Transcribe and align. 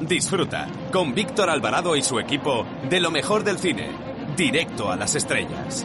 Disfruta 0.00 0.68
con 0.92 1.14
Víctor 1.14 1.50
Alvarado 1.50 1.96
y 1.96 2.02
su 2.02 2.20
equipo 2.20 2.64
de 2.88 3.00
lo 3.00 3.10
mejor 3.10 3.42
del 3.42 3.58
cine, 3.58 3.90
directo 4.36 4.90
a 4.90 4.96
las 4.96 5.14
estrellas. 5.16 5.84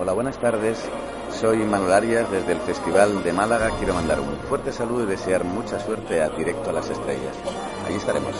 Hola, 0.00 0.12
buenas 0.12 0.38
tardes. 0.38 0.82
Soy 1.30 1.58
Manuel 1.58 1.92
Arias 1.92 2.30
desde 2.30 2.52
el 2.52 2.60
Festival 2.60 3.22
de 3.22 3.32
Málaga. 3.32 3.70
Quiero 3.78 3.94
mandar 3.94 4.20
un 4.20 4.36
fuerte 4.48 4.72
saludo 4.72 5.04
y 5.04 5.06
desear 5.06 5.44
mucha 5.44 5.78
suerte 5.78 6.22
a 6.22 6.28
Directo 6.30 6.70
a 6.70 6.72
las 6.72 6.88
Estrellas. 6.88 7.36
Allí 7.86 7.96
estaremos. 7.96 8.34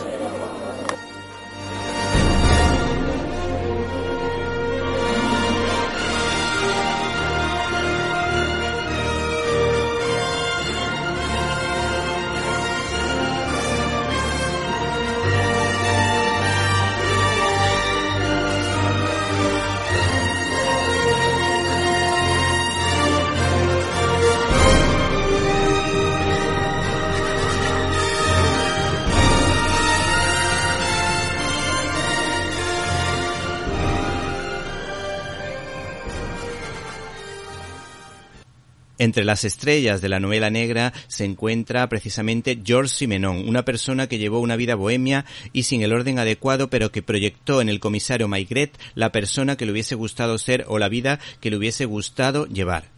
Entre 39.15 39.23
las 39.23 39.45
estrellas 39.45 40.01
de 40.01 40.09
la 40.09 40.19
novela 40.19 40.49
negra 40.49 40.91
se 41.07 41.23
encuentra 41.23 41.87
precisamente 41.87 42.59
George 42.61 42.93
Simenon, 42.93 43.47
una 43.47 43.63
persona 43.63 44.07
que 44.07 44.17
llevó 44.17 44.41
una 44.41 44.57
vida 44.57 44.75
bohemia 44.75 45.23
y 45.53 45.63
sin 45.63 45.81
el 45.83 45.93
orden 45.93 46.19
adecuado, 46.19 46.69
pero 46.69 46.91
que 46.91 47.01
proyectó 47.01 47.61
en 47.61 47.69
el 47.69 47.79
comisario 47.79 48.27
Maigret 48.27 48.77
la 48.93 49.13
persona 49.13 49.55
que 49.55 49.65
le 49.65 49.71
hubiese 49.71 49.95
gustado 49.95 50.37
ser 50.37 50.65
o 50.67 50.79
la 50.79 50.89
vida 50.89 51.21
que 51.39 51.49
le 51.49 51.55
hubiese 51.55 51.85
gustado 51.85 52.45
llevar. 52.47 52.89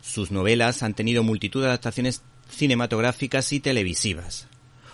Sus 0.00 0.30
novelas 0.30 0.82
han 0.82 0.94
tenido 0.94 1.22
multitud 1.22 1.60
de 1.60 1.66
adaptaciones 1.66 2.22
cinematográficas 2.48 3.52
y 3.52 3.60
televisivas. 3.60 4.48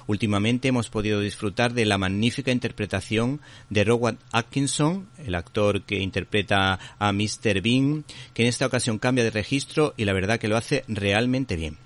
Últimamente 0.08 0.68
hemos 0.68 0.88
podido 0.88 1.20
disfrutar 1.20 1.74
de 1.74 1.84
la 1.84 1.98
magnífica 1.98 2.50
interpretación 2.50 3.42
de 3.68 3.84
Rowan 3.84 4.18
Atkinson, 4.32 5.06
el 5.18 5.34
actor 5.34 5.82
que 5.82 6.00
interpreta 6.00 6.78
a 6.98 7.12
Mr. 7.12 7.60
Bean, 7.60 8.06
que 8.32 8.44
en 8.44 8.48
esta 8.48 8.64
ocasión 8.64 8.98
cambia 8.98 9.22
de 9.22 9.30
registro 9.30 9.92
y 9.98 10.06
la 10.06 10.14
verdad 10.14 10.40
que 10.40 10.48
lo 10.48 10.56
hace 10.56 10.82
realmente 10.88 11.56
bien. 11.56 11.76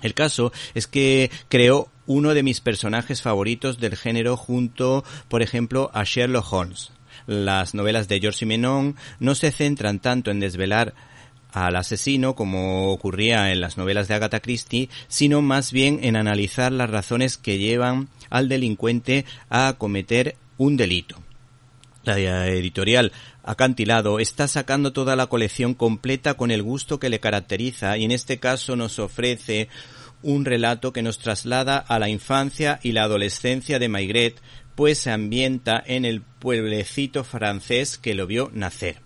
El 0.00 0.14
caso 0.14 0.50
es 0.72 0.86
que 0.86 1.30
creó 1.50 1.90
uno 2.06 2.32
de 2.32 2.42
mis 2.42 2.62
personajes 2.62 3.20
favoritos 3.20 3.78
del 3.78 3.96
género 3.96 4.38
junto, 4.38 5.04
por 5.28 5.42
ejemplo, 5.42 5.90
a 5.92 6.04
Sherlock 6.04 6.50
Holmes. 6.50 6.90
Las 7.26 7.74
novelas 7.74 8.08
de 8.08 8.18
George 8.18 8.38
Simenon 8.38 8.96
no 9.20 9.34
se 9.34 9.52
centran 9.52 9.98
tanto 9.98 10.30
en 10.30 10.40
desvelar 10.40 10.94
al 11.52 11.76
asesino 11.76 12.34
como 12.34 12.90
ocurría 12.92 13.52
en 13.52 13.60
las 13.60 13.76
novelas 13.76 14.08
de 14.08 14.14
Agatha 14.14 14.40
Christie, 14.40 14.88
sino 15.08 15.42
más 15.42 15.72
bien 15.72 16.00
en 16.02 16.16
analizar 16.16 16.72
las 16.72 16.90
razones 16.90 17.36
que 17.36 17.58
llevan 17.58 18.08
al 18.30 18.48
delincuente 18.48 19.24
a 19.50 19.74
cometer 19.78 20.36
un 20.56 20.76
delito. 20.76 21.22
La 22.04 22.48
editorial 22.48 23.12
Acantilado 23.44 24.18
está 24.18 24.48
sacando 24.48 24.92
toda 24.92 25.14
la 25.14 25.26
colección 25.26 25.74
completa 25.74 26.34
con 26.34 26.50
el 26.50 26.62
gusto 26.62 26.98
que 26.98 27.10
le 27.10 27.20
caracteriza 27.20 27.96
y 27.96 28.04
en 28.04 28.10
este 28.10 28.38
caso 28.38 28.76
nos 28.76 28.98
ofrece 28.98 29.68
un 30.22 30.44
relato 30.44 30.92
que 30.92 31.02
nos 31.02 31.18
traslada 31.18 31.78
a 31.78 31.98
la 31.98 32.08
infancia 32.08 32.78
y 32.82 32.92
la 32.92 33.02
adolescencia 33.04 33.78
de 33.78 33.88
Maigret, 33.88 34.40
pues 34.76 34.98
se 34.98 35.10
ambienta 35.10 35.82
en 35.84 36.04
el 36.04 36.22
pueblecito 36.22 37.24
francés 37.24 37.98
que 37.98 38.14
lo 38.14 38.26
vio 38.26 38.50
nacer 38.54 39.01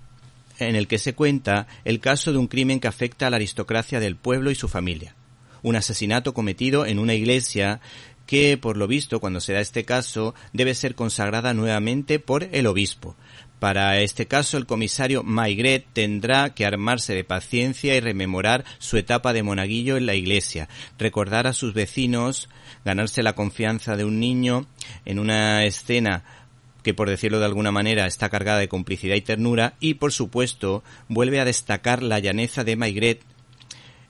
en 0.58 0.76
el 0.76 0.88
que 0.88 0.98
se 0.98 1.14
cuenta 1.14 1.66
el 1.84 2.00
caso 2.00 2.32
de 2.32 2.38
un 2.38 2.48
crimen 2.48 2.80
que 2.80 2.88
afecta 2.88 3.26
a 3.26 3.30
la 3.30 3.36
aristocracia 3.36 4.00
del 4.00 4.16
pueblo 4.16 4.50
y 4.50 4.54
su 4.54 4.68
familia. 4.68 5.14
Un 5.62 5.76
asesinato 5.76 6.34
cometido 6.34 6.86
en 6.86 6.98
una 6.98 7.14
iglesia 7.14 7.80
que, 8.26 8.58
por 8.58 8.76
lo 8.76 8.86
visto, 8.86 9.20
cuando 9.20 9.40
se 9.40 9.52
da 9.52 9.60
este 9.60 9.84
caso, 9.84 10.34
debe 10.52 10.74
ser 10.74 10.94
consagrada 10.94 11.54
nuevamente 11.54 12.18
por 12.18 12.48
el 12.52 12.66
obispo. 12.66 13.16
Para 13.58 14.00
este 14.00 14.26
caso, 14.26 14.58
el 14.58 14.66
comisario 14.66 15.22
Maigret 15.22 15.86
tendrá 15.94 16.50
que 16.54 16.66
armarse 16.66 17.14
de 17.14 17.24
paciencia 17.24 17.96
y 17.96 18.00
rememorar 18.00 18.64
su 18.78 18.98
etapa 18.98 19.32
de 19.32 19.42
monaguillo 19.42 19.96
en 19.96 20.04
la 20.04 20.14
iglesia, 20.14 20.68
recordar 20.98 21.46
a 21.46 21.54
sus 21.54 21.72
vecinos, 21.72 22.50
ganarse 22.84 23.22
la 23.22 23.34
confianza 23.34 23.96
de 23.96 24.04
un 24.04 24.20
niño 24.20 24.66
en 25.06 25.18
una 25.18 25.64
escena 25.64 26.22
que 26.86 26.94
por 26.94 27.10
decirlo 27.10 27.40
de 27.40 27.46
alguna 27.46 27.72
manera 27.72 28.06
está 28.06 28.28
cargada 28.28 28.60
de 28.60 28.68
complicidad 28.68 29.16
y 29.16 29.20
ternura, 29.20 29.74
y 29.80 29.94
por 29.94 30.12
supuesto 30.12 30.84
vuelve 31.08 31.40
a 31.40 31.44
destacar 31.44 32.00
la 32.00 32.20
llaneza 32.20 32.62
de 32.62 32.76
Maigret, 32.76 33.22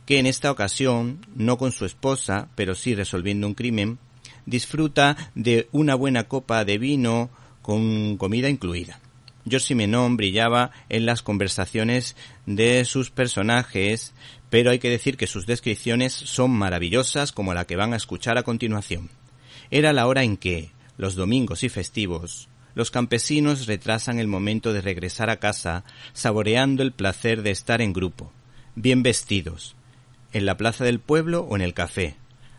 que 0.05 0.19
en 0.19 0.27
esta 0.27 0.51
ocasión, 0.51 1.25
no 1.35 1.57
con 1.57 1.73
su 1.73 1.87
esposa, 1.87 2.51
pero 2.55 2.75
sí 2.75 2.95
resolviendo 2.95 3.47
un 3.47 3.55
crimen, 3.55 3.99
disfruta 4.45 5.17
de 5.35 5.71
una 5.73 5.95
buena 5.95 6.25
copa 6.25 6.67
de 6.67 6.77
vino 6.77 7.31
con 7.63 8.19
comida 8.19 8.51
incluida. 8.51 9.01
George 9.49 9.69
Simenon 9.69 10.19
brillaba 10.19 10.71
en 10.91 11.07
las 11.07 11.23
conversaciones 11.23 12.15
de 12.45 12.85
sus 12.85 13.09
personajes, 13.09 14.13
pero 14.51 14.71
hay 14.71 14.81
que 14.81 14.91
decir 14.91 15.17
que 15.17 15.27
sus 15.27 15.47
descripciones 15.47 16.13
son 16.13 16.51
maravillosas 16.51 17.33
como 17.33 17.55
la 17.55 17.65
que 17.67 17.77
van 17.77 17.95
a 17.95 17.97
escuchar 17.97 18.37
a 18.37 18.43
continuación. 18.43 19.09
Era 19.71 19.95
la 19.95 20.07
hora 20.07 20.25
en 20.25 20.37
que, 20.37 20.73
los 20.99 21.15
domingos 21.15 21.65
y 21.65 21.71
festivos, 21.71 22.51
los 22.77 22.91
campesinos 22.91 23.67
retrasan 23.67 24.19
el 24.19 24.29
momento 24.29 24.75
de 24.75 24.83
regresar 24.83 25.31
a 25.31 25.39
casa, 25.39 25.83
saboreando 26.13 26.83
el 26.83 26.93
placer 26.93 27.41
de 27.41 27.51
estar 27.51 27.81
en 27.81 27.95
grupo, 27.95 28.31
bien 28.75 29.03
vestidos, 29.03 29.75
en 30.35 30.45
la 30.45 30.59
plaza 30.59 30.85
del 30.85 31.01
pueblo 31.01 31.41
o 31.41 31.57
en 31.57 31.63
el 31.63 31.73
café. 31.73 32.17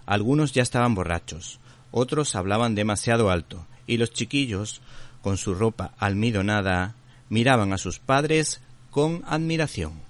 Algunos 0.08 0.54
ya 0.54 0.64
estaban 0.64 0.96
borrachos, 0.96 1.60
otros 1.92 2.36
hablaban 2.36 2.74
demasiado 2.74 3.30
alto, 3.30 3.68
y 3.86 3.98
los 3.98 4.12
chiquillos, 4.12 4.82
con 5.22 5.38
su 5.38 5.54
ropa 5.54 5.94
almidonada, 6.00 6.96
miraban 7.30 7.72
a 7.72 7.78
sus 7.78 8.00
padres 8.00 8.60
con 8.90 9.24
admiración. 9.28 10.07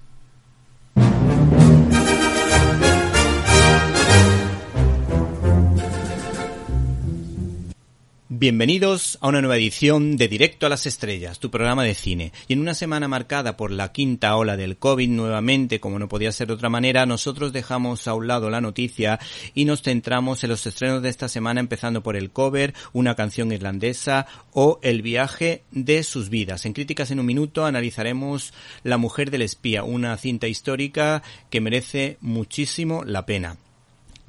Bienvenidos 8.39 9.17
a 9.21 9.29
una 9.29 9.41
nueva 9.41 9.57
edición 9.57 10.15
de 10.15 10.27
Directo 10.27 10.67
a 10.67 10.69
las 10.69 10.85
Estrellas, 10.85 11.39
tu 11.39 11.49
programa 11.49 11.83
de 11.83 11.95
cine. 11.95 12.33
Y 12.47 12.53
en 12.53 12.59
una 12.59 12.75
semana 12.75 13.07
marcada 13.07 13.57
por 13.57 13.71
la 13.71 13.91
quinta 13.91 14.35
ola 14.35 14.55
del 14.55 14.77
COVID, 14.77 15.09
nuevamente, 15.09 15.79
como 15.79 15.97
no 15.97 16.07
podía 16.07 16.31
ser 16.31 16.45
de 16.45 16.53
otra 16.53 16.69
manera, 16.69 17.07
nosotros 17.07 17.51
dejamos 17.51 18.07
a 18.07 18.13
un 18.13 18.27
lado 18.27 18.51
la 18.51 18.61
noticia 18.61 19.19
y 19.55 19.65
nos 19.65 19.81
centramos 19.81 20.43
en 20.43 20.51
los 20.51 20.67
estrenos 20.67 21.01
de 21.01 21.09
esta 21.09 21.29
semana, 21.29 21.61
empezando 21.61 22.03
por 22.03 22.15
el 22.15 22.29
cover, 22.29 22.75
una 22.93 23.15
canción 23.15 23.51
irlandesa 23.51 24.27
o 24.51 24.77
el 24.83 25.01
viaje 25.01 25.63
de 25.71 26.03
sus 26.03 26.29
vidas. 26.29 26.67
En 26.67 26.73
Críticas 26.73 27.09
en 27.09 27.19
un 27.19 27.25
Minuto 27.25 27.65
analizaremos 27.65 28.53
La 28.83 28.99
Mujer 28.99 29.31
del 29.31 29.41
Espía, 29.41 29.83
una 29.83 30.15
cinta 30.15 30.47
histórica 30.47 31.23
que 31.49 31.59
merece 31.59 32.19
muchísimo 32.21 33.03
la 33.03 33.25
pena. 33.25 33.57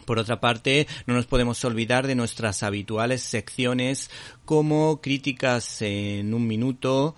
Por 0.09 0.19
otra 0.19 0.41
parte, 0.41 0.87
no 1.05 1.13
nos 1.13 1.27
podemos 1.27 1.63
olvidar 1.67 2.07
de 2.07 2.15
nuestras 2.15 2.63
habituales 2.63 3.21
secciones 3.21 4.11
como 4.47 5.03
críticas 5.03 5.83
en 5.83 6.33
un 6.33 6.47
minuto, 6.47 7.15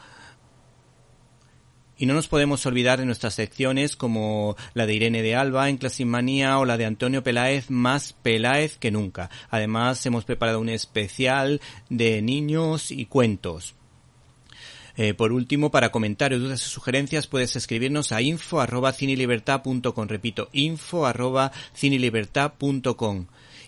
y 1.97 2.07
no 2.07 2.15
nos 2.15 2.27
podemos 2.27 2.67
olvidar 2.67 2.99
de 2.99 3.07
nuestras 3.07 3.35
secciones 3.35 3.95
como 3.95 4.57
la 4.75 4.87
de 4.87 4.95
Irene 4.95 5.23
de 5.23 5.37
Alba 5.37 5.69
en 5.69 5.77
Clasimanía 5.77 6.59
o 6.59 6.65
la 6.65 6.77
de 6.79 6.87
Antonio 6.87 7.23
Peláez, 7.23 7.71
más 7.71 8.13
Peláez 8.13 8.77
que 8.77 8.91
nunca. 8.91 9.31
Además, 9.51 10.05
hemos 10.05 10.25
preparado 10.25 10.59
un 10.59 10.69
especial 10.69 11.61
de 11.91 12.23
niños 12.23 12.91
y 12.91 13.07
cuentos. 13.07 13.77
Eh, 15.03 15.15
por 15.15 15.33
último, 15.33 15.71
para 15.71 15.91
comentarios, 15.91 16.43
dudas 16.43 16.61
y 16.61 16.69
sugerencias 16.69 17.27
puedes 17.27 17.57
escribirnos 17.57 18.13
a 18.13 18.21
info 18.21 18.61
arroba 18.61 18.93
Repito, 20.07 20.51
info 20.53 21.07
arroba 21.07 21.53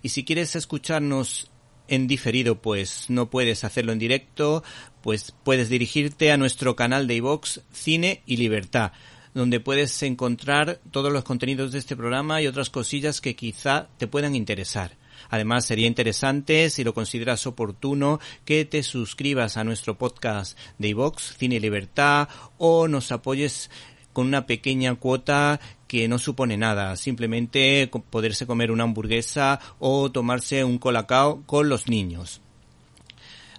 Y 0.03 0.09
si 0.11 0.25
quieres 0.27 0.57
escucharnos 0.57 1.51
en 1.89 2.07
diferido, 2.07 2.61
pues 2.61 3.07
no 3.09 3.31
puedes 3.31 3.65
hacerlo 3.65 3.93
en 3.93 3.99
directo, 3.99 4.63
pues 5.01 5.33
puedes 5.43 5.71
dirigirte 5.71 6.33
a 6.33 6.37
nuestro 6.37 6.77
canal 6.77 7.07
de 7.07 7.15
iVox 7.15 7.63
Cine 7.73 8.21
y 8.27 8.37
Libertad 8.37 8.93
donde 9.33 9.61
puedes 9.61 10.03
encontrar 10.03 10.81
todos 10.91 11.11
los 11.11 11.25
contenidos 11.25 11.73
de 11.73 11.79
este 11.79 11.97
programa 11.97 12.43
y 12.43 12.47
otras 12.47 12.69
cosillas 12.69 13.23
que 13.23 13.35
quizá 13.35 13.89
te 13.97 14.07
puedan 14.07 14.35
interesar. 14.35 14.99
Además, 15.33 15.65
sería 15.65 15.87
interesante, 15.87 16.69
si 16.69 16.85
lo 16.85 16.93
consideras 16.93 17.47
oportuno, 17.47 18.21
que 18.45 18.67
te 18.67 18.83
suscribas 18.83 19.57
a 19.57 19.65
nuestro 19.65 19.97
podcast 19.97 20.59
de 20.77 20.89
iVox, 20.89 21.39
Cine 21.39 21.55
y 21.55 21.61
Libertad, 21.61 22.29
o 22.59 22.87
nos 22.87 23.11
apoyes 23.13 23.71
con 24.13 24.27
una 24.27 24.45
pequeña 24.45 24.95
cuota 24.97 25.59
que 25.89 26.07
no 26.07 26.19
supone 26.19 26.59
nada, 26.59 26.97
simplemente 26.97 27.91
poderse 28.11 28.47
comer 28.47 28.71
una 28.71 28.85
hamburguesa 28.85 29.59
o 29.79 30.13
tomarse 30.13 30.65
un 30.65 30.77
colacao 30.77 31.43
con 31.47 31.71
los 31.71 31.89
niños. 31.89 32.43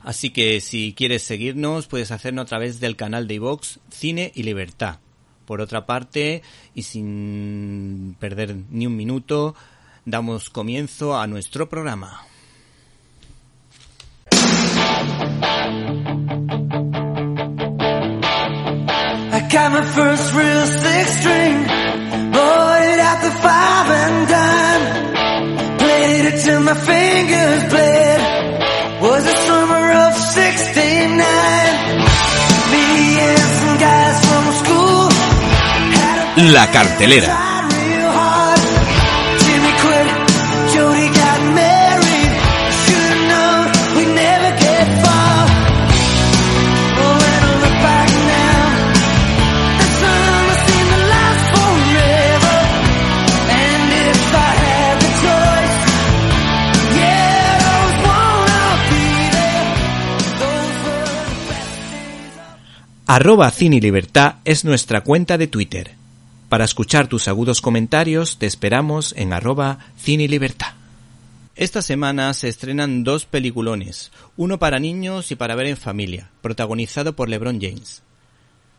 Así 0.03 0.29
que 0.29 0.61
si 0.61 0.93
quieres 0.93 1.23
seguirnos, 1.23 1.87
puedes 1.87 2.11
hacerlo 2.11 2.43
a 2.43 2.45
través 2.45 2.81
del 2.81 2.95
canal 2.95 3.27
de 3.27 3.33
iVox 3.33 3.79
Cine 3.89 4.31
y 4.35 4.43
Libertad. 4.43 4.99
Por 5.47 5.59
otra 5.59 5.87
parte, 5.87 6.43
y 6.75 6.83
sin 6.83 8.15
perder 8.19 8.55
ni 8.69 8.85
un 8.85 8.95
minuto, 8.95 9.55
damos 10.05 10.49
comienzo 10.49 11.17
a 11.17 11.27
nuestro 11.27 11.67
programa. 11.69 12.21
I 19.35 19.39
got 19.51 19.71
my 19.71 19.83
first 19.83 20.33
real 20.33 20.65
six 20.67 21.19
string, 21.19 21.65
bought 22.31 22.81
it 22.81 22.99
at 22.99 23.21
the 23.23 23.31
five 23.41 23.89
and 24.03 24.27
dime, 24.27 25.77
played 25.77 26.25
it 26.33 26.41
till 26.43 26.59
my 26.61 26.75
fingers 26.75 27.63
bled. 27.69 28.21
Was 29.01 29.23
the 29.23 29.33
summer 29.33 29.91
of 30.07 30.13
'69. 30.15 31.17
Me 32.71 33.19
and 33.19 33.39
some 33.39 33.77
guys 33.77 34.25
from 34.25 34.53
school. 34.63 35.09
La 36.53 36.67
cartelera. 36.71 37.52
Arroba 63.05 63.51
Cine 63.51 63.81
Libertad 63.81 64.35
es 64.45 64.63
nuestra 64.63 65.01
cuenta 65.01 65.37
de 65.37 65.47
Twitter. 65.47 65.91
Para 66.47 66.63
escuchar 66.63 67.07
tus 67.07 67.27
agudos 67.27 67.59
comentarios 67.59 68.37
te 68.37 68.45
esperamos 68.45 69.13
en 69.17 69.33
arroba 69.33 69.79
Cine 69.97 70.29
Libertad. 70.29 70.73
Esta 71.57 71.81
semana 71.81 72.33
se 72.33 72.47
estrenan 72.47 73.03
dos 73.03 73.25
peliculones, 73.25 74.13
uno 74.37 74.57
para 74.57 74.79
niños 74.79 75.31
y 75.31 75.35
para 75.35 75.53
ver 75.55 75.67
en 75.67 75.75
familia, 75.75 76.29
protagonizado 76.41 77.13
por 77.13 77.27
LeBron 77.27 77.59
James. 77.59 78.03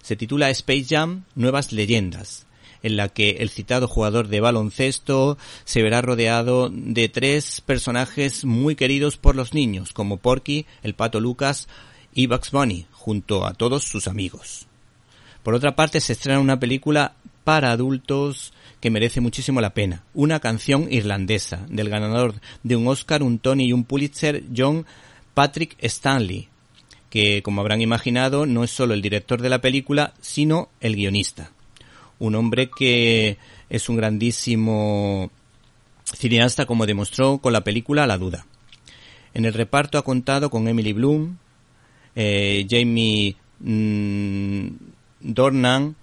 Se 0.02 0.16
titula 0.16 0.48
Space 0.48 0.86
Jam 0.88 1.24
Nuevas 1.34 1.70
Leyendas, 1.72 2.46
en 2.82 2.96
la 2.96 3.10
que 3.10 3.36
el 3.40 3.50
citado 3.50 3.88
jugador 3.88 4.28
de 4.28 4.40
baloncesto 4.40 5.36
se 5.66 5.82
verá 5.82 6.00
rodeado 6.00 6.70
de 6.72 7.10
tres 7.10 7.60
personajes 7.60 8.46
muy 8.46 8.74
queridos 8.74 9.18
por 9.18 9.36
los 9.36 9.52
niños, 9.52 9.92
como 9.92 10.16
Porky, 10.16 10.64
el 10.82 10.94
pato 10.94 11.20
Lucas 11.20 11.68
y 12.14 12.26
Bugs 12.26 12.52
Bunny, 12.52 12.86
junto 13.04 13.44
a 13.44 13.52
todos 13.52 13.84
sus 13.84 14.08
amigos. 14.08 14.66
Por 15.42 15.52
otra 15.52 15.76
parte, 15.76 16.00
se 16.00 16.14
estrena 16.14 16.40
una 16.40 16.58
película 16.58 17.16
para 17.44 17.70
adultos 17.70 18.54
que 18.80 18.90
merece 18.90 19.20
muchísimo 19.20 19.60
la 19.60 19.74
pena. 19.74 20.04
Una 20.14 20.40
canción 20.40 20.90
irlandesa 20.90 21.66
del 21.68 21.90
ganador 21.90 22.36
de 22.62 22.76
un 22.76 22.88
Oscar, 22.88 23.22
un 23.22 23.38
Tony 23.38 23.66
y 23.66 23.72
un 23.74 23.84
Pulitzer, 23.84 24.44
John 24.56 24.86
Patrick 25.34 25.76
Stanley, 25.80 26.48
que 27.10 27.42
como 27.42 27.60
habrán 27.60 27.82
imaginado 27.82 28.46
no 28.46 28.64
es 28.64 28.70
solo 28.70 28.94
el 28.94 29.02
director 29.02 29.42
de 29.42 29.50
la 29.50 29.60
película, 29.60 30.14
sino 30.22 30.70
el 30.80 30.96
guionista. 30.96 31.50
Un 32.18 32.36
hombre 32.36 32.70
que 32.70 33.36
es 33.68 33.90
un 33.90 33.96
grandísimo 33.96 35.30
cineasta 36.04 36.64
como 36.64 36.86
demostró 36.86 37.36
con 37.36 37.52
la 37.52 37.64
película 37.64 38.06
La 38.06 38.16
Duda. 38.16 38.46
En 39.34 39.44
el 39.44 39.52
reparto 39.52 39.98
ha 39.98 40.04
contado 40.04 40.48
con 40.48 40.68
Emily 40.68 40.94
Bloom, 40.94 41.36
eh, 42.16 42.66
Jamie 42.68 43.36
mm, 43.60 44.68
Dornan, 45.20 45.96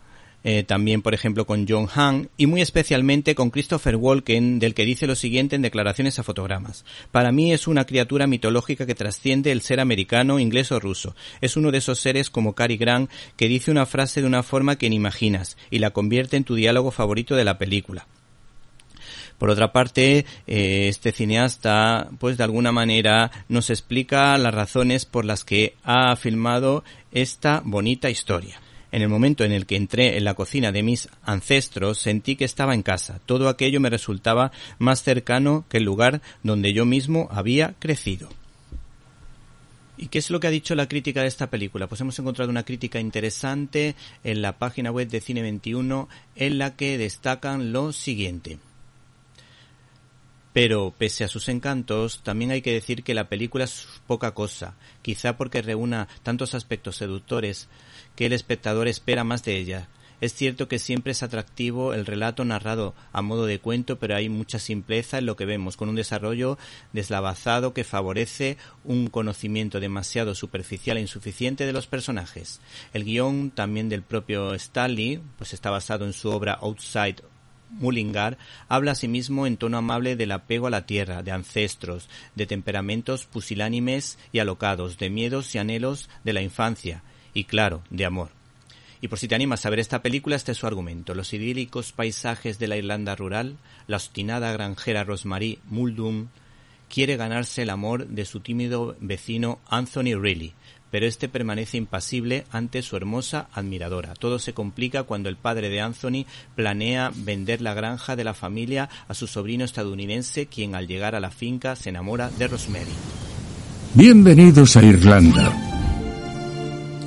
eh, 0.43 0.63
también 0.63 1.03
por 1.03 1.13
ejemplo 1.13 1.45
con 1.45 1.67
John 1.69 1.87
Hahn 1.93 2.29
y 2.35 2.47
muy 2.47 2.61
especialmente 2.61 3.35
con 3.35 3.51
Christopher 3.51 3.95
Walken 3.95 4.57
del 4.57 4.73
que 4.73 4.85
dice 4.85 5.05
lo 5.05 5.15
siguiente 5.15 5.55
en 5.55 5.61
declaraciones 5.61 6.17
a 6.17 6.23
fotogramas. 6.23 6.83
Para 7.11 7.31
mí 7.31 7.53
es 7.53 7.67
una 7.67 7.85
criatura 7.85 8.25
mitológica 8.25 8.87
que 8.87 8.95
trasciende 8.95 9.51
el 9.51 9.61
ser 9.61 9.79
americano, 9.79 10.39
inglés 10.39 10.71
o 10.71 10.79
ruso. 10.79 11.15
Es 11.41 11.57
uno 11.57 11.71
de 11.71 11.77
esos 11.77 11.99
seres 11.99 12.31
como 12.31 12.53
Cary 12.53 12.77
Grant 12.77 13.11
que 13.35 13.47
dice 13.47 13.69
una 13.69 13.85
frase 13.85 14.21
de 14.21 14.27
una 14.27 14.41
forma 14.41 14.77
que 14.77 14.89
ni 14.89 14.95
imaginas 14.95 15.57
y 15.69 15.77
la 15.77 15.91
convierte 15.91 16.37
en 16.37 16.43
tu 16.43 16.55
diálogo 16.55 16.89
favorito 16.89 17.35
de 17.35 17.45
la 17.45 17.59
película. 17.59 18.07
Por 19.41 19.49
otra 19.49 19.71
parte, 19.71 20.27
eh, 20.45 20.87
este 20.87 21.11
cineasta, 21.11 22.11
pues 22.19 22.37
de 22.37 22.43
alguna 22.43 22.71
manera 22.71 23.31
nos 23.49 23.71
explica 23.71 24.37
las 24.37 24.53
razones 24.53 25.07
por 25.07 25.25
las 25.25 25.43
que 25.43 25.73
ha 25.83 26.15
filmado 26.15 26.83
esta 27.11 27.63
bonita 27.65 28.11
historia. 28.11 28.61
En 28.91 29.01
el 29.01 29.09
momento 29.09 29.43
en 29.43 29.51
el 29.51 29.65
que 29.65 29.77
entré 29.77 30.15
en 30.15 30.25
la 30.25 30.35
cocina 30.35 30.71
de 30.71 30.83
mis 30.83 31.09
ancestros 31.23 31.97
sentí 31.97 32.35
que 32.35 32.45
estaba 32.45 32.75
en 32.75 32.83
casa. 32.83 33.19
Todo 33.25 33.49
aquello 33.49 33.79
me 33.79 33.89
resultaba 33.89 34.51
más 34.77 35.01
cercano 35.01 35.65
que 35.69 35.77
el 35.77 35.85
lugar 35.85 36.21
donde 36.43 36.71
yo 36.71 36.85
mismo 36.85 37.27
había 37.31 37.73
crecido. 37.79 38.29
¿Y 39.97 40.09
qué 40.09 40.19
es 40.19 40.29
lo 40.29 40.39
que 40.39 40.45
ha 40.45 40.51
dicho 40.51 40.75
la 40.75 40.87
crítica 40.87 41.23
de 41.23 41.27
esta 41.29 41.49
película? 41.49 41.87
Pues 41.87 41.99
hemos 42.01 42.19
encontrado 42.19 42.51
una 42.51 42.61
crítica 42.61 42.99
interesante 42.99 43.95
en 44.23 44.43
la 44.43 44.59
página 44.59 44.91
web 44.91 45.09
de 45.09 45.19
Cine 45.19 45.41
21 45.41 46.09
en 46.35 46.59
la 46.59 46.75
que 46.75 46.99
destacan 46.99 47.73
lo 47.73 47.91
siguiente. 47.91 48.59
Pero, 50.53 50.93
pese 50.97 51.23
a 51.23 51.29
sus 51.29 51.47
encantos, 51.47 52.21
también 52.23 52.51
hay 52.51 52.61
que 52.61 52.73
decir 52.73 53.03
que 53.03 53.13
la 53.13 53.29
película 53.29 53.63
es 53.63 53.87
poca 54.05 54.31
cosa, 54.33 54.75
quizá 55.01 55.37
porque 55.37 55.61
reúna 55.61 56.09
tantos 56.23 56.55
aspectos 56.55 56.97
seductores 56.97 57.69
que 58.15 58.25
el 58.25 58.33
espectador 58.33 58.89
espera 58.89 59.23
más 59.23 59.43
de 59.43 59.57
ella. 59.57 59.87
Es 60.19 60.35
cierto 60.35 60.67
que 60.67 60.77
siempre 60.77 61.13
es 61.13 61.23
atractivo 61.23 61.95
el 61.95 62.05
relato 62.05 62.45
narrado 62.45 62.93
a 63.11 63.23
modo 63.23 63.47
de 63.47 63.59
cuento, 63.59 63.97
pero 63.97 64.15
hay 64.15 64.29
mucha 64.29 64.59
simpleza 64.59 65.17
en 65.17 65.25
lo 65.25 65.35
que 65.35 65.45
vemos, 65.45 65.77
con 65.77 65.89
un 65.89 65.95
desarrollo 65.95 66.59
deslavazado 66.93 67.73
que 67.73 67.83
favorece 67.83 68.57
un 68.83 69.07
conocimiento 69.07 69.79
demasiado 69.79 70.35
superficial 70.35 70.97
e 70.97 71.01
insuficiente 71.01 71.65
de 71.65 71.73
los 71.73 71.87
personajes. 71.87 72.61
El 72.93 73.03
guion 73.03 73.49
también 73.49 73.89
del 73.89 74.03
propio 74.03 74.53
Stanley, 74.53 75.19
pues 75.37 75.53
está 75.53 75.71
basado 75.71 76.05
en 76.05 76.13
su 76.13 76.29
obra 76.29 76.53
Outside 76.61 77.23
Mullingar 77.71 78.37
habla 78.67 78.91
asimismo 78.91 79.47
en 79.47 79.57
tono 79.57 79.77
amable 79.77 80.15
del 80.15 80.31
apego 80.31 80.67
a 80.67 80.71
la 80.71 80.85
tierra, 80.85 81.23
de 81.23 81.31
ancestros, 81.31 82.09
de 82.35 82.45
temperamentos 82.45 83.25
pusilánimes 83.25 84.19
y 84.31 84.39
alocados, 84.39 84.97
de 84.97 85.09
miedos 85.09 85.53
y 85.55 85.57
anhelos 85.57 86.09
de 86.23 86.33
la 86.33 86.41
infancia, 86.41 87.03
y 87.33 87.45
claro, 87.45 87.81
de 87.89 88.05
amor. 88.05 88.29
Y 89.01 89.07
por 89.07 89.17
si 89.17 89.27
te 89.27 89.35
animas 89.35 89.65
a 89.65 89.69
ver 89.71 89.79
esta 89.79 90.03
película, 90.03 90.35
este 90.35 90.51
es 90.51 90.59
su 90.59 90.67
argumento. 90.67 91.15
Los 91.15 91.33
idílicos 91.33 91.91
paisajes 91.91 92.59
de 92.59 92.67
la 92.67 92.77
Irlanda 92.77 93.15
rural, 93.15 93.57
la 93.87 93.97
obstinada 93.97 94.51
granjera 94.51 95.03
Rosemary 95.03 95.57
Muldoon, 95.65 96.29
quiere 96.87 97.17
ganarse 97.17 97.63
el 97.63 97.71
amor 97.71 98.07
de 98.07 98.25
su 98.25 98.41
tímido 98.41 98.95
vecino 98.99 99.59
Anthony 99.67 100.19
Reilly, 100.19 100.53
pero 100.91 101.07
este 101.07 101.29
permanece 101.29 101.77
impasible 101.77 102.43
ante 102.51 102.81
su 102.81 102.97
hermosa 102.97 103.47
admiradora. 103.53 104.13
Todo 104.13 104.37
se 104.37 104.53
complica 104.53 105.03
cuando 105.03 105.29
el 105.29 105.37
padre 105.37 105.69
de 105.69 105.81
Anthony 105.81 106.25
planea 106.55 107.11
vender 107.15 107.61
la 107.61 107.73
granja 107.73 108.15
de 108.15 108.25
la 108.25 108.33
familia 108.33 108.89
a 109.07 109.13
su 109.13 109.25
sobrino 109.25 109.63
estadounidense, 109.63 110.45
quien 110.47 110.75
al 110.75 110.87
llegar 110.87 111.15
a 111.15 111.21
la 111.21 111.31
finca 111.31 111.75
se 111.75 111.89
enamora 111.89 112.29
de 112.29 112.47
Rosemary. 112.47 112.91
Bienvenidos 113.95 114.75
a 114.75 114.83
Irlanda. 114.83 115.53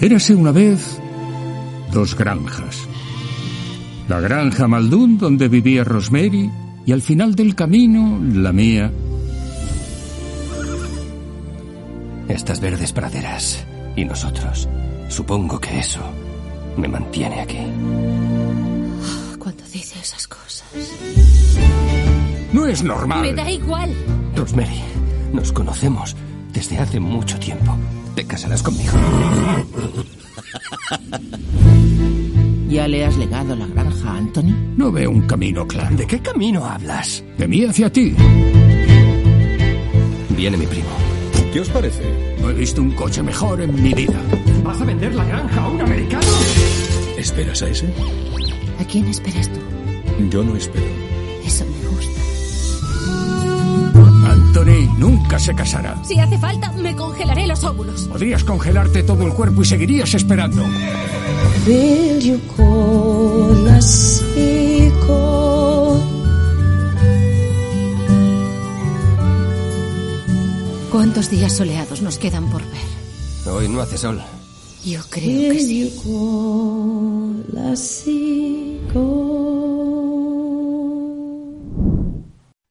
Érase 0.01 0.35
una 0.35 0.51
vez 0.51 0.99
dos 1.93 2.17
granjas. 2.17 2.89
La 4.09 4.21
granja 4.21 4.67
Maldún, 4.67 5.19
donde 5.19 5.49
vivía 5.49 5.85
Rosemary, 5.85 6.51
y 6.87 6.93
al 6.93 7.01
final 7.01 7.35
del 7.35 7.55
camino, 7.55 8.21
la 8.23 8.53
mía. 8.53 8.93
Estas 12.29 12.61
verdes 12.61 12.93
praderas 12.93 13.67
y 13.97 14.05
nosotros. 14.05 14.69
Supongo 15.09 15.59
que 15.61 15.79
eso 15.79 16.01
me 16.77 16.89
mantiene 16.89 17.41
aquí. 17.41 17.59
Cuando 19.39 19.65
dice 19.73 19.99
esas 20.01 20.27
cosas. 20.27 20.65
No 22.53 22.67
es 22.67 22.83
normal. 22.83 23.23
Me 23.23 23.33
da 23.33 23.51
igual. 23.51 23.93
Rosemary, 24.37 24.81
nos 25.33 25.53
conocemos 25.53 26.17
desde 26.53 26.79
hace 26.79 27.01
mucho 27.01 27.39
tiempo. 27.39 27.77
¿Te 28.15 28.25
casarás 28.27 28.63
conmigo? 28.63 28.93
¿Ya 32.69 32.89
le 32.89 33.05
has 33.05 33.17
legado 33.17 33.55
la 33.55 33.67
granja 33.67 34.11
a 34.11 34.17
Anthony? 34.17 34.53
No 34.77 34.91
veo 34.91 35.11
un 35.11 35.23
camino 35.23 35.67
claro. 35.67 35.95
¿De 35.97 36.07
qué 36.07 36.19
camino 36.21 36.65
hablas? 36.65 37.23
De 37.39 37.47
mí 37.47 37.65
hacia 37.65 37.91
ti. 37.91 38.15
Viene 40.31 40.57
mi 40.57 40.67
primo. 40.67 41.04
¿Qué 41.55 41.61
os 41.61 41.69
parece? 41.69 42.03
No 42.41 42.51
he 42.51 42.53
visto 42.53 42.83
un 42.83 42.91
coche 42.91 43.23
mejor 43.23 43.61
en 43.61 43.81
mi 43.81 43.95
vida. 43.95 44.21
¿Vas 44.65 44.81
a 44.81 44.85
vender 44.85 45.15
la 45.15 45.25
granja 45.25 45.63
a 45.63 45.69
un 45.69 45.81
americano? 45.81 46.27
¿Esperas 47.17 47.63
a 47.63 47.69
ese? 47.69 47.87
¿A 48.81 48.85
quién 48.85 49.07
esperas 49.07 49.49
tú? 49.53 49.61
Yo 50.31 50.43
no 50.43 50.57
espero. 50.57 50.85
Eso 51.47 51.65
me 51.65 51.87
gusta. 51.91 52.21
Anthony 54.33 54.99
nunca 54.99 55.39
se 55.39 55.55
casará. 55.55 55.95
Si 56.05 56.19
hace 56.19 56.39
falta, 56.39 56.73
me 56.73 56.97
congelaré 56.97 57.47
los 57.47 57.63
óvulos. 57.63 58.09
Podrías 58.09 58.43
congelarte 58.43 59.05
todo 59.05 59.25
el 59.25 59.33
cuerpo 59.33 59.63
y 59.63 59.65
seguirías 59.65 60.13
esperando. 60.13 60.61
¿Cuántos 70.95 71.29
días 71.29 71.57
soleados 71.57 72.03
nos 72.03 72.19
quedan 72.19 72.49
por 72.53 72.63
ver? 72.63 73.53
Hoy 73.53 73.69
no 73.69 73.81
hace 73.81 73.99
sol. 73.99 74.23
Yo 74.85 75.01
creo 75.11 75.53
que 75.53 75.59
sí. 75.59 75.93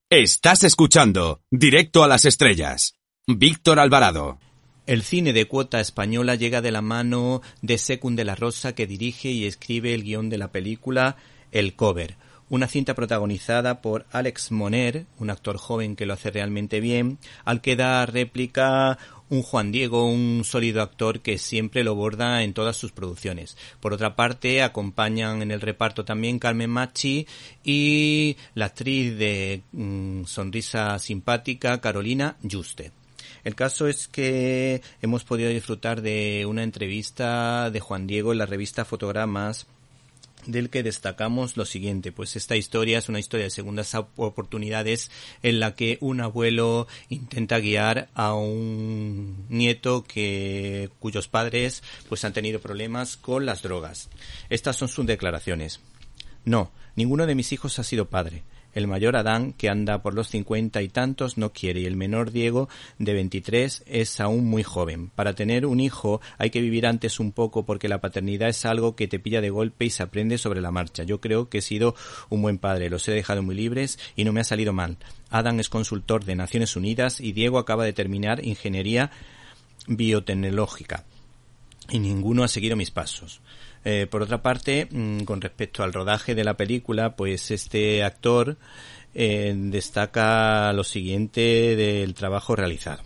Estás 0.09 0.63
escuchando 0.63 1.41
Directo 1.51 2.01
a 2.01 2.07
las 2.07 2.23
Estrellas. 2.23 2.95
Víctor 3.27 3.77
Alvarado. 3.77 4.39
El 4.85 5.03
cine 5.03 5.33
de 5.33 5.49
cuota 5.49 5.81
española 5.81 6.35
llega 6.35 6.61
de 6.61 6.71
la 6.71 6.81
mano 6.81 7.41
de 7.61 7.77
Secund 7.77 8.15
de 8.15 8.23
la 8.23 8.35
Rosa, 8.35 8.73
que 8.73 8.87
dirige 8.87 9.31
y 9.31 9.45
escribe 9.45 9.93
el 9.93 10.03
guion 10.03 10.29
de 10.29 10.37
la 10.37 10.53
película 10.53 11.17
El 11.51 11.75
Cover, 11.75 12.15
una 12.53 12.67
cinta 12.67 12.93
protagonizada 12.93 13.81
por 13.81 14.05
Alex 14.12 14.51
Moner, 14.51 15.07
un 15.17 15.31
actor 15.31 15.57
joven 15.57 15.95
que 15.95 16.05
lo 16.05 16.13
hace 16.13 16.29
realmente 16.29 16.81
bien, 16.81 17.17
al 17.45 17.62
que 17.62 17.75
da 17.75 18.05
réplica 18.05 19.00
un 19.29 19.41
Juan 19.41 19.72
Diego, 19.72 20.05
un 20.05 20.43
sólido 20.45 20.83
actor 20.83 21.22
que 21.22 21.39
siempre 21.39 21.83
lo 21.83 21.95
borda 21.95 22.43
en 22.43 22.53
todas 22.53 22.77
sus 22.77 22.91
producciones. 22.91 23.57
Por 23.79 23.91
otra 23.91 24.15
parte, 24.15 24.62
acompañan 24.62 25.41
en 25.41 25.50
el 25.50 25.62
reparto 25.62 26.05
también 26.05 26.38
Carmen 26.38 26.69
Machi 26.69 27.25
y 27.63 28.38
la 28.53 28.65
actriz 28.65 29.17
de 29.17 29.63
mm, 29.72 30.25
sonrisa 30.25 31.00
simpática 31.00 31.81
Carolina 31.81 32.38
Juste. 32.48 32.91
El 33.43 33.55
caso 33.55 33.88
es 33.88 34.07
que 34.07 34.83
hemos 35.01 35.24
podido 35.24 35.50
disfrutar 35.50 36.03
de 36.03 36.45
una 36.48 36.62
entrevista 36.62 37.72
de 37.72 37.79
Juan 37.79 38.05
Diego 38.05 38.31
en 38.31 38.38
la 38.38 38.45
revista 38.45 38.86
Fotogramas 38.86 39.65
del 40.45 40.69
que 40.69 40.83
destacamos 40.83 41.57
lo 41.57 41.65
siguiente, 41.65 42.12
pues 42.12 42.35
esta 42.35 42.55
historia 42.55 42.97
es 42.97 43.09
una 43.09 43.19
historia 43.19 43.45
de 43.45 43.50
segundas 43.50 43.93
oportunidades 43.95 45.12
en 45.41 45.59
la 45.59 45.75
que 45.75 45.97
un 46.01 46.21
abuelo 46.21 46.88
intenta 47.09 47.59
guiar 47.59 48.09
a 48.13 48.33
un 48.33 49.45
nieto 49.50 50.03
que 50.03 50.89
cuyos 51.00 51.27
padres 51.27 51.83
pues 52.09 52.23
han 52.25 52.33
tenido 52.33 52.59
problemas 52.59 53.17
con 53.17 53.45
las 53.45 53.62
drogas. 53.62 54.09
Estas 54.50 54.75
son 54.75 54.88
sus 54.88 55.05
declaraciones. 55.05 55.79
No, 56.45 56.71
ninguno 56.95 57.25
de 57.25 57.35
mis 57.35 57.51
hijos 57.51 57.79
ha 57.79 57.83
sido 57.83 58.09
padre. 58.09 58.43
El 58.73 58.87
mayor 58.87 59.15
Adán, 59.15 59.53
que 59.53 59.69
anda 59.69 60.01
por 60.01 60.13
los 60.13 60.29
cincuenta 60.29 60.81
y 60.81 60.89
tantos, 60.89 61.37
no 61.37 61.53
quiere, 61.53 61.81
y 61.81 61.85
el 61.85 61.95
menor 61.95 62.31
Diego, 62.31 62.69
de 62.97 63.13
veintitrés, 63.13 63.83
es 63.85 64.19
aún 64.19 64.45
muy 64.45 64.63
joven. 64.63 65.09
Para 65.09 65.33
tener 65.35 65.65
un 65.65 65.79
hijo 65.79 66.21
hay 66.37 66.49
que 66.49 66.61
vivir 66.61 66.87
antes 66.87 67.19
un 67.19 67.31
poco 67.31 67.65
porque 67.65 67.87
la 67.87 68.01
paternidad 68.01 68.49
es 68.49 68.65
algo 68.65 68.95
que 68.95 69.07
te 69.07 69.19
pilla 69.19 69.41
de 69.41 69.49
golpe 69.49 69.85
y 69.85 69.89
se 69.89 70.03
aprende 70.03 70.37
sobre 70.37 70.61
la 70.61 70.71
marcha. 70.71 71.03
Yo 71.03 71.21
creo 71.21 71.49
que 71.49 71.59
he 71.59 71.61
sido 71.61 71.95
un 72.29 72.41
buen 72.41 72.57
padre, 72.57 72.89
los 72.89 73.07
he 73.07 73.11
dejado 73.11 73.43
muy 73.43 73.55
libres 73.55 73.99
y 74.15 74.23
no 74.23 74.33
me 74.33 74.41
ha 74.41 74.45
salido 74.45 74.73
mal. 74.73 74.97
Adam 75.29 75.59
es 75.59 75.69
consultor 75.69 76.25
de 76.25 76.35
Naciones 76.35 76.75
Unidas 76.75 77.19
y 77.19 77.31
Diego 77.31 77.59
acaba 77.59 77.85
de 77.85 77.93
terminar 77.93 78.45
ingeniería 78.45 79.11
biotecnológica. 79.87 81.05
Y 81.89 81.99
ninguno 81.99 82.43
ha 82.43 82.47
seguido 82.47 82.75
mis 82.75 82.91
pasos. 82.91 83.41
Eh, 83.85 84.07
por 84.09 84.21
otra 84.21 84.41
parte, 84.41 84.87
mm, 84.89 85.23
con 85.23 85.41
respecto 85.41 85.83
al 85.83 85.93
rodaje 85.93 86.35
de 86.35 86.43
la 86.43 86.55
película, 86.55 87.15
pues 87.15 87.51
este 87.51 88.03
actor 88.03 88.57
eh, 89.13 89.53
destaca 89.55 90.73
lo 90.73 90.83
siguiente 90.83 91.75
del 91.75 92.13
trabajo 92.13 92.55
realizado. 92.55 93.03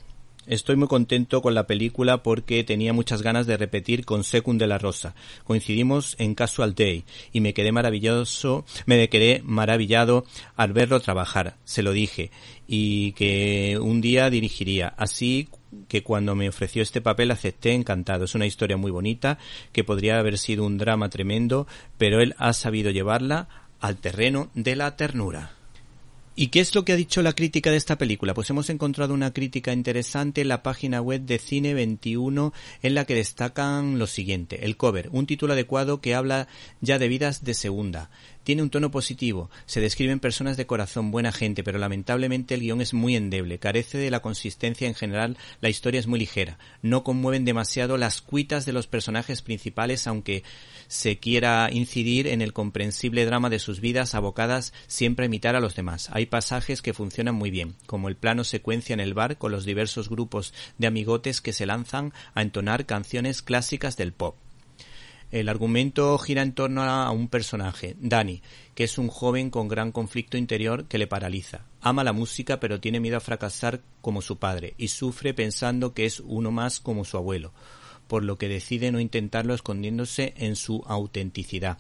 Estoy 0.48 0.78
muy 0.78 0.88
contento 0.88 1.42
con 1.42 1.54
la 1.54 1.68
película 1.68 2.24
porque 2.24 2.64
tenía 2.64 2.94
muchas 2.94 3.22
ganas 3.22 3.48
de 3.48 3.58
repetir 3.58 4.06
con 4.06 4.24
Secund 4.24 4.62
de 4.62 4.68
la 4.68 4.78
Rosa. 4.78 5.14
Coincidimos 5.44 6.16
en 6.20 6.36
Casual 6.36 6.74
Day 6.74 7.04
y 7.34 7.42
me 7.42 7.54
quedé 7.54 7.74
maravilloso, 7.74 8.64
me 8.86 9.10
quedé 9.10 9.42
maravillado 9.44 10.24
al 10.56 10.72
verlo 10.72 11.02
trabajar. 11.02 11.58
Se 11.66 11.84
lo 11.84 11.92
dije 11.92 12.32
y 12.66 13.12
que 13.12 13.78
un 13.82 14.00
día 14.00 14.30
dirigiría. 14.30 14.94
Así 14.96 15.50
que 15.88 16.04
cuando 16.04 16.36
me 16.36 16.50
ofreció 16.50 16.82
este 16.82 17.02
papel 17.02 17.32
acepté 17.32 17.74
encantado. 17.74 18.26
Es 18.26 18.36
una 18.36 18.46
historia 18.46 18.78
muy 18.78 18.92
bonita 18.92 19.38
que 19.72 19.84
podría 19.84 20.20
haber 20.20 20.38
sido 20.38 20.66
un 20.66 20.78
drama 20.78 21.10
tremendo, 21.10 21.68
pero 21.98 22.22
él 22.22 22.36
ha 22.38 22.54
sabido 22.54 22.92
llevarla 22.92 23.48
al 23.80 23.98
terreno 23.98 24.50
de 24.54 24.76
la 24.76 24.96
ternura. 24.96 25.58
¿Y 26.40 26.50
qué 26.50 26.60
es 26.60 26.76
lo 26.76 26.86
que 26.86 26.94
ha 26.94 26.96
dicho 26.96 27.24
la 27.24 27.34
crítica 27.34 27.72
de 27.72 27.78
esta 27.78 27.98
película? 27.98 28.36
Pues 28.36 28.48
hemos 28.52 28.70
encontrado 28.70 29.16
una 29.16 29.34
crítica 29.34 29.74
interesante 29.74 30.42
en 30.42 30.50
la 30.50 30.62
página 30.62 31.02
web 31.02 31.22
de 31.22 31.40
Cine 31.40 31.74
21 31.74 32.54
en 32.84 32.94
la 32.94 33.06
que 33.06 33.16
destacan 33.16 33.98
lo 33.98 34.06
siguiente. 34.06 34.64
El 34.64 34.78
cover, 34.78 35.10
un 35.12 35.26
título 35.26 35.54
adecuado 35.54 36.00
que 36.00 36.14
habla 36.14 36.48
ya 36.80 37.00
de 37.00 37.08
vidas 37.08 37.44
de 37.44 37.56
segunda. 37.56 38.12
Tiene 38.48 38.64
un 38.64 38.70
tono 38.70 38.92
positivo, 38.92 39.52
se 39.66 39.82
describen 39.82 40.22
personas 40.22 40.56
de 40.56 40.66
corazón, 40.66 41.12
buena 41.12 41.34
gente, 41.34 41.66
pero 41.66 41.80
lamentablemente 41.80 42.54
el 42.54 42.62
guion 42.62 42.80
es 42.80 42.94
muy 42.94 43.18
endeble, 43.18 43.60
carece 43.60 43.98
de 43.98 44.10
la 44.10 44.22
consistencia 44.22 44.88
en 44.88 44.96
general, 44.96 45.36
la 45.60 45.68
historia 45.68 46.00
es 46.00 46.08
muy 46.08 46.18
ligera, 46.18 46.58
no 46.82 47.04
conmueven 47.04 47.44
demasiado 47.44 47.98
las 47.98 48.22
cuitas 48.22 48.66
de 48.66 48.72
los 48.72 48.88
personajes 48.88 49.42
principales, 49.42 50.08
aunque 50.08 50.44
se 50.88 51.18
quiera 51.18 51.68
incidir 51.74 52.26
en 52.26 52.42
el 52.42 52.54
comprensible 52.54 53.26
drama 53.26 53.50
de 53.50 53.60
sus 53.60 53.82
vidas 53.82 54.16
abocadas 54.16 54.72
siempre 54.88 55.26
a 55.26 55.28
imitar 55.28 55.58
a 55.58 55.60
los 55.60 55.76
demás. 55.76 56.10
Hay 56.14 56.26
pasajes 56.26 56.82
que 56.82 56.94
funcionan 56.94 57.36
muy 57.36 57.52
bien, 57.52 57.76
como 57.86 58.08
el 58.08 58.16
plano 58.16 58.46
secuencia 58.46 58.94
en 58.94 59.02
el 59.02 59.14
bar 59.14 59.38
con 59.38 59.52
los 59.52 59.66
diversos 59.66 60.08
grupos 60.08 60.54
de 60.78 60.88
amigotes 60.88 61.42
que 61.42 61.52
se 61.52 61.66
lanzan 61.66 62.14
a 62.34 62.44
entonar 62.44 62.86
canciones 62.86 63.42
clásicas 63.42 63.98
del 63.98 64.14
pop. 64.14 64.38
El 65.32 65.50
argumento 65.50 66.18
gira 66.18 66.42
en 66.42 66.54
torno 66.54 66.84
a 66.84 67.12
un 67.12 67.28
personaje, 67.28 67.96
Danny, 68.00 68.42
que 68.76 68.86
es 68.86 68.98
un 68.98 69.10
joven 69.10 69.50
con 69.50 69.68
gran 69.68 69.92
conflicto 69.92 70.38
interior 70.38 70.86
que 70.86 70.98
le 70.98 71.08
paraliza. 71.08 71.66
Ama 71.82 72.04
la 72.04 72.14
música 72.14 72.60
pero 72.60 72.80
tiene 72.80 73.00
miedo 73.00 73.18
a 73.18 73.22
fracasar 73.22 73.82
como 74.02 74.22
su 74.22 74.38
padre 74.38 74.74
y 74.78 74.88
sufre 74.88 75.34
pensando 75.34 75.94
que 75.94 76.06
es 76.06 76.22
uno 76.22 76.52
más 76.52 76.80
como 76.80 77.04
su 77.04 77.18
abuelo 77.18 77.52
por 78.08 78.24
lo 78.24 78.38
que 78.38 78.48
decide 78.48 78.92
no 78.92 79.00
intentarlo 79.00 79.54
escondiéndose 79.54 80.34
en 80.38 80.56
su 80.56 80.84
autenticidad. 80.88 81.78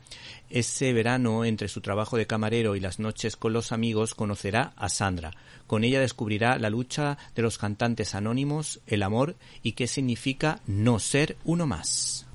Ese 0.49 0.93
verano, 0.93 1.45
entre 1.45 1.67
su 1.67 1.81
trabajo 1.81 2.17
de 2.17 2.27
camarero 2.27 2.75
y 2.75 2.79
las 2.79 2.99
noches 2.99 3.35
con 3.35 3.53
los 3.53 3.71
amigos, 3.71 4.13
conocerá 4.13 4.73
a 4.75 4.89
Sandra. 4.89 5.31
Con 5.65 5.83
ella 5.83 5.99
descubrirá 5.99 6.59
la 6.59 6.69
lucha 6.69 7.17
de 7.35 7.41
los 7.41 7.57
cantantes 7.57 8.15
anónimos, 8.15 8.81
el 8.87 9.03
amor 9.03 9.35
y 9.63 9.73
qué 9.73 9.87
significa 9.87 10.59
no 10.67 10.99
ser 10.99 11.37
uno 11.43 11.65
más. 11.65 12.26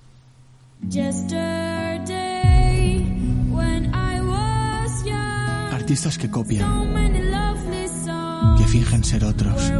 Artistas 5.72 6.18
que 6.18 6.30
copian, 6.30 6.68
que 8.58 8.64
fingen 8.66 9.04
ser 9.04 9.24
otros. 9.24 9.72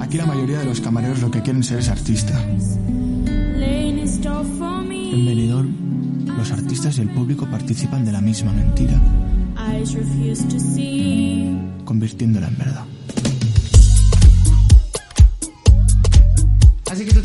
Aquí 0.00 0.16
la 0.16 0.26
mayoría 0.26 0.58
de 0.58 0.64
los 0.64 0.80
camareros 0.80 1.20
lo 1.20 1.30
que 1.30 1.42
quieren 1.42 1.62
ser 1.62 1.78
es 1.78 1.88
artista. 1.88 2.42
En 5.12 5.26
Benidorm, 5.26 6.26
los 6.36 6.52
artistas 6.52 6.98
y 6.98 7.02
el 7.02 7.10
público 7.10 7.46
participan 7.50 8.04
de 8.04 8.12
la 8.12 8.20
misma 8.20 8.52
mentira, 8.52 9.00
convirtiéndola 11.84 12.48
en 12.48 12.58
verdad. 12.58 12.84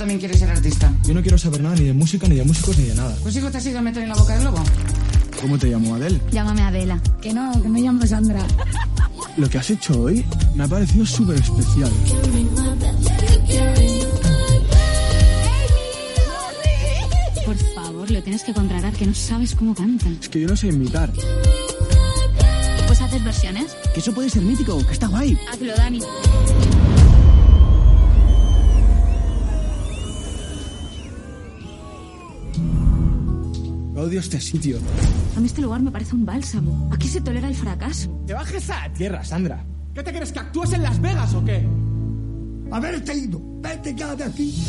También 0.06 0.20
quieres 0.20 0.38
ser 0.38 0.52
artista. 0.52 0.94
Yo 1.08 1.16
no 1.16 1.22
quiero 1.24 1.36
saber 1.40 1.62
nada 1.62 1.76
ni 1.78 1.86
de 1.86 1.94
música, 1.94 2.28
ni 2.28 2.36
de 2.36 2.44
músicos, 2.44 2.78
ni 2.78 2.84
de 2.84 2.94
nada. 2.94 3.16
Pues 3.24 3.36
hijo, 3.38 3.50
te 3.50 3.58
has 3.58 3.66
ido 3.66 3.80
a 3.80 3.82
meter 3.82 4.04
en 4.04 4.10
la 4.10 4.16
boca 4.16 4.36
del 4.36 4.44
lobo. 4.44 4.64
¿Cómo 5.42 5.58
te 5.58 5.66
llamo, 5.66 5.96
Adel? 5.96 6.22
Llámame 6.32 6.62
Adela. 6.62 7.02
Que 7.24 7.34
no, 7.34 7.52
que 7.60 7.68
me 7.68 7.82
llamo 7.82 8.06
Sandra. 8.06 8.46
Lo 9.36 9.50
que 9.50 9.58
has 9.58 9.68
hecho 9.72 10.00
hoy 10.00 10.24
me 10.54 10.64
ha 10.64 10.68
parecido 10.68 11.08
súper 11.08 11.38
especial. 11.38 11.92
Por 17.44 17.58
favor, 17.74 18.12
lo 18.12 18.22
tienes 18.22 18.44
que 18.44 18.54
contratar, 18.54 18.94
que 18.94 19.08
no 19.08 19.16
sabes 19.16 19.56
cómo 19.56 19.74
cantan. 19.74 20.20
Es 20.22 20.30
que 20.30 20.40
yo 20.40 20.48
no 20.48 20.56
sé 20.56 20.68
imitar. 20.68 21.12
Pues 22.86 23.02
haces 23.02 23.24
versiones. 23.24 23.76
Que 23.92 24.02
eso 24.02 24.14
puede 24.14 24.30
ser 24.30 24.44
mítico, 24.44 24.86
que 24.86 24.94
está 24.94 25.08
guay. 25.08 25.36
Hazlo, 25.52 25.74
Dani. 25.76 26.00
Odio 34.06 34.20
este 34.20 34.40
sitio. 34.40 34.78
A 35.36 35.40
mí 35.40 35.48
este 35.48 35.64
lugar 35.64 35.82
me 35.82 35.90
parece 35.90 36.14
un 36.14 36.28
bálsamo. 36.28 36.92
Aquí 36.94 37.08
se 37.08 37.22
tolera 37.22 37.48
el 37.48 37.56
fracaso. 37.56 38.22
¡Te 38.28 38.36
bajes 38.36 38.70
a 38.70 38.88
tierra, 38.94 39.26
Sandra! 39.26 39.66
¿Qué 39.96 40.04
te 40.04 40.14
crees 40.14 40.32
que 40.32 40.38
actúas 40.38 40.74
en 40.74 40.84
Las 40.84 41.02
Vegas 41.02 41.34
o 41.34 41.44
qué? 41.44 41.66
Haberte 42.70 43.18
ido. 43.18 43.42
Vete 43.62 43.96
ya 43.96 44.16
de 44.16 44.26
aquí. 44.26 44.64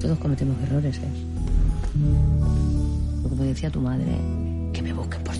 Todos 0.00 0.18
cometemos 0.18 0.60
errores, 0.64 0.96
¿eh? 0.98 1.08
Como 3.22 3.44
decía 3.44 3.70
tu 3.70 3.80
madre, 3.80 4.18
que 4.72 4.82
me 4.82 4.92
busquen 4.92 5.22
por 5.22 5.36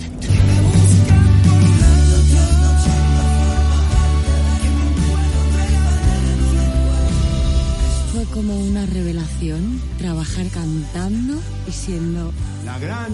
Fue 8.16 8.24
como 8.24 8.56
una 8.56 8.86
revelación 8.86 9.78
trabajar 9.98 10.46
cantando 10.48 11.38
y 11.68 11.70
siendo 11.70 12.32
La 12.64 12.78
gran 12.78 13.12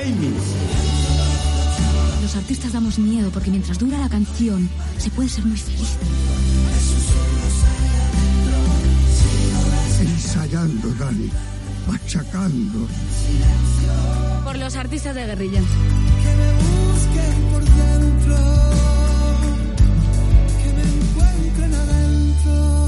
Amy. 0.00 0.32
Los 2.22 2.36
artistas 2.36 2.72
damos 2.72 3.00
miedo 3.00 3.30
porque 3.34 3.50
mientras 3.50 3.80
dura 3.80 3.98
la 3.98 4.08
canción 4.08 4.70
se 4.96 5.10
puede 5.10 5.28
ser 5.28 5.44
muy 5.44 5.56
feliz. 5.56 5.88
Ensayando, 10.02 10.88
Dani. 10.94 11.30
Machacando. 11.88 12.86
Por 14.44 14.56
los 14.56 14.76
artistas 14.76 15.16
de 15.16 15.26
guerrilla. 15.26 15.62
por 17.50 17.64
dentro, 17.64 18.36
que 20.62 20.72
me 20.74 20.82
encuentren 20.82 21.74
adentro. 21.74 22.87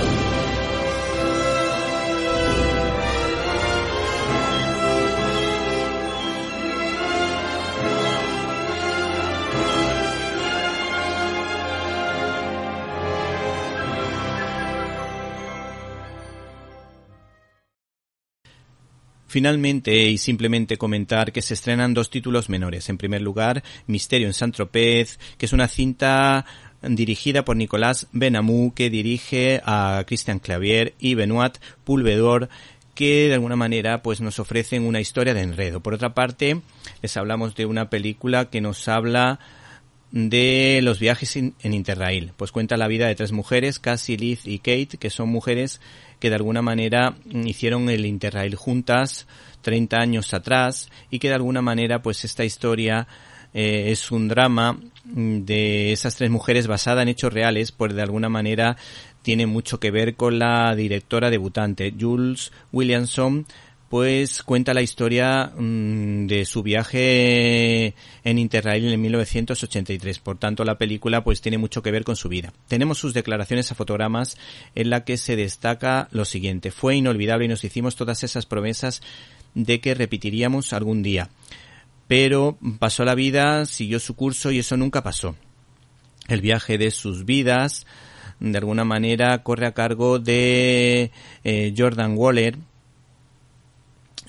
Finalmente, 19.31 20.09
y 20.09 20.17
simplemente 20.17 20.75
comentar 20.75 21.31
que 21.31 21.41
se 21.41 21.53
estrenan 21.53 21.93
dos 21.93 22.09
títulos 22.09 22.49
menores. 22.49 22.89
En 22.89 22.97
primer 22.97 23.21
lugar, 23.21 23.63
Misterio 23.87 24.27
en 24.27 24.33
Saint-Tropez, 24.33 25.19
que 25.37 25.45
es 25.45 25.53
una 25.53 25.69
cinta 25.69 26.45
dirigida 26.81 27.45
por 27.45 27.55
Nicolás 27.55 28.07
Benamou, 28.11 28.73
que 28.73 28.89
dirige 28.89 29.61
a 29.63 30.03
Christian 30.05 30.39
Clavier 30.39 30.95
y 30.99 31.13
Benoit 31.13 31.59
Pulvedor, 31.85 32.49
que 32.93 33.29
de 33.29 33.35
alguna 33.35 33.55
manera 33.55 34.01
pues 34.01 34.19
nos 34.19 34.37
ofrecen 34.37 34.83
una 34.83 34.99
historia 34.99 35.33
de 35.33 35.43
enredo. 35.43 35.79
Por 35.79 35.93
otra 35.93 36.13
parte, 36.13 36.59
les 37.01 37.15
hablamos 37.15 37.55
de 37.55 37.65
una 37.65 37.89
película 37.89 38.49
que 38.49 38.59
nos 38.59 38.89
habla 38.89 39.39
de 40.11 40.81
los 40.83 40.99
viajes 40.99 41.37
en 41.37 41.53
Interrail. 41.63 42.33
Pues 42.35 42.51
cuenta 42.51 42.75
la 42.75 42.89
vida 42.89 43.07
de 43.07 43.15
tres 43.15 43.31
mujeres, 43.31 43.79
Cassie, 43.79 44.17
Liz 44.17 44.45
y 44.45 44.59
Kate, 44.59 44.97
que 44.99 45.09
son 45.09 45.29
mujeres 45.29 45.79
que 46.21 46.29
de 46.29 46.35
alguna 46.35 46.61
manera 46.61 47.15
hicieron 47.33 47.89
el 47.89 48.05
Interrail 48.05 48.55
juntas 48.55 49.27
30 49.61 49.97
años 49.97 50.33
atrás 50.33 50.89
y 51.09 51.19
que 51.19 51.29
de 51.29 51.33
alguna 51.33 51.61
manera 51.61 52.01
pues 52.01 52.23
esta 52.23 52.45
historia 52.45 53.07
eh, 53.53 53.91
es 53.91 54.11
un 54.11 54.27
drama 54.27 54.79
de 55.03 55.91
esas 55.91 56.15
tres 56.15 56.29
mujeres 56.29 56.67
basada 56.67 57.01
en 57.01 57.09
hechos 57.09 57.33
reales, 57.33 57.71
pues 57.71 57.93
de 57.95 58.03
alguna 58.03 58.29
manera 58.29 58.77
tiene 59.23 59.47
mucho 59.47 59.79
que 59.79 59.91
ver 59.91 60.15
con 60.15 60.39
la 60.39 60.75
directora 60.75 61.29
debutante, 61.31 61.93
Jules 61.99 62.51
Williamson, 62.71 63.47
pues 63.91 64.41
cuenta 64.43 64.73
la 64.73 64.81
historia 64.81 65.51
mmm, 65.53 66.25
de 66.25 66.45
su 66.45 66.63
viaje 66.63 67.93
en 68.23 68.39
Interrail 68.39 68.87
en 68.87 69.01
1983. 69.01 70.19
Por 70.19 70.37
tanto, 70.37 70.63
la 70.63 70.77
película 70.77 71.25
pues 71.25 71.41
tiene 71.41 71.57
mucho 71.57 71.83
que 71.83 71.91
ver 71.91 72.05
con 72.05 72.15
su 72.15 72.29
vida. 72.29 72.53
Tenemos 72.69 72.99
sus 72.99 73.13
declaraciones 73.13 73.69
a 73.69 73.75
fotogramas 73.75 74.37
en 74.75 74.91
la 74.91 75.03
que 75.03 75.17
se 75.17 75.35
destaca 75.35 76.07
lo 76.11 76.23
siguiente. 76.23 76.71
Fue 76.71 76.95
inolvidable 76.95 77.43
y 77.43 77.47
nos 77.49 77.65
hicimos 77.65 77.97
todas 77.97 78.23
esas 78.23 78.45
promesas 78.45 79.01
de 79.55 79.81
que 79.81 79.93
repetiríamos 79.93 80.71
algún 80.71 81.03
día. 81.03 81.29
Pero 82.07 82.57
pasó 82.79 83.03
la 83.03 83.13
vida, 83.13 83.65
siguió 83.65 83.99
su 83.99 84.15
curso 84.15 84.51
y 84.51 84.59
eso 84.59 84.77
nunca 84.77 85.03
pasó. 85.03 85.35
El 86.29 86.39
viaje 86.39 86.77
de 86.77 86.91
sus 86.91 87.25
vidas, 87.25 87.85
de 88.39 88.57
alguna 88.57 88.85
manera, 88.85 89.43
corre 89.43 89.65
a 89.65 89.73
cargo 89.73 90.17
de 90.17 91.11
eh, 91.43 91.73
Jordan 91.77 92.15
Waller, 92.15 92.57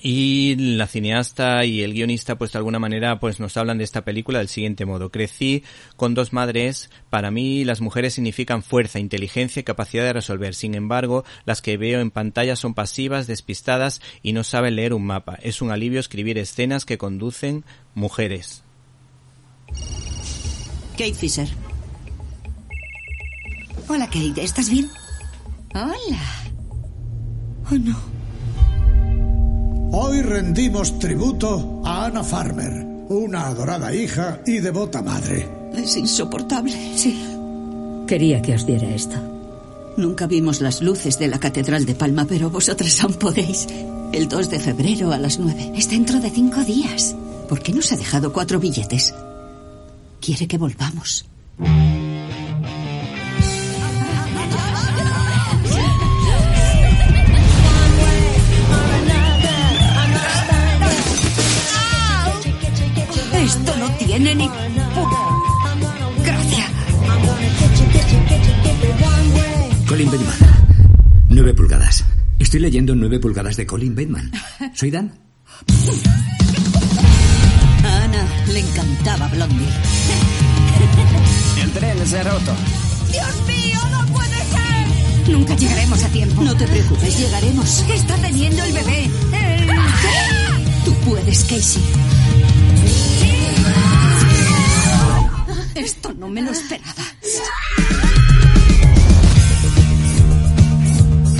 y 0.05 0.55
la 0.57 0.85
cineasta 0.85 1.63
y 1.63 1.81
el 1.81 1.93
guionista 1.93 2.37
pues 2.37 2.51
de 2.51 2.57
alguna 2.57 2.77
manera 2.77 3.21
pues 3.21 3.39
nos 3.39 3.55
hablan 3.55 3.77
de 3.77 3.85
esta 3.85 4.03
película 4.03 4.39
del 4.39 4.49
siguiente 4.49 4.85
modo. 4.85 5.09
Crecí 5.11 5.63
con 5.95 6.13
dos 6.13 6.33
madres, 6.33 6.89
para 7.09 7.31
mí 7.31 7.63
las 7.63 7.79
mujeres 7.79 8.13
significan 8.13 8.63
fuerza, 8.63 8.99
inteligencia 8.99 9.61
y 9.61 9.63
capacidad 9.63 10.03
de 10.03 10.11
resolver. 10.11 10.55
Sin 10.55 10.75
embargo, 10.75 11.23
las 11.45 11.61
que 11.61 11.77
veo 11.77 12.01
en 12.01 12.11
pantalla 12.11 12.57
son 12.57 12.73
pasivas, 12.73 13.27
despistadas 13.27 14.01
y 14.21 14.33
no 14.33 14.43
saben 14.43 14.75
leer 14.75 14.93
un 14.93 15.05
mapa. 15.05 15.39
Es 15.41 15.61
un 15.61 15.71
alivio 15.71 16.01
escribir 16.01 16.37
escenas 16.37 16.83
que 16.83 16.97
conducen 16.97 17.63
mujeres. 17.95 18.61
Kate 20.97 21.13
Fisher. 21.13 21.47
Hola 23.87 24.07
Kate, 24.07 24.43
¿estás 24.43 24.69
bien? 24.69 24.89
Hola. 25.73 26.21
Oh 27.71 27.75
no. 27.75 28.22
Hoy 29.95 30.23
rendimos 30.23 30.97
tributo 30.97 31.79
a 31.85 32.05
Anna 32.05 32.23
Farmer, 32.23 32.83
una 33.09 33.45
adorada 33.45 33.93
hija 33.93 34.39
y 34.43 34.57
devota 34.57 35.03
madre. 35.03 35.47
Es 35.75 35.95
insoportable. 35.95 36.73
Sí. 36.97 37.23
Quería 38.07 38.41
que 38.41 38.55
os 38.55 38.65
diera 38.65 38.89
esto. 38.89 39.17
Nunca 39.95 40.25
vimos 40.25 40.61
las 40.61 40.81
luces 40.81 41.19
de 41.19 41.27
la 41.27 41.39
Catedral 41.39 41.85
de 41.85 41.93
Palma, 41.93 42.25
pero 42.27 42.49
vosotras 42.49 43.03
aún 43.03 43.13
podéis. 43.13 43.67
El 44.11 44.27
2 44.27 44.49
de 44.49 44.59
febrero 44.59 45.11
a 45.11 45.19
las 45.19 45.37
9. 45.37 45.73
Es 45.75 45.91
dentro 45.91 46.19
de 46.19 46.31
cinco 46.31 46.63
días. 46.63 47.15
¿Por 47.47 47.61
qué 47.61 47.71
nos 47.71 47.91
ha 47.91 47.95
dejado 47.95 48.33
cuatro 48.33 48.59
billetes? 48.59 49.13
Quiere 50.19 50.47
que 50.47 50.57
volvamos. 50.57 51.27
Tiene 64.13 64.35
ni... 64.35 64.49
Gracias. 66.23 66.71
Colin 69.87 70.11
Bateman. 70.11 70.35
Nueve 71.29 71.53
pulgadas. 71.55 72.05
Estoy 72.37 72.59
leyendo 72.59 72.93
nueve 72.93 73.19
pulgadas 73.19 73.55
de 73.55 73.65
Colin 73.65 73.95
Bateman. 73.95 74.31
¿Soy 74.75 74.91
Dan? 74.91 75.11
A 77.83 78.03
Ana 78.03 78.27
le 78.51 78.59
encantaba 78.59 79.27
Blondie. 79.29 79.67
El 81.63 81.71
tren 81.71 82.05
se 82.05 82.19
ha 82.19 82.23
roto. 82.23 82.55
¡Dios 83.11 83.47
mío, 83.47 83.79
no 83.91 84.13
puede 84.13 84.37
ser! 84.37 85.31
Nunca 85.31 85.55
llegaremos 85.55 86.03
a 86.03 86.07
tiempo. 86.09 86.43
No 86.43 86.55
te 86.55 86.67
preocupes, 86.67 87.17
llegaremos. 87.17 87.83
Está 87.89 88.15
teniendo 88.17 88.63
el 88.63 88.73
bebé. 88.73 89.09
Tú 90.85 90.93
puedes, 91.05 91.45
Casey. 91.45 91.81
Esto 95.75 96.13
no 96.13 96.29
me 96.29 96.41
lo 96.41 96.51
esperaba. 96.51 97.03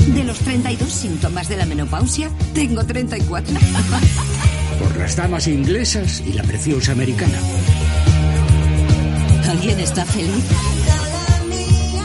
De 0.08 0.24
los 0.24 0.40
32 0.40 0.92
síntomas 0.92 1.50
de 1.50 1.58
la 1.58 1.66
menopausia, 1.66 2.32
tengo 2.54 2.84
34. 2.84 3.56
Por 4.80 4.98
las 4.98 5.16
damas 5.16 5.48
inglesas 5.48 6.22
y 6.26 6.34
la 6.34 6.44
preciosa 6.44 6.94
americana. 6.94 7.38
¿Alguien 9.50 9.80
está 9.80 10.04
feliz? 10.06 10.44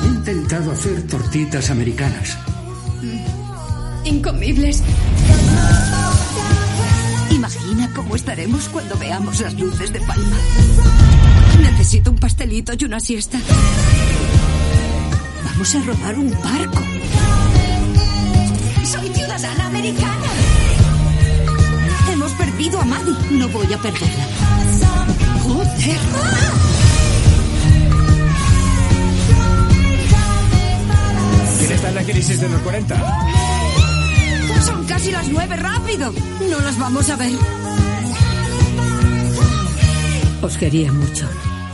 He 0.02 0.06
intentado 0.06 0.72
hacer 0.72 1.06
tortitas 1.06 1.70
americanas. 1.70 2.36
incomibles. 4.04 4.82
Imagina 7.30 7.90
cómo 7.94 8.16
estaremos 8.16 8.68
cuando 8.68 8.96
veamos 8.98 9.40
las 9.40 9.54
luces 9.54 9.92
de 9.92 10.00
Palma. 10.00 10.36
Necesito 11.78 12.10
un 12.10 12.18
pastelito 12.18 12.72
y 12.76 12.84
una 12.84 12.98
siesta. 12.98 13.38
Vamos 15.44 15.74
a 15.76 15.80
robar 15.80 16.18
un 16.18 16.30
barco. 16.32 16.82
Soy 18.84 19.08
ciudadana 19.10 19.66
americana. 19.68 20.26
Hemos 22.12 22.32
perdido 22.32 22.80
a 22.80 22.84
Maddie. 22.84 23.14
No 23.30 23.48
voy 23.50 23.72
a 23.72 23.78
perderla. 23.78 24.26
Joder. 25.44 25.98
¿Quién 31.58 31.72
está 31.72 31.88
en 31.90 31.94
la 31.94 32.02
crisis 32.02 32.40
de 32.40 32.48
los 32.48 32.60
40? 32.62 33.20
Son 34.66 34.84
casi 34.84 35.12
las 35.12 35.28
nueve, 35.28 35.54
rápido. 35.54 36.12
No 36.50 36.58
las 36.58 36.76
vamos 36.76 37.08
a 37.08 37.14
ver. 37.14 37.32
Os 40.42 40.56
quería 40.56 40.92
mucho. 40.92 41.28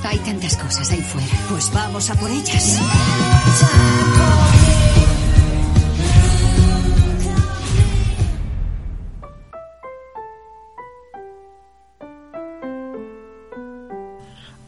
Hay 0.04 0.18
tantas 0.18 0.56
cosas 0.56 0.90
ahí 0.90 1.00
fuera. 1.00 1.26
Pues 1.48 1.72
vamos 1.72 2.10
a 2.10 2.14
por 2.14 2.30
ellas. 2.30 2.80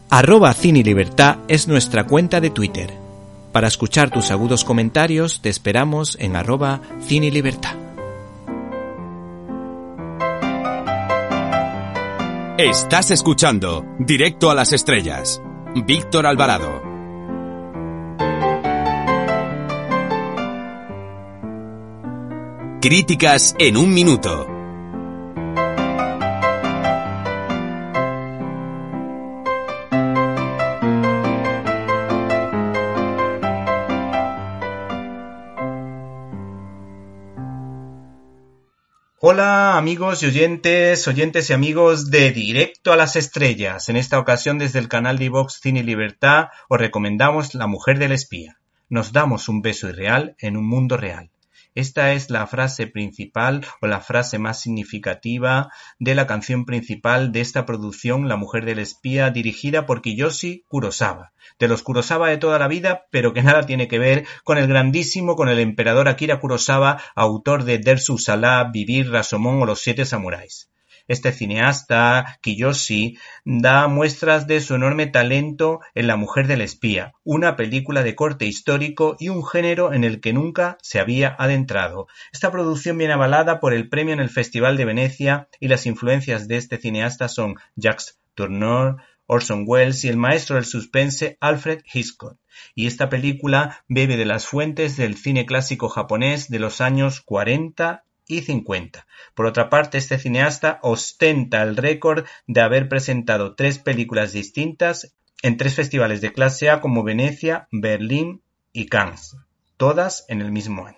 Arroba 0.09 0.55
Cine 0.55 0.83
Libertad 0.83 1.39
es 1.49 1.69
nuestra 1.69 2.05
cuenta 2.05 2.41
de 2.41 2.49
Twitter. 2.49 2.95
Para 3.53 3.69
escuchar 3.69 4.11
tus 4.11 4.31
agudos 4.31 4.65
comentarios 4.65 5.43
te 5.43 5.51
esperamos 5.51 6.17
en 6.19 6.37
arroba 6.37 6.81
Cine 7.07 7.31
Libertad. 7.31 7.86
Estás 12.59 13.11
escuchando 13.11 13.85
Directo 13.99 14.51
a 14.51 14.55
las 14.55 14.73
Estrellas. 14.73 15.43
Víctor 15.85 16.25
Alvarado. 16.25 16.81
Críticas 22.81 23.55
en 23.59 23.77
un 23.77 23.93
minuto. 23.93 24.56
Hola 39.29 39.77
amigos 39.77 40.23
y 40.23 40.27
oyentes, 40.27 41.09
oyentes 41.09 41.51
y 41.51 41.53
amigos 41.53 42.13
de 42.13 42.31
Directo 42.31 42.93
a 42.93 42.97
las 42.97 43.17
Estrellas. 43.17 43.89
En 43.89 43.97
esta 43.97 44.21
ocasión 44.21 44.57
desde 44.57 44.79
el 44.79 44.87
canal 44.87 45.19
de 45.19 45.31
Vox 45.31 45.59
Cine 45.61 45.81
y 45.81 45.83
Libertad 45.83 46.51
os 46.69 46.79
recomendamos 46.79 47.53
La 47.53 47.67
Mujer 47.67 47.99
del 47.99 48.13
Espía. 48.13 48.61
Nos 48.89 49.13
damos 49.13 49.49
un 49.49 49.63
beso 49.63 49.89
irreal 49.89 50.37
en 50.39 50.57
un 50.57 50.69
mundo 50.69 50.97
real. 50.97 51.33
Esta 51.77 52.15
es 52.15 52.31
la 52.31 52.47
frase 52.47 52.87
principal 52.87 53.63
o 53.83 53.87
la 53.87 54.01
frase 54.01 54.39
más 54.39 54.63
significativa 54.63 55.71
de 55.99 56.15
la 56.15 56.27
canción 56.27 56.65
principal 56.65 57.33
de 57.33 57.43
esta 57.43 57.67
producción 57.67 58.29
La 58.29 58.37
Mujer 58.37 58.65
del 58.65 58.79
Espía 58.79 59.29
dirigida 59.29 59.85
por 59.85 60.01
Kiyoshi 60.01 60.65
Kurosawa. 60.69 61.35
De 61.59 61.69
los 61.69 61.83
Kurosawa 61.83 62.31
de 62.31 62.39
toda 62.39 62.59
la 62.59 62.67
vida, 62.67 63.05
pero 63.11 63.35
que 63.35 63.43
nada 63.43 63.67
tiene 63.67 63.89
que 63.89 63.99
ver 63.99 64.27
con 64.43 64.57
el 64.57 64.69
grandísimo, 64.69 65.37
con 65.37 65.51
el 65.51 65.59
emperador 65.59 66.09
Akira 66.09 66.41
Kurosawa, 66.41 66.99
autor 67.15 67.65
de 67.65 67.77
Dersu 67.77 68.17
Salah, 68.17 68.71
Vivir, 68.73 69.11
Rasomón 69.11 69.61
o 69.61 69.67
Los 69.67 69.81
Siete 69.81 70.07
Samuráis. 70.07 70.71
Este 71.09 71.33
cineasta, 71.33 72.39
Kiyoshi, 72.41 73.19
da 73.45 73.87
muestras 73.89 74.47
de 74.47 74.61
su 74.61 74.75
enorme 74.75 75.07
talento 75.07 75.81
en 75.95 76.07
La 76.07 76.17
mujer 76.17 76.47
del 76.47 76.61
espía, 76.61 77.13
una 77.23 77.57
película 77.57 78.03
de 78.03 78.15
corte 78.15 78.47
histórico 78.47 79.17
y 79.19 79.29
un 79.29 79.47
género 79.47 79.93
en 79.93 80.05
el 80.05 80.21
que 80.21 80.33
nunca 80.33 80.79
se 80.83 80.99
había 80.99 81.37
adentrado. 81.39 82.09
Esta 82.33 82.51
producción 82.51 82.99
viene 82.99 83.13
avalada 83.15 83.61
por 83.61 83.73
el 83.73 83.89
premio 83.89 84.15
en 84.15 84.21
el 84.21 84.31
Festival 84.31 84.77
de 84.77 84.85
Venecia 84.85 85.49
y 85.61 85.69
las 85.69 85.87
influencias 85.87 86.49
de 86.49 86.57
este 86.57 86.79
cineasta 86.79 87.29
son 87.29 87.57
Jacques 87.77 88.19
Tourneur, 88.35 88.97
Orson 89.27 89.65
Welles 89.67 90.05
y 90.05 90.09
el 90.09 90.17
maestro 90.17 90.57
del 90.57 90.65
suspense 90.65 91.37
Alfred 91.41 91.83
Hitchcock. 91.93 92.39
Y 92.75 92.87
esta 92.87 93.09
película 93.09 93.85
bebe 93.89 94.17
de 94.17 94.25
las 94.25 94.47
fuentes 94.47 94.97
del 94.97 95.17
cine 95.17 95.47
clásico 95.47 95.89
japonés 95.89 96.49
de 96.49 96.59
los 96.59 96.81
años 96.81 97.21
40 97.21 98.06
y 98.29 98.43
50. 98.43 99.07
Por 99.35 99.47
otra 99.47 99.71
parte, 99.71 99.99
este 99.99 100.19
cineasta 100.19 100.79
ostenta 100.83 101.63
el 101.63 101.77
récord 101.77 102.25
de 102.47 102.61
haber 102.61 102.89
presentado 102.89 103.55
tres 103.55 103.79
películas 103.79 104.33
distintas 104.33 105.17
en 105.43 105.57
tres 105.57 105.75
festivales 105.75 106.21
de 106.21 106.33
clase 106.33 106.71
A 106.71 106.81
como 106.81 107.05
Venecia, 107.05 107.69
Berlín 107.71 108.43
y 108.73 108.87
Cannes, 108.87 109.37
todas 109.77 110.25
en 110.29 110.41
el 110.41 110.51
mismo 110.51 110.87
año. 110.87 110.97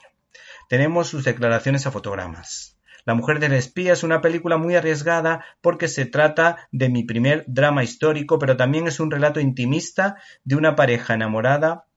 Tenemos 0.69 1.09
sus 1.09 1.25
declaraciones 1.25 1.87
a 1.87 1.91
fotogramas. 1.91 2.79
La 3.05 3.14
mujer 3.14 3.41
del 3.41 3.55
espía 3.55 3.95
es 3.95 4.03
una 4.03 4.21
película 4.21 4.59
muy 4.59 4.77
arriesgada 4.77 5.43
porque 5.62 5.88
se 5.88 6.05
trata 6.05 6.69
de 6.73 6.91
mi 6.91 7.05
primer 7.05 7.45
drama 7.47 7.83
histórico, 7.83 8.38
pero 8.38 8.57
también 8.59 8.87
es 8.87 9.01
un 9.01 9.11
relato 9.11 9.41
intimista 9.41 10.17
de 10.45 10.57
una 10.57 10.77
pareja 10.77 11.14
enamorada 11.14 11.88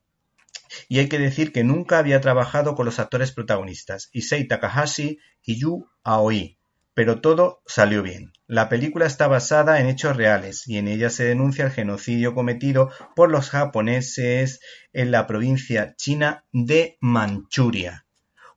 y 0.88 1.00
hay 1.00 1.10
que 1.10 1.20
decir 1.20 1.52
que 1.52 1.64
nunca 1.64 1.98
había 1.98 2.22
trabajado 2.22 2.76
con 2.76 2.86
los 2.86 3.00
actores 3.00 3.32
protagonistas, 3.32 4.10
Issei 4.12 4.48
Takahashi 4.48 5.20
y 5.44 5.60
Yu 5.60 5.88
Aoi, 6.04 6.58
pero 6.94 7.22
todo 7.22 7.62
salió 7.66 8.04
bien. 8.04 8.34
La 8.48 8.70
película 8.70 9.06
está 9.06 9.28
basada 9.28 9.80
en 9.80 9.88
hechos 9.88 10.18
reales 10.18 10.68
y 10.68 10.78
en 10.78 10.88
ella 10.88 11.10
se 11.10 11.24
denuncia 11.24 11.66
el 11.66 11.72
genocidio 11.72 12.34
cometido 12.34 12.92
por 13.16 13.32
los 13.32 13.50
japoneses 13.50 14.60
en 14.94 15.12
la 15.12 15.26
provincia 15.26 15.96
china 15.96 16.46
de 16.52 16.98
Manchuria, 17.00 18.06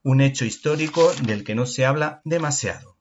un 0.03 0.21
hecho 0.21 0.45
histórico 0.45 1.13
del 1.23 1.43
que 1.43 1.55
no 1.55 1.65
se 1.65 1.85
habla 1.85 2.21
demasiado. 2.25 2.97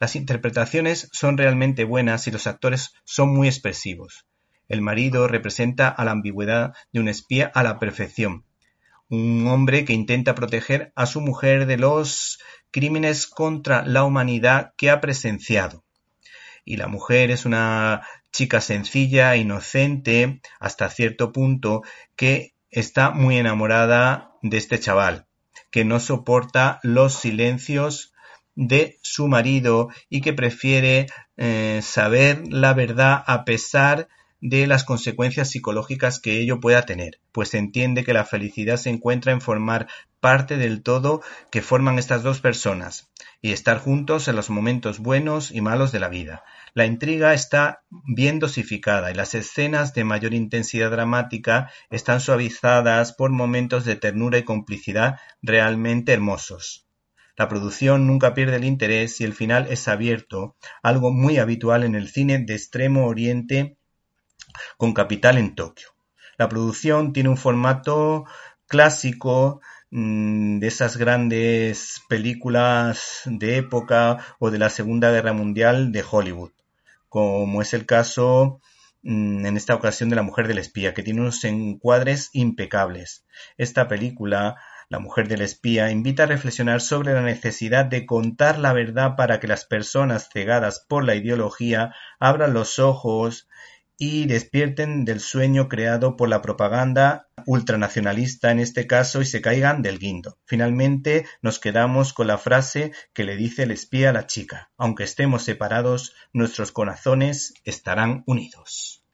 Las 0.00 0.16
interpretaciones 0.16 1.10
son 1.12 1.36
realmente 1.36 1.84
buenas 1.84 2.26
y 2.26 2.30
los 2.30 2.46
actores 2.46 2.94
son 3.04 3.34
muy 3.34 3.48
expresivos. 3.48 4.26
El 4.66 4.80
marido 4.80 5.28
representa 5.28 5.88
a 5.88 6.04
la 6.04 6.12
ambigüedad 6.12 6.72
de 6.92 7.00
un 7.00 7.08
espía 7.08 7.50
a 7.54 7.62
la 7.62 7.78
perfección, 7.78 8.46
un 9.10 9.46
hombre 9.48 9.84
que 9.84 9.92
intenta 9.92 10.34
proteger 10.34 10.92
a 10.94 11.04
su 11.04 11.20
mujer 11.20 11.66
de 11.66 11.76
los 11.76 12.38
crímenes 12.70 13.26
contra 13.26 13.84
la 13.84 14.04
humanidad 14.04 14.72
que 14.76 14.88
ha 14.88 15.00
presenciado. 15.00 15.84
Y 16.64 16.76
la 16.76 16.86
mujer 16.86 17.30
es 17.30 17.44
una 17.44 18.02
chica 18.32 18.60
sencilla, 18.60 19.36
inocente, 19.36 20.40
hasta 20.60 20.88
cierto 20.88 21.32
punto, 21.32 21.82
que 22.14 22.54
está 22.70 23.10
muy 23.10 23.36
enamorada 23.38 24.32
de 24.42 24.56
este 24.56 24.78
chaval, 24.78 25.26
que 25.70 25.84
no 25.84 25.98
soporta 25.98 26.78
los 26.84 27.14
silencios 27.14 28.14
de 28.54 28.98
su 29.02 29.26
marido 29.26 29.88
y 30.08 30.20
que 30.20 30.32
prefiere 30.32 31.06
eh, 31.36 31.80
saber 31.82 32.42
la 32.48 32.74
verdad 32.74 33.24
a 33.26 33.44
pesar 33.44 33.98
de 33.98 34.19
las 34.40 34.84
consecuencias 34.84 35.50
psicológicas 35.50 36.18
que 36.18 36.40
ello 36.40 36.60
pueda 36.60 36.86
tener, 36.86 37.20
pues 37.32 37.54
entiende 37.54 38.04
que 38.04 38.14
la 38.14 38.24
felicidad 38.24 38.76
se 38.76 38.90
encuentra 38.90 39.32
en 39.32 39.40
formar 39.40 39.86
parte 40.20 40.56
del 40.56 40.82
todo 40.82 41.22
que 41.50 41.62
forman 41.62 41.98
estas 41.98 42.22
dos 42.22 42.40
personas 42.40 43.10
y 43.42 43.52
estar 43.52 43.78
juntos 43.78 44.28
en 44.28 44.36
los 44.36 44.50
momentos 44.50 44.98
buenos 44.98 45.50
y 45.50 45.60
malos 45.60 45.92
de 45.92 46.00
la 46.00 46.08
vida. 46.08 46.42
La 46.74 46.86
intriga 46.86 47.34
está 47.34 47.82
bien 47.90 48.38
dosificada 48.38 49.10
y 49.10 49.14
las 49.14 49.34
escenas 49.34 49.94
de 49.94 50.04
mayor 50.04 50.34
intensidad 50.34 50.90
dramática 50.90 51.70
están 51.90 52.20
suavizadas 52.20 53.12
por 53.12 53.30
momentos 53.30 53.84
de 53.84 53.96
ternura 53.96 54.38
y 54.38 54.44
complicidad 54.44 55.18
realmente 55.42 56.12
hermosos. 56.12 56.86
La 57.36 57.48
producción 57.48 58.06
nunca 58.06 58.34
pierde 58.34 58.56
el 58.56 58.64
interés 58.64 59.20
y 59.20 59.24
el 59.24 59.32
final 59.32 59.66
es 59.70 59.88
abierto, 59.88 60.56
algo 60.82 61.10
muy 61.10 61.38
habitual 61.38 61.84
en 61.84 61.94
el 61.94 62.08
cine 62.08 62.38
de 62.38 62.54
extremo 62.54 63.06
oriente 63.06 63.78
con 64.76 64.92
capital 64.92 65.38
en 65.38 65.54
Tokio. 65.54 65.88
La 66.38 66.48
producción 66.48 67.12
tiene 67.12 67.28
un 67.28 67.36
formato 67.36 68.24
clásico 68.66 69.60
mm, 69.90 70.58
de 70.58 70.66
esas 70.66 70.96
grandes 70.96 72.02
películas 72.08 73.22
de 73.26 73.58
época 73.58 74.18
o 74.38 74.50
de 74.50 74.58
la 74.58 74.70
Segunda 74.70 75.10
Guerra 75.10 75.32
Mundial 75.32 75.92
de 75.92 76.04
Hollywood, 76.08 76.52
como 77.08 77.60
es 77.62 77.74
el 77.74 77.86
caso 77.86 78.60
mm, 79.02 79.46
en 79.46 79.56
esta 79.56 79.74
ocasión 79.74 80.08
de 80.08 80.16
La 80.16 80.22
Mujer 80.22 80.48
del 80.48 80.58
Espía, 80.58 80.94
que 80.94 81.02
tiene 81.02 81.20
unos 81.20 81.44
encuadres 81.44 82.30
impecables. 82.32 83.24
Esta 83.58 83.88
película 83.88 84.56
la 84.90 84.98
mujer 84.98 85.28
del 85.28 85.42
espía 85.42 85.92
invita 85.92 86.24
a 86.24 86.26
reflexionar 86.26 86.80
sobre 86.80 87.14
la 87.14 87.22
necesidad 87.22 87.84
de 87.84 88.06
contar 88.06 88.58
la 88.58 88.72
verdad 88.72 89.14
para 89.14 89.38
que 89.38 89.46
las 89.46 89.64
personas 89.64 90.28
cegadas 90.32 90.84
por 90.88 91.04
la 91.04 91.14
ideología 91.14 91.94
abran 92.18 92.54
los 92.54 92.80
ojos 92.80 93.48
y 94.02 94.24
despierten 94.24 95.04
del 95.04 95.20
sueño 95.20 95.68
creado 95.68 96.16
por 96.16 96.30
la 96.30 96.40
propaganda 96.40 97.28
ultranacionalista 97.44 98.50
en 98.50 98.58
este 98.58 98.86
caso 98.86 99.20
y 99.20 99.26
se 99.26 99.42
caigan 99.42 99.82
del 99.82 99.98
guindo. 99.98 100.38
Finalmente 100.46 101.26
nos 101.42 101.58
quedamos 101.58 102.14
con 102.14 102.26
la 102.26 102.38
frase 102.38 102.92
que 103.12 103.24
le 103.24 103.36
dice 103.36 103.64
el 103.64 103.72
espía 103.72 104.08
a 104.08 104.14
la 104.14 104.26
chica, 104.26 104.70
aunque 104.78 105.04
estemos 105.04 105.42
separados, 105.42 106.14
nuestros 106.32 106.72
corazones 106.72 107.52
estarán 107.64 108.24
unidos. 108.26 109.04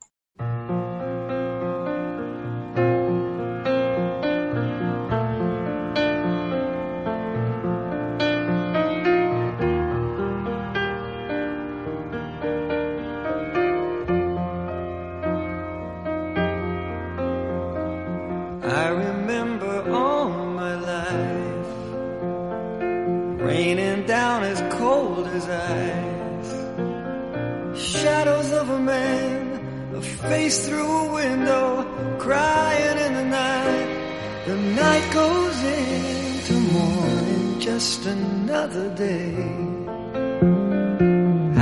Face 30.46 30.68
through 30.68 30.92
a 31.04 31.12
window, 31.12 31.66
crying 32.18 32.98
in 33.06 33.12
the 33.14 33.24
night. 33.24 33.88
The 34.46 34.56
night 34.82 35.06
goes 35.12 35.59
into 35.64 36.54
morning, 36.78 37.59
just 37.59 38.06
another 38.06 38.88
day. 38.94 39.35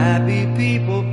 Happy 0.03 0.43
people 0.63 1.04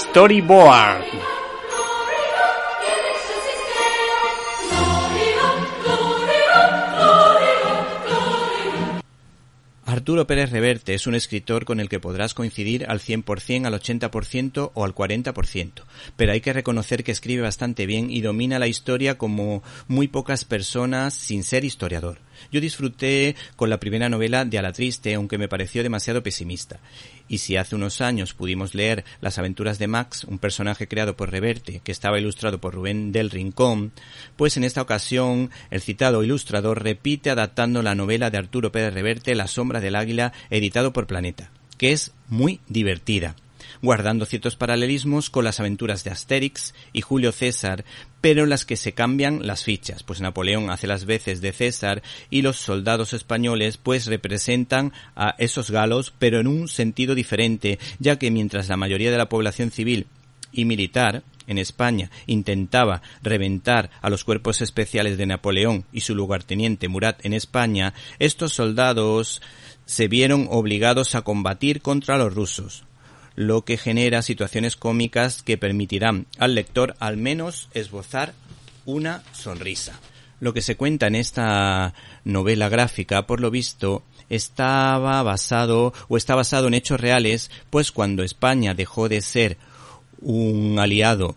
Storyboard. 0.00 1.04
Arturo 9.84 10.26
Pérez 10.26 10.50
Reverte 10.50 10.94
es 10.94 11.06
un 11.06 11.14
escritor 11.14 11.66
con 11.66 11.80
el 11.80 11.90
que 11.90 12.00
podrás 12.00 12.32
coincidir 12.32 12.86
al 12.88 13.00
100%, 13.00 13.66
al 13.66 13.74
80% 13.74 14.70
o 14.72 14.84
al 14.84 14.94
40%, 14.94 15.82
pero 16.16 16.32
hay 16.32 16.40
que 16.40 16.54
reconocer 16.54 17.04
que 17.04 17.12
escribe 17.12 17.42
bastante 17.42 17.84
bien 17.84 18.10
y 18.10 18.22
domina 18.22 18.58
la 18.58 18.68
historia 18.68 19.18
como 19.18 19.62
muy 19.86 20.08
pocas 20.08 20.46
personas 20.46 21.12
sin 21.12 21.44
ser 21.44 21.64
historiador. 21.64 22.18
Yo 22.50 22.60
disfruté 22.60 23.36
con 23.56 23.68
la 23.68 23.80
primera 23.80 24.08
novela 24.08 24.44
de 24.44 24.58
A 24.58 24.62
la 24.62 24.72
Triste, 24.72 25.12
aunque 25.14 25.38
me 25.38 25.48
pareció 25.48 25.82
demasiado 25.82 26.22
pesimista. 26.22 26.80
Y 27.30 27.38
si 27.38 27.56
hace 27.56 27.76
unos 27.76 28.00
años 28.00 28.34
pudimos 28.34 28.74
leer 28.74 29.04
Las 29.20 29.38
aventuras 29.38 29.78
de 29.78 29.86
Max, 29.86 30.24
un 30.24 30.40
personaje 30.40 30.88
creado 30.88 31.16
por 31.16 31.30
Reverte, 31.30 31.80
que 31.84 31.92
estaba 31.92 32.18
ilustrado 32.18 32.60
por 32.60 32.74
Rubén 32.74 33.12
del 33.12 33.30
Rincón, 33.30 33.92
pues 34.34 34.56
en 34.56 34.64
esta 34.64 34.82
ocasión 34.82 35.50
el 35.70 35.80
citado 35.80 36.24
ilustrador 36.24 36.82
repite 36.82 37.30
adaptando 37.30 37.84
la 37.84 37.94
novela 37.94 38.30
de 38.30 38.38
Arturo 38.38 38.72
Pérez 38.72 38.92
Reverte, 38.92 39.36
La 39.36 39.46
sombra 39.46 39.80
del 39.80 39.94
águila, 39.94 40.32
editado 40.50 40.92
por 40.92 41.06
Planeta, 41.06 41.52
que 41.78 41.92
es 41.92 42.10
muy 42.28 42.58
divertida 42.66 43.36
guardando 43.82 44.26
ciertos 44.26 44.56
paralelismos 44.56 45.30
con 45.30 45.44
las 45.44 45.60
aventuras 45.60 46.04
de 46.04 46.10
Asterix 46.10 46.74
y 46.92 47.00
Julio 47.00 47.32
César, 47.32 47.84
pero 48.20 48.44
en 48.44 48.50
las 48.50 48.64
que 48.64 48.76
se 48.76 48.92
cambian 48.92 49.46
las 49.46 49.64
fichas, 49.64 50.02
pues 50.02 50.20
Napoleón 50.20 50.70
hace 50.70 50.86
las 50.86 51.04
veces 51.04 51.40
de 51.40 51.52
César 51.52 52.02
y 52.28 52.42
los 52.42 52.56
soldados 52.56 53.12
españoles 53.12 53.76
pues 53.78 54.06
representan 54.06 54.92
a 55.16 55.34
esos 55.38 55.70
galos, 55.70 56.12
pero 56.18 56.40
en 56.40 56.46
un 56.46 56.68
sentido 56.68 57.14
diferente, 57.14 57.78
ya 57.98 58.18
que 58.18 58.30
mientras 58.30 58.68
la 58.68 58.76
mayoría 58.76 59.10
de 59.10 59.18
la 59.18 59.28
población 59.28 59.70
civil 59.70 60.06
y 60.52 60.64
militar 60.64 61.22
en 61.46 61.58
España 61.58 62.10
intentaba 62.26 63.02
reventar 63.22 63.90
a 64.02 64.10
los 64.10 64.24
cuerpos 64.24 64.60
especiales 64.60 65.18
de 65.18 65.26
Napoleón 65.26 65.84
y 65.92 66.00
su 66.00 66.14
lugarteniente 66.14 66.88
Murat 66.88 67.24
en 67.24 67.32
España, 67.32 67.94
estos 68.18 68.52
soldados 68.52 69.42
se 69.84 70.06
vieron 70.06 70.46
obligados 70.50 71.14
a 71.14 71.22
combatir 71.22 71.82
contra 71.82 72.18
los 72.18 72.32
rusos, 72.34 72.84
lo 73.40 73.64
que 73.64 73.78
genera 73.78 74.20
situaciones 74.20 74.76
cómicas 74.76 75.42
que 75.42 75.56
permitirán 75.56 76.26
al 76.38 76.54
lector 76.54 76.94
al 77.00 77.16
menos 77.16 77.70
esbozar 77.72 78.34
una 78.84 79.22
sonrisa. 79.32 79.98
Lo 80.40 80.52
que 80.52 80.60
se 80.60 80.76
cuenta 80.76 81.06
en 81.06 81.14
esta 81.14 81.94
novela 82.22 82.68
gráfica, 82.68 83.26
por 83.26 83.40
lo 83.40 83.50
visto, 83.50 84.02
estaba 84.28 85.22
basado 85.22 85.94
o 86.08 86.18
está 86.18 86.34
basado 86.34 86.68
en 86.68 86.74
hechos 86.74 87.00
reales, 87.00 87.50
pues 87.70 87.92
cuando 87.92 88.22
España 88.24 88.74
dejó 88.74 89.08
de 89.08 89.22
ser 89.22 89.56
un 90.20 90.78
aliado 90.78 91.34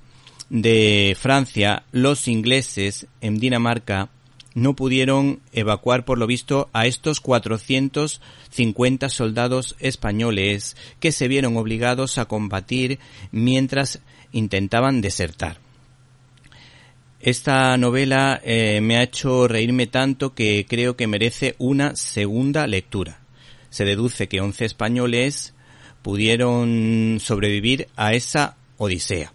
de 0.49 1.15
Francia, 1.17 1.83
los 1.93 2.27
ingleses 2.27 3.07
en 3.21 3.39
Dinamarca 3.39 4.09
no 4.53 4.75
pudieron 4.75 5.41
evacuar, 5.51 6.05
por 6.05 6.17
lo 6.17 6.27
visto, 6.27 6.69
a 6.73 6.85
estos 6.85 7.19
450 7.19 9.09
soldados 9.09 9.75
españoles 9.79 10.77
que 10.99 11.11
se 11.11 11.27
vieron 11.27 11.57
obligados 11.57 12.17
a 12.17 12.25
combatir 12.25 12.99
mientras 13.31 14.01
intentaban 14.31 15.01
desertar. 15.01 15.57
Esta 17.19 17.77
novela 17.77 18.41
eh, 18.43 18.81
me 18.81 18.97
ha 18.97 19.03
hecho 19.03 19.47
reírme 19.47 19.87
tanto 19.87 20.33
que 20.33 20.65
creo 20.67 20.97
que 20.97 21.07
merece 21.07 21.55
una 21.57 21.95
segunda 21.95 22.67
lectura. 22.67 23.21
Se 23.69 23.85
deduce 23.85 24.27
que 24.27 24.41
11 24.41 24.65
españoles 24.65 25.53
pudieron 26.01 27.19
sobrevivir 27.21 27.87
a 27.95 28.13
esa 28.13 28.57
odisea. 28.77 29.31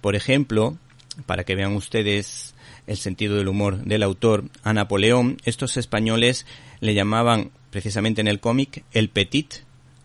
Por 0.00 0.16
ejemplo, 0.16 0.78
para 1.26 1.44
que 1.44 1.54
vean 1.54 1.76
ustedes 1.76 2.49
el 2.90 2.96
sentido 2.96 3.36
del 3.36 3.46
humor 3.46 3.84
del 3.84 4.02
autor, 4.02 4.46
a 4.64 4.72
Napoleón, 4.72 5.36
estos 5.44 5.76
españoles 5.76 6.44
le 6.80 6.92
llamaban 6.92 7.52
precisamente 7.70 8.20
en 8.20 8.26
el 8.26 8.40
cómic 8.40 8.82
el 8.90 9.10
petit 9.10 9.54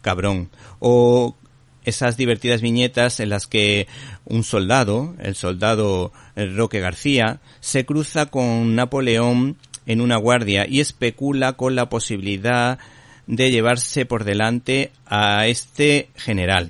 cabrón 0.04 0.52
o 0.78 1.36
esas 1.84 2.16
divertidas 2.16 2.62
viñetas 2.62 3.20
en 3.20 3.30
las 3.30 3.48
que 3.48 3.88
un 4.24 4.44
soldado, 4.44 5.16
el 5.20 5.34
soldado 5.34 6.14
Roque 6.36 6.80
García, 6.80 7.40
se 7.60 7.88
cruza 7.88 8.28
con 8.28 8.76
Napoleón 8.76 9.58
en 9.88 10.00
una 10.00 10.18
guardia 10.18 10.68
y 10.70 10.80
especula 10.80 11.54
con 11.54 11.74
la 11.74 11.90
posibilidad 11.90 12.78
de 13.26 13.50
llevarse 13.50 14.06
por 14.06 14.26
delante 14.26 14.92
a 15.08 15.48
este 15.48 16.10
general. 16.16 16.70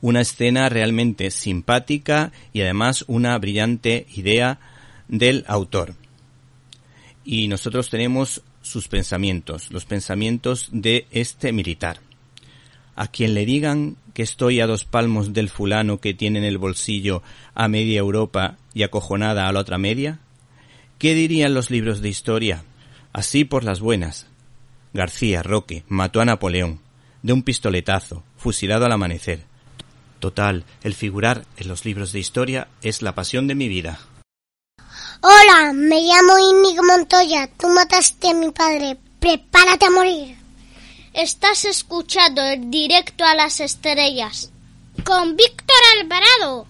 Una 0.00 0.20
escena 0.20 0.68
realmente 0.68 1.32
simpática 1.32 2.30
y 2.52 2.60
además 2.60 3.04
una 3.08 3.36
brillante 3.38 4.06
idea 4.14 4.60
del 5.08 5.44
autor. 5.46 5.94
Y 7.24 7.48
nosotros 7.48 7.90
tenemos 7.90 8.42
sus 8.62 8.88
pensamientos, 8.88 9.70
los 9.70 9.84
pensamientos 9.84 10.68
de 10.72 11.06
este 11.10 11.52
militar. 11.52 12.00
A 12.94 13.08
quien 13.08 13.34
le 13.34 13.46
digan 13.46 13.96
que 14.14 14.22
estoy 14.22 14.60
a 14.60 14.66
dos 14.66 14.84
palmos 14.84 15.32
del 15.32 15.48
fulano 15.48 15.98
que 15.98 16.14
tiene 16.14 16.38
en 16.38 16.44
el 16.44 16.58
bolsillo 16.58 17.22
a 17.54 17.68
media 17.68 17.98
Europa 17.98 18.58
y 18.74 18.82
acojonada 18.82 19.48
a 19.48 19.52
la 19.52 19.60
otra 19.60 19.78
media? 19.78 20.20
¿Qué 20.98 21.14
dirían 21.14 21.54
los 21.54 21.70
libros 21.70 22.00
de 22.00 22.08
historia? 22.08 22.64
Así 23.12 23.44
por 23.44 23.64
las 23.64 23.80
buenas. 23.80 24.26
García 24.92 25.42
Roque 25.42 25.84
mató 25.88 26.20
a 26.20 26.24
Napoleón, 26.24 26.80
de 27.22 27.32
un 27.32 27.42
pistoletazo, 27.42 28.24
fusilado 28.36 28.84
al 28.84 28.92
amanecer. 28.92 29.44
Total, 30.20 30.64
el 30.82 30.94
figurar 30.94 31.44
en 31.56 31.68
los 31.68 31.84
libros 31.84 32.12
de 32.12 32.20
historia 32.20 32.68
es 32.82 33.02
la 33.02 33.14
pasión 33.14 33.46
de 33.46 33.54
mi 33.54 33.68
vida. 33.68 33.98
Hola, 35.24 35.72
me 35.72 36.00
llamo 36.00 36.36
Íñigo 36.36 36.82
Montoya. 36.82 37.48
Tú 37.56 37.68
mataste 37.68 38.30
a 38.30 38.34
mi 38.34 38.50
padre. 38.50 38.96
Prepárate 39.20 39.86
a 39.86 39.90
morir. 39.90 40.34
Estás 41.12 41.64
escuchando 41.64 42.42
el 42.42 42.68
directo 42.72 43.24
a 43.24 43.36
las 43.36 43.60
estrellas. 43.60 44.50
Con 45.04 45.36
Víctor 45.36 45.76
Alvarado. 46.00 46.66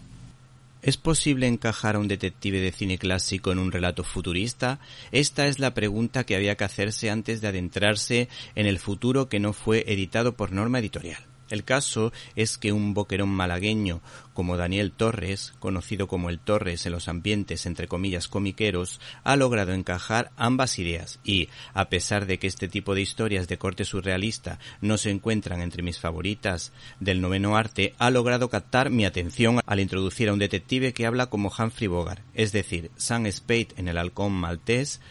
¿Es 0.83 0.99
posible 0.99 1.47
encajar 1.47 1.97
a 1.97 1.99
un 1.99 2.09
detective 2.09 2.61
de 2.61 2.73
cine 2.73 2.99
clásico 2.99 3.53
en 3.53 3.59
un 3.59 3.73
relato 3.73 4.05
futurista? 4.05 4.81
Esta 5.12 5.47
es 5.47 5.59
la 5.59 5.73
pregunta 5.73 6.25
que 6.25 6.37
había 6.37 6.57
que 6.57 6.65
hacerse 6.65 7.09
antes 7.09 7.41
de 7.41 7.49
adentrarse 7.49 8.29
en 8.55 8.67
el 8.67 8.79
futuro 8.79 9.31
que 9.31 9.41
no 9.41 9.55
fue 9.55 9.85
editado 9.87 10.37
por 10.37 10.53
norma 10.53 10.79
editorial. 10.79 11.32
El 11.53 11.65
caso 11.65 12.15
es 12.35 12.57
que 12.57 12.73
un 12.73 12.95
boquerón 12.95 13.29
malagueño 13.29 14.01
como 14.33 14.57
Daniel 14.57 14.91
Torres, 14.91 15.53
conocido 15.59 16.09
como 16.09 16.31
el 16.31 16.38
Torres 16.38 16.87
en 16.87 16.93
los 16.93 17.09
ambientes 17.09 17.67
entre 17.67 17.88
comillas 17.88 18.27
comiqueros, 18.27 19.01
ha 19.23 19.37
logrado 19.37 19.75
encajar 19.75 20.31
ambas 20.38 20.79
ideas. 20.79 21.21
Y, 21.25 21.51
a 21.75 21.91
pesar 21.91 22.25
de 22.25 22.38
que 22.38 22.47
este 22.47 22.69
tipo 22.69 22.95
de 22.95 23.03
historias 23.03 23.49
de 23.49 23.59
corte 23.59 23.85
surrealista 23.85 24.59
no 24.81 24.97
se 24.97 25.11
encuentran 25.11 25.61
entre 25.61 25.83
mis 25.83 25.99
favoritas 25.99 26.73
del 27.01 27.21
noveno 27.21 27.55
arte, 27.55 27.95
ha 27.99 28.11
logrado 28.11 28.49
captar 28.49 28.88
mi 28.88 29.05
atención 29.05 29.61
al 29.67 29.81
introducir 29.81 30.31
a 30.31 30.33
un 30.33 30.38
detective 30.38 30.95
que 30.95 31.05
habla 31.05 31.27
como 31.27 31.53
Humphrey 31.53 31.88
Bogart, 31.88 32.25
es 32.33 32.53
decir, 32.53 32.91
Sam 32.97 33.31
Spade 33.31 33.69
en 33.77 33.88
El 33.88 33.99
halcón 33.99 34.33
maltés, 34.33 35.03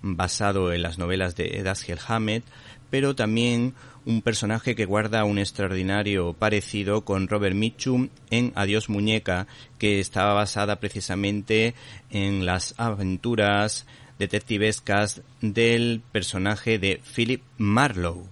basado 0.00 0.72
en 0.72 0.80
las 0.80 0.96
novelas 0.96 1.36
de 1.36 1.62
Dashiell 1.62 2.00
Hammett, 2.08 2.44
pero 2.88 3.14
también 3.14 3.74
un 4.06 4.22
personaje 4.22 4.74
que 4.74 4.84
guarda 4.84 5.24
un 5.24 5.38
extraordinario 5.38 6.32
parecido 6.32 7.04
con 7.04 7.28
Robert 7.28 7.54
Mitchum 7.54 8.08
en 8.30 8.52
Adiós 8.54 8.88
Muñeca, 8.88 9.46
que 9.78 10.00
estaba 10.00 10.34
basada 10.34 10.80
precisamente 10.80 11.74
en 12.10 12.46
las 12.46 12.74
aventuras 12.78 13.86
detectivescas 14.18 15.22
del 15.40 16.02
personaje 16.12 16.78
de 16.78 17.00
Philip 17.14 17.42
Marlowe. 17.58 18.28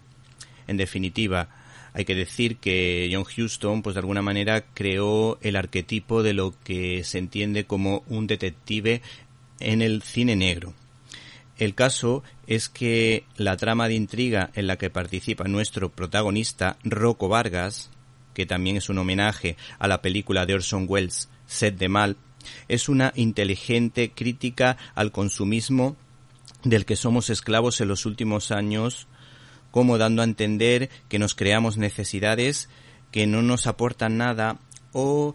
En 0.66 0.76
definitiva, 0.76 1.48
hay 1.94 2.04
que 2.04 2.14
decir 2.14 2.58
que 2.58 3.10
John 3.12 3.24
Huston, 3.24 3.82
pues 3.82 3.94
de 3.94 4.00
alguna 4.00 4.22
manera 4.22 4.64
creó 4.74 5.38
el 5.40 5.56
arquetipo 5.56 6.22
de 6.22 6.34
lo 6.34 6.54
que 6.62 7.04
se 7.04 7.18
entiende 7.18 7.64
como 7.64 8.04
un 8.08 8.26
detective 8.26 9.02
en 9.60 9.82
el 9.82 10.02
cine 10.02 10.36
negro. 10.36 10.74
El 11.58 11.74
caso 11.74 12.22
es 12.46 12.68
que 12.68 13.24
la 13.36 13.56
trama 13.56 13.88
de 13.88 13.94
intriga 13.94 14.50
en 14.54 14.66
la 14.68 14.76
que 14.76 14.90
participa 14.90 15.44
nuestro 15.44 15.90
protagonista, 15.90 16.78
Rocco 16.84 17.28
Vargas, 17.28 17.90
que 18.32 18.46
también 18.46 18.76
es 18.76 18.88
un 18.88 18.98
homenaje 18.98 19.56
a 19.80 19.88
la 19.88 20.00
película 20.00 20.46
de 20.46 20.54
Orson 20.54 20.86
Welles, 20.88 21.28
Set 21.46 21.76
de 21.76 21.88
Mal, 21.88 22.16
es 22.68 22.88
una 22.88 23.12
inteligente 23.16 24.12
crítica 24.12 24.76
al 24.94 25.10
consumismo 25.10 25.96
del 26.62 26.84
que 26.84 26.96
somos 26.96 27.30
esclavos 27.30 27.80
en 27.80 27.88
los 27.88 28.06
últimos 28.06 28.52
años, 28.52 29.08
como 29.72 29.98
dando 29.98 30.22
a 30.22 30.24
entender 30.24 30.88
que 31.08 31.18
nos 31.18 31.34
creamos 31.34 31.76
necesidades 31.76 32.68
que 33.10 33.26
no 33.26 33.42
nos 33.42 33.66
aportan 33.66 34.18
nada 34.18 34.58
o 34.92 35.34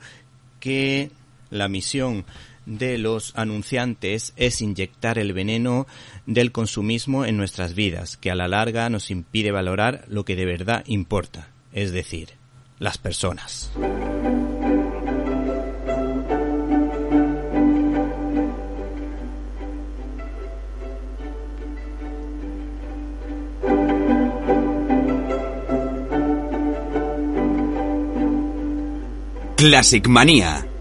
que 0.59 1.11
la 1.49 1.67
misión 1.67 2.25
de 2.65 2.97
los 2.97 3.33
anunciantes 3.35 4.33
es 4.35 4.61
inyectar 4.61 5.17
el 5.17 5.33
veneno 5.33 5.87
del 6.25 6.51
consumismo 6.51 7.25
en 7.25 7.37
nuestras 7.37 7.73
vidas, 7.73 8.17
que 8.17 8.31
a 8.31 8.35
la 8.35 8.47
larga 8.47 8.89
nos 8.89 9.11
impide 9.11 9.51
valorar 9.51 10.05
lo 10.07 10.25
que 10.25 10.35
de 10.35 10.45
verdad 10.45 10.83
importa, 10.87 11.49
es 11.71 11.91
decir, 11.91 12.29
las 12.79 12.97
personas. 12.97 13.71
Classic 29.63 30.05
Manía. 30.09 30.72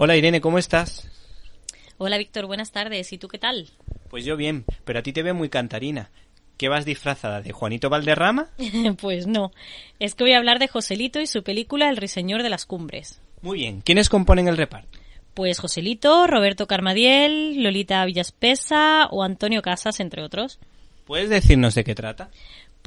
Hola 0.00 0.16
Irene, 0.16 0.40
¿cómo 0.40 0.58
estás? 0.60 1.08
Hola 1.96 2.18
Víctor, 2.18 2.46
buenas 2.46 2.70
tardes. 2.70 3.12
¿Y 3.12 3.18
tú 3.18 3.26
qué 3.26 3.36
tal? 3.36 3.68
Pues 4.08 4.24
yo 4.24 4.36
bien, 4.36 4.64
pero 4.84 5.00
a 5.00 5.02
ti 5.02 5.12
te 5.12 5.24
veo 5.24 5.34
muy 5.34 5.48
cantarina. 5.48 6.12
¿Qué 6.56 6.68
vas 6.68 6.84
disfrazada? 6.84 7.42
¿De 7.42 7.50
Juanito 7.50 7.90
Valderrama? 7.90 8.50
pues 9.02 9.26
no. 9.26 9.50
Es 9.98 10.14
que 10.14 10.22
voy 10.22 10.34
a 10.34 10.38
hablar 10.38 10.60
de 10.60 10.68
Joselito 10.68 11.20
y 11.20 11.26
su 11.26 11.42
película 11.42 11.88
El 11.88 11.96
Ruiseñor 11.96 12.44
de 12.44 12.48
las 12.48 12.64
Cumbres. 12.64 13.20
Muy 13.42 13.58
bien. 13.58 13.80
¿Quiénes 13.80 14.08
componen 14.08 14.46
el 14.46 14.56
reparto? 14.56 15.00
Pues 15.34 15.58
Joselito, 15.58 16.28
Roberto 16.28 16.68
Carmadiel, 16.68 17.60
Lolita 17.60 18.04
Villaspesa 18.04 19.08
o 19.10 19.24
Antonio 19.24 19.62
Casas, 19.62 19.98
entre 19.98 20.22
otros. 20.22 20.60
¿Puedes 21.06 21.28
decirnos 21.28 21.74
de 21.74 21.82
qué 21.82 21.96
trata? 21.96 22.30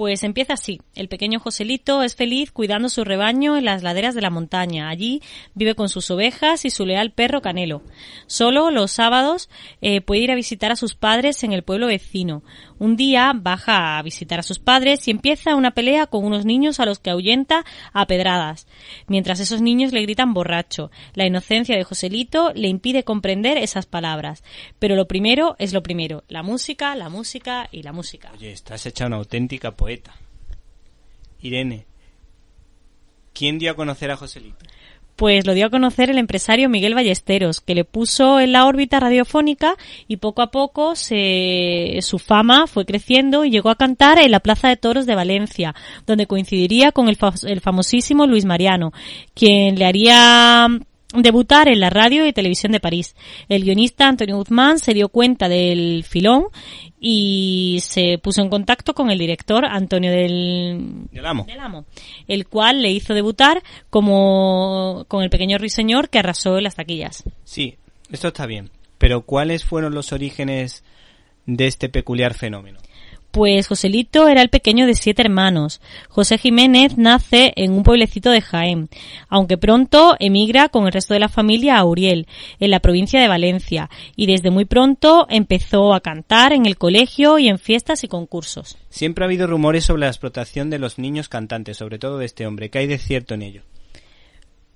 Pues 0.01 0.23
empieza 0.23 0.53
así. 0.53 0.81
El 0.95 1.09
pequeño 1.09 1.39
Joselito 1.39 2.01
es 2.01 2.15
feliz 2.15 2.51
cuidando 2.51 2.89
su 2.89 3.03
rebaño 3.03 3.55
en 3.55 3.65
las 3.65 3.83
laderas 3.83 4.15
de 4.15 4.21
la 4.21 4.31
montaña. 4.31 4.89
Allí 4.89 5.21
vive 5.53 5.75
con 5.75 5.89
sus 5.89 6.09
ovejas 6.09 6.65
y 6.65 6.71
su 6.71 6.87
leal 6.87 7.11
perro 7.11 7.43
Canelo. 7.43 7.83
Solo 8.25 8.71
los 8.71 8.89
sábados 8.89 9.47
eh, 9.79 10.01
puede 10.01 10.21
ir 10.21 10.31
a 10.31 10.35
visitar 10.35 10.71
a 10.71 10.75
sus 10.75 10.95
padres 10.95 11.43
en 11.43 11.53
el 11.53 11.61
pueblo 11.61 11.85
vecino. 11.85 12.41
Un 12.81 12.95
día 12.95 13.31
baja 13.35 13.99
a 13.99 14.01
visitar 14.01 14.39
a 14.39 14.43
sus 14.43 14.57
padres 14.57 15.07
y 15.07 15.11
empieza 15.11 15.55
una 15.55 15.69
pelea 15.69 16.07
con 16.07 16.25
unos 16.25 16.45
niños 16.45 16.79
a 16.79 16.87
los 16.87 16.97
que 16.97 17.11
ahuyenta 17.11 17.63
a 17.93 18.07
pedradas. 18.07 18.65
Mientras 19.05 19.39
esos 19.39 19.61
niños 19.61 19.93
le 19.93 20.01
gritan 20.01 20.33
borracho. 20.33 20.89
La 21.13 21.27
inocencia 21.27 21.77
de 21.77 21.83
Joselito 21.83 22.51
le 22.55 22.69
impide 22.69 23.03
comprender 23.03 23.59
esas 23.59 23.85
palabras. 23.85 24.43
Pero 24.79 24.95
lo 24.95 25.07
primero 25.07 25.55
es 25.59 25.73
lo 25.73 25.83
primero. 25.83 26.23
La 26.27 26.41
música, 26.41 26.95
la 26.95 27.09
música 27.09 27.69
y 27.71 27.83
la 27.83 27.93
música. 27.93 28.31
Oye, 28.33 28.51
estás 28.51 28.83
hecha 28.87 29.05
una 29.05 29.17
auténtica 29.17 29.75
poeta. 29.75 30.15
Irene, 31.39 31.85
¿quién 33.31 33.59
dio 33.59 33.69
a 33.69 33.75
conocer 33.75 34.09
a 34.09 34.17
Joselito? 34.17 34.65
Pues 35.21 35.45
lo 35.45 35.53
dio 35.53 35.67
a 35.67 35.69
conocer 35.69 36.09
el 36.09 36.17
empresario 36.17 36.67
Miguel 36.67 36.95
Ballesteros, 36.95 37.61
que 37.61 37.75
le 37.75 37.85
puso 37.85 38.39
en 38.39 38.53
la 38.53 38.65
órbita 38.65 38.99
radiofónica 38.99 39.75
y 40.07 40.17
poco 40.17 40.41
a 40.41 40.49
poco 40.49 40.95
se, 40.95 41.99
su 42.01 42.17
fama 42.17 42.65
fue 42.65 42.87
creciendo 42.87 43.45
y 43.45 43.51
llegó 43.51 43.69
a 43.69 43.75
cantar 43.75 44.17
en 44.17 44.31
la 44.31 44.39
Plaza 44.39 44.67
de 44.69 44.77
Toros 44.77 45.05
de 45.05 45.13
Valencia, 45.13 45.75
donde 46.07 46.25
coincidiría 46.25 46.91
con 46.91 47.07
el, 47.07 47.17
fa- 47.17 47.35
el 47.43 47.61
famosísimo 47.61 48.25
Luis 48.25 48.45
Mariano, 48.45 48.93
quien 49.35 49.77
le 49.77 49.85
haría 49.85 50.67
debutar 51.13 51.67
en 51.67 51.81
la 51.81 51.91
radio 51.91 52.25
y 52.25 52.33
televisión 52.33 52.71
de 52.71 52.79
París. 52.79 53.15
El 53.47 53.63
guionista 53.63 54.07
Antonio 54.07 54.37
Guzmán 54.37 54.79
se 54.79 54.95
dio 54.95 55.09
cuenta 55.09 55.49
del 55.49 56.03
filón 56.03 56.45
y 57.03 57.79
se 57.81 58.19
puso 58.19 58.43
en 58.43 58.49
contacto 58.49 58.93
con 58.93 59.09
el 59.09 59.17
director 59.17 59.65
Antonio 59.65 60.11
del, 60.11 61.07
Del 61.11 61.25
amo. 61.25 61.45
del 61.45 61.59
Amo, 61.59 61.85
el 62.27 62.47
cual 62.47 62.83
le 62.83 62.91
hizo 62.91 63.15
debutar 63.15 63.63
como 63.89 65.05
con 65.07 65.23
el 65.23 65.31
pequeño 65.31 65.57
ruiseñor 65.57 66.09
que 66.09 66.19
arrasó 66.19 66.59
en 66.59 66.63
las 66.65 66.75
taquillas. 66.75 67.23
Sí, 67.43 67.75
esto 68.11 68.27
está 68.27 68.45
bien. 68.45 68.69
Pero 68.99 69.23
¿cuáles 69.23 69.65
fueron 69.65 69.95
los 69.95 70.13
orígenes 70.13 70.83
de 71.47 71.65
este 71.65 71.89
peculiar 71.89 72.35
fenómeno? 72.35 72.77
Pues 73.31 73.67
Joselito 73.67 74.27
era 74.27 74.41
el 74.41 74.49
pequeño 74.49 74.85
de 74.85 74.93
siete 74.93 75.21
hermanos. 75.21 75.79
José 76.09 76.37
Jiménez 76.37 76.97
nace 76.97 77.53
en 77.55 77.71
un 77.71 77.83
pueblecito 77.83 78.29
de 78.29 78.41
Jaén, 78.41 78.89
aunque 79.29 79.57
pronto 79.57 80.17
emigra 80.19 80.67
con 80.67 80.85
el 80.85 80.91
resto 80.91 81.13
de 81.13 81.21
la 81.21 81.29
familia 81.29 81.77
a 81.77 81.85
Uriel, 81.85 82.27
en 82.59 82.71
la 82.71 82.81
provincia 82.81 83.21
de 83.21 83.29
Valencia, 83.29 83.89
y 84.17 84.27
desde 84.27 84.51
muy 84.51 84.65
pronto 84.65 85.27
empezó 85.29 85.93
a 85.93 86.01
cantar 86.01 86.51
en 86.51 86.65
el 86.65 86.77
colegio 86.77 87.39
y 87.39 87.47
en 87.47 87.57
fiestas 87.57 88.03
y 88.03 88.09
concursos. 88.09 88.77
Siempre 88.89 89.23
ha 89.23 89.27
habido 89.27 89.47
rumores 89.47 89.85
sobre 89.85 90.01
la 90.01 90.07
explotación 90.07 90.69
de 90.69 90.79
los 90.79 90.99
niños 90.99 91.29
cantantes, 91.29 91.77
sobre 91.77 91.99
todo 91.99 92.17
de 92.17 92.25
este 92.25 92.45
hombre. 92.45 92.69
¿Qué 92.69 92.79
hay 92.79 92.87
de 92.87 92.97
cierto 92.97 93.33
en 93.33 93.43
ello? 93.43 93.61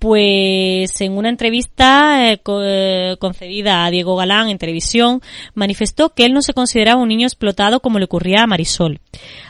Pues 0.05 1.01
en 1.01 1.17
una 1.17 1.29
entrevista 1.29 2.31
eh, 2.31 2.39
eh, 2.45 3.15
concedida 3.17 3.85
a 3.85 3.89
Diego 3.89 4.15
Galán 4.15 4.49
en 4.49 4.59
televisión, 4.59 5.19
manifestó 5.55 6.13
que 6.13 6.25
él 6.25 6.33
no 6.33 6.43
se 6.43 6.53
consideraba 6.53 7.01
un 7.01 7.07
niño 7.07 7.25
explotado 7.25 7.79
como 7.79 7.97
le 7.97 8.05
ocurría 8.05 8.43
a 8.43 8.45
Marisol. 8.45 8.99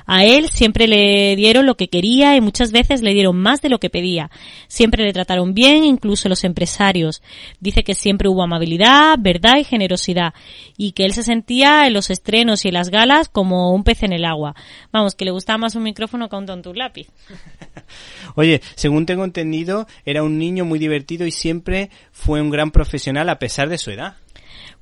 A 0.05 0.23
él 0.23 0.47
siempre 0.47 0.87
le 0.87 1.35
dieron 1.35 1.65
lo 1.65 1.75
que 1.75 1.89
quería 1.89 2.37
y 2.37 2.41
muchas 2.41 2.71
veces 2.71 3.01
le 3.01 3.13
dieron 3.13 3.35
más 3.35 3.61
de 3.61 3.67
lo 3.67 3.79
que 3.79 3.89
pedía. 3.89 4.31
Siempre 4.69 5.03
le 5.03 5.11
trataron 5.11 5.53
bien, 5.53 5.83
incluso 5.83 6.29
los 6.29 6.45
empresarios. 6.45 7.21
Dice 7.59 7.83
que 7.83 7.93
siempre 7.93 8.29
hubo 8.29 8.41
amabilidad, 8.41 9.17
verdad 9.19 9.57
y 9.57 9.65
generosidad, 9.65 10.33
y 10.77 10.93
que 10.93 11.03
él 11.03 11.11
se 11.11 11.23
sentía 11.23 11.85
en 11.85 11.93
los 11.93 12.09
estrenos 12.09 12.63
y 12.63 12.69
en 12.69 12.75
las 12.75 12.91
galas 12.91 13.27
como 13.27 13.73
un 13.73 13.83
pez 13.83 14.03
en 14.03 14.13
el 14.13 14.23
agua. 14.23 14.55
Vamos, 14.93 15.15
que 15.15 15.25
le 15.25 15.31
gustaba 15.31 15.57
más 15.57 15.75
un 15.75 15.83
micrófono 15.83 16.29
que 16.29 16.35
un 16.37 16.45
tonto 16.45 16.69
un 16.69 16.77
lápiz. 16.77 17.07
Oye, 18.35 18.61
según 18.75 19.05
tengo 19.05 19.25
entendido, 19.25 19.87
era 20.05 20.23
un 20.23 20.37
niño 20.37 20.44
muy 20.51 20.79
divertido 20.79 21.25
y 21.25 21.31
siempre 21.31 21.89
fue 22.11 22.41
un 22.41 22.49
gran 22.49 22.71
profesional 22.71 23.29
a 23.29 23.39
pesar 23.39 23.69
de 23.69 23.77
su 23.77 23.91
edad. 23.91 24.17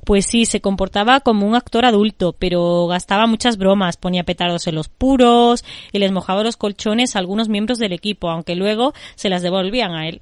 Pues 0.05 0.25
sí, 0.25 0.45
se 0.45 0.59
comportaba 0.59 1.21
como 1.21 1.47
un 1.47 1.55
actor 1.55 1.85
adulto, 1.85 2.35
pero 2.37 2.87
gastaba 2.87 3.25
muchas 3.25 3.57
bromas, 3.57 3.95
ponía 3.95 4.23
petardos 4.23 4.67
en 4.67 4.75
los 4.75 4.89
puros 4.89 5.63
y 5.93 5.99
les 5.99 6.11
mojaba 6.11 6.43
los 6.43 6.57
colchones 6.57 7.15
a 7.15 7.19
algunos 7.19 7.47
miembros 7.47 7.79
del 7.79 7.93
equipo, 7.93 8.29
aunque 8.29 8.55
luego 8.55 8.93
se 9.15 9.29
las 9.29 9.41
devolvían 9.41 9.93
a 9.93 10.09
él. 10.09 10.21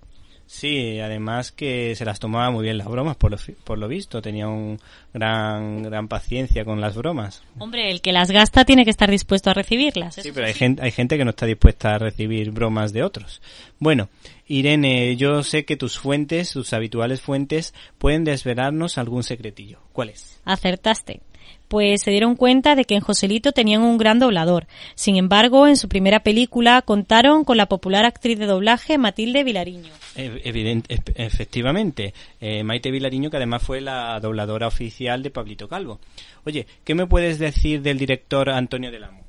Sí, 0.51 0.99
además 0.99 1.53
que 1.53 1.95
se 1.95 2.03
las 2.03 2.19
tomaba 2.19 2.51
muy 2.51 2.63
bien 2.63 2.77
las 2.77 2.89
bromas, 2.89 3.15
por 3.15 3.31
lo, 3.31 3.37
por 3.63 3.77
lo 3.77 3.87
visto. 3.87 4.21
Tenía 4.21 4.49
un 4.49 4.79
gran, 5.13 5.81
gran 5.81 6.09
paciencia 6.09 6.65
con 6.65 6.81
las 6.81 6.97
bromas. 6.97 7.41
Hombre, 7.57 7.89
el 7.89 8.01
que 8.01 8.11
las 8.11 8.29
gasta 8.29 8.65
tiene 8.65 8.83
que 8.83 8.89
estar 8.89 9.09
dispuesto 9.09 9.49
a 9.49 9.53
recibirlas. 9.53 10.15
Sí, 10.15 10.31
pero 10.33 10.47
hay 10.47 10.53
gente, 10.53 10.83
hay 10.83 10.91
gente 10.91 11.17
que 11.17 11.23
no 11.23 11.29
está 11.29 11.45
dispuesta 11.45 11.95
a 11.95 11.99
recibir 11.99 12.51
bromas 12.51 12.91
de 12.91 13.01
otros. 13.01 13.41
Bueno, 13.79 14.09
Irene, 14.45 15.15
yo 15.15 15.41
sé 15.41 15.63
que 15.63 15.77
tus 15.77 15.97
fuentes, 15.97 16.51
tus 16.51 16.73
habituales 16.73 17.21
fuentes, 17.21 17.73
pueden 17.97 18.25
desvelarnos 18.25 18.97
algún 18.97 19.23
secretillo. 19.23 19.79
¿Cuál 19.93 20.09
es? 20.09 20.41
Acertaste. 20.43 21.21
Pues 21.71 22.01
se 22.01 22.11
dieron 22.11 22.35
cuenta 22.35 22.75
de 22.75 22.83
que 22.83 22.95
en 22.95 22.99
Joselito 22.99 23.53
tenían 23.53 23.81
un 23.81 23.97
gran 23.97 24.19
doblador. 24.19 24.67
Sin 24.93 25.15
embargo, 25.15 25.67
en 25.69 25.77
su 25.77 25.87
primera 25.87 26.19
película 26.19 26.81
contaron 26.81 27.45
con 27.45 27.55
la 27.55 27.67
popular 27.67 28.03
actriz 28.03 28.37
de 28.37 28.45
doblaje 28.45 28.97
Matilde 28.97 29.45
Vilariño. 29.45 29.89
Ev- 30.17 30.41
evident- 30.43 30.85
ef- 30.89 31.13
efectivamente, 31.15 32.13
eh, 32.41 32.65
Maite 32.65 32.91
Vilariño, 32.91 33.29
que 33.29 33.37
además 33.37 33.63
fue 33.63 33.79
la 33.79 34.19
dobladora 34.19 34.67
oficial 34.67 35.23
de 35.23 35.29
Pablito 35.29 35.69
Calvo. 35.69 36.01
Oye, 36.43 36.67
¿qué 36.83 36.93
me 36.93 37.07
puedes 37.07 37.39
decir 37.39 37.81
del 37.81 37.97
director 37.97 38.49
Antonio 38.49 38.91
del 38.91 39.05
Amo? 39.05 39.20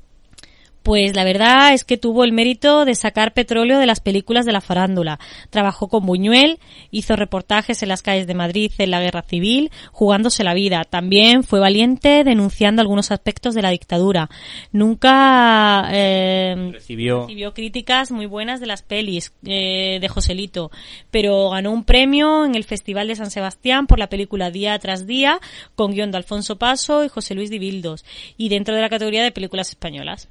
Pues 0.83 1.15
la 1.15 1.25
verdad 1.25 1.73
es 1.75 1.85
que 1.85 1.97
tuvo 1.97 2.25
el 2.25 2.33
mérito 2.33 2.85
de 2.85 2.95
sacar 2.95 3.35
petróleo 3.35 3.79
de 3.79 3.87
las 3.87 4.01
películas 4.01 4.45
de 4.45 4.53
la 4.53 4.61
farándula. 4.61 5.21
Trabajó 5.51 5.89
con 5.89 6.05
Buñuel, 6.07 6.59
hizo 6.91 7.15
reportajes 7.15 7.83
en 7.83 7.89
las 7.89 8.03
calles 8.03 8.27
de 8.27 8.35
Madrid 8.35 8.73
en 8.79 8.91
la 8.91 9.01
guerra 9.01 9.23
civil, 9.23 9.71
jugándose 9.93 10.43
la 10.43 10.55
vida. 10.55 10.83
También 10.85 11.45
fue 11.45 11.61
valiente 11.61 12.25
denunciando 12.25 12.83
algunos 12.83 13.13
aspectos 13.13 13.55
de 13.55 13.63
la 13.63 13.71
dictadura. 13.71 14.29
Nunca 14.73 15.89
eh, 15.93 16.73
Recibió- 16.73 17.21
recibió 17.23 17.55
críticas 17.55 18.11
muy 18.11 18.27
buenas 18.27 18.59
de 18.61 18.67
las 18.67 18.83
pelis 18.83 19.33
eh, 19.47 19.99
de 20.01 20.09
Joselito, 20.09 20.71
pero 21.11 21.51
ganó 21.51 21.71
un 21.71 21.85
premio 21.85 22.45
en 22.45 22.55
el 22.57 22.65
Festival 22.65 23.07
de 23.09 23.17
San 23.17 23.31
Sebastián 23.31 23.87
por 23.87 23.99
la 23.99 24.09
película 24.09 24.51
Día 24.51 24.79
tras 24.81 25.07
Día, 25.07 25.39
con 25.77 25.93
guion 25.93 26.11
de 26.11 26.17
Alfonso 26.17 26.57
Paso 26.59 27.05
y 27.05 27.09
José 27.09 27.35
Luis 27.35 27.51
Dibildos, 27.51 28.05
y 28.37 28.49
dentro 28.49 28.75
de 28.75 28.81
la 28.81 28.89
categoría 28.89 29.23
de 29.23 29.31
películas 29.31 29.69
españolas. 29.69 30.29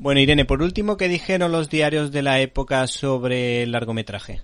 Bueno, 0.00 0.18
Irene, 0.20 0.46
por 0.46 0.62
último, 0.62 0.96
¿qué 0.96 1.08
dijeron 1.08 1.52
los 1.52 1.68
diarios 1.68 2.10
de 2.10 2.22
la 2.22 2.40
época 2.40 2.86
sobre 2.86 3.62
el 3.62 3.72
largometraje? 3.72 4.40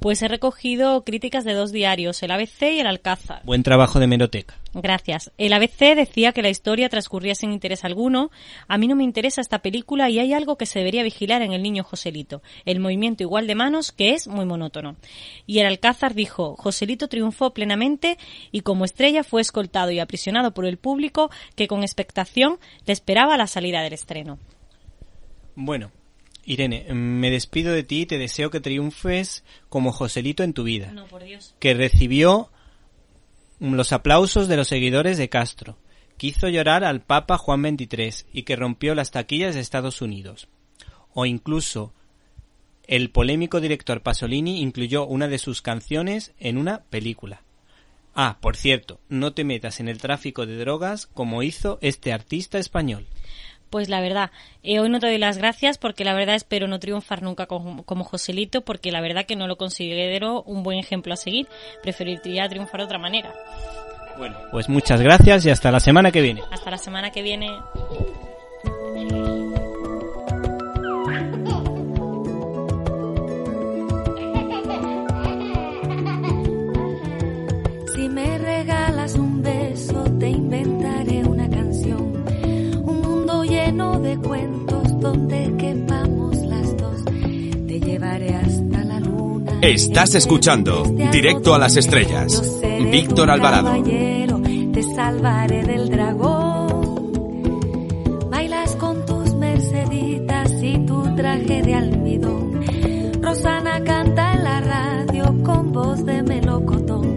Pues 0.00 0.20
he 0.20 0.28
recogido 0.28 1.02
críticas 1.02 1.44
de 1.46 1.54
dos 1.54 1.72
diarios, 1.72 2.22
el 2.22 2.30
ABC 2.30 2.74
y 2.74 2.80
el 2.80 2.86
Alcázar. 2.86 3.40
Buen 3.42 3.62
trabajo 3.62 4.00
de 4.00 4.06
meroteca. 4.06 4.58
Gracias. 4.74 5.32
El 5.38 5.54
ABC 5.54 5.96
decía 5.96 6.32
que 6.32 6.42
la 6.42 6.50
historia 6.50 6.90
transcurría 6.90 7.34
sin 7.34 7.52
interés 7.52 7.86
alguno. 7.86 8.30
A 8.68 8.76
mí 8.76 8.86
no 8.86 8.96
me 8.96 9.02
interesa 9.02 9.40
esta 9.40 9.60
película 9.60 10.10
y 10.10 10.18
hay 10.18 10.34
algo 10.34 10.58
que 10.58 10.66
se 10.66 10.80
debería 10.80 11.02
vigilar 11.02 11.40
en 11.40 11.52
el 11.54 11.62
niño 11.62 11.84
Joselito. 11.84 12.42
El 12.66 12.78
movimiento 12.78 13.22
igual 13.22 13.46
de 13.46 13.54
manos 13.54 13.92
que 13.92 14.10
es 14.10 14.28
muy 14.28 14.44
monótono. 14.44 14.96
Y 15.46 15.60
el 15.60 15.66
Alcázar 15.68 16.12
dijo, 16.12 16.54
Joselito 16.56 17.08
triunfó 17.08 17.54
plenamente 17.54 18.18
y 18.52 18.60
como 18.60 18.84
estrella 18.84 19.24
fue 19.24 19.40
escoltado 19.40 19.90
y 19.90 20.00
aprisionado 20.00 20.52
por 20.52 20.66
el 20.66 20.76
público 20.76 21.30
que 21.56 21.66
con 21.66 21.82
expectación 21.82 22.58
le 22.84 22.92
esperaba 22.92 23.38
la 23.38 23.46
salida 23.46 23.80
del 23.80 23.94
estreno. 23.94 24.38
Bueno, 25.60 25.90
Irene, 26.44 26.86
me 26.94 27.32
despido 27.32 27.72
de 27.72 27.82
ti 27.82 28.02
y 28.02 28.06
te 28.06 28.16
deseo 28.16 28.48
que 28.48 28.60
triunfes 28.60 29.42
como 29.68 29.90
Joselito 29.90 30.44
en 30.44 30.52
tu 30.52 30.62
vida. 30.62 30.92
No, 30.92 31.06
por 31.06 31.24
Dios. 31.24 31.56
Que 31.58 31.74
recibió 31.74 32.52
los 33.58 33.92
aplausos 33.92 34.46
de 34.46 34.56
los 34.56 34.68
seguidores 34.68 35.18
de 35.18 35.28
Castro, 35.28 35.76
que 36.16 36.28
hizo 36.28 36.48
llorar 36.48 36.84
al 36.84 37.00
Papa 37.00 37.38
Juan 37.38 37.62
XXIII 37.76 38.28
y 38.32 38.44
que 38.44 38.54
rompió 38.54 38.94
las 38.94 39.10
taquillas 39.10 39.56
de 39.56 39.60
Estados 39.60 40.00
Unidos. 40.00 40.46
O 41.12 41.26
incluso 41.26 41.92
el 42.86 43.10
polémico 43.10 43.60
director 43.60 44.00
Pasolini 44.00 44.62
incluyó 44.62 45.06
una 45.06 45.26
de 45.26 45.38
sus 45.38 45.60
canciones 45.60 46.34
en 46.38 46.56
una 46.56 46.84
película. 46.84 47.42
Ah, 48.14 48.38
por 48.40 48.56
cierto, 48.56 49.00
no 49.08 49.32
te 49.32 49.42
metas 49.42 49.80
en 49.80 49.88
el 49.88 49.98
tráfico 49.98 50.46
de 50.46 50.56
drogas 50.56 51.08
como 51.08 51.42
hizo 51.42 51.78
este 51.82 52.12
artista 52.12 52.60
español. 52.60 53.08
Pues 53.70 53.88
la 53.88 54.00
verdad, 54.00 54.30
eh, 54.62 54.80
hoy 54.80 54.88
no 54.88 55.00
te 55.00 55.06
doy 55.06 55.18
las 55.18 55.38
gracias 55.38 55.78
porque 55.78 56.04
la 56.04 56.14
verdad 56.14 56.34
espero 56.34 56.66
no 56.68 56.78
triunfar 56.78 57.22
nunca 57.22 57.46
como, 57.46 57.84
como 57.84 58.04
Joselito 58.04 58.62
porque 58.62 58.90
la 58.90 59.00
verdad 59.00 59.26
que 59.26 59.36
no 59.36 59.46
lo 59.46 59.56
considero 59.56 60.42
un 60.42 60.62
buen 60.62 60.78
ejemplo 60.78 61.12
a 61.12 61.16
seguir. 61.16 61.48
Preferiría 61.82 62.48
triunfar 62.48 62.80
de 62.80 62.86
otra 62.86 62.98
manera. 62.98 63.32
Bueno, 64.16 64.36
pues 64.50 64.68
muchas 64.68 65.00
gracias 65.00 65.46
y 65.46 65.50
hasta 65.50 65.70
la 65.70 65.80
semana 65.80 66.10
que 66.10 66.20
viene. 66.20 66.42
Hasta 66.50 66.70
la 66.70 66.78
semana 66.78 67.10
que 67.10 67.22
viene. 67.22 67.50
de 84.08 84.16
cuentos 84.16 85.00
donde 85.00 85.54
quepamos 85.58 86.36
las 86.38 86.74
dos. 86.78 87.04
Te 87.04 87.78
llevaré 87.78 88.34
hasta 88.34 88.84
la 88.84 89.00
luna. 89.00 89.58
Estás 89.60 90.14
escuchando 90.14 90.84
Directo 91.12 91.54
a 91.54 91.58
las 91.58 91.76
Estrellas. 91.76 92.42
Víctor 92.90 93.30
Alvarado. 93.30 93.82
Te 93.82 94.82
salvaré 94.94 95.62
del 95.62 95.90
dragón. 95.90 97.12
Bailas 98.30 98.76
con 98.76 99.04
tus 99.04 99.34
merceditas 99.34 100.52
y 100.62 100.78
tu 100.86 101.14
traje 101.14 101.60
de 101.62 101.74
almidón. 101.74 102.62
Rosana 103.20 103.84
canta 103.84 104.32
en 104.32 104.44
la 104.44 104.60
radio 104.60 105.42
con 105.44 105.70
voz 105.72 106.06
de 106.06 106.22
melocotón. 106.22 107.14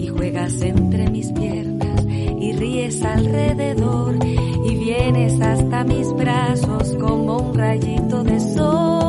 Y 0.00 0.08
juegas 0.08 0.60
entre 0.62 1.08
mis 1.10 1.30
piernas 1.30 2.04
y 2.08 2.52
ríes 2.54 3.04
alrededor. 3.04 4.11
Hasta 5.14 5.84
mis 5.84 6.10
brazos 6.14 6.96
como 6.98 7.36
un 7.36 7.54
rayito 7.54 8.24
de 8.24 8.40
sol. 8.40 9.01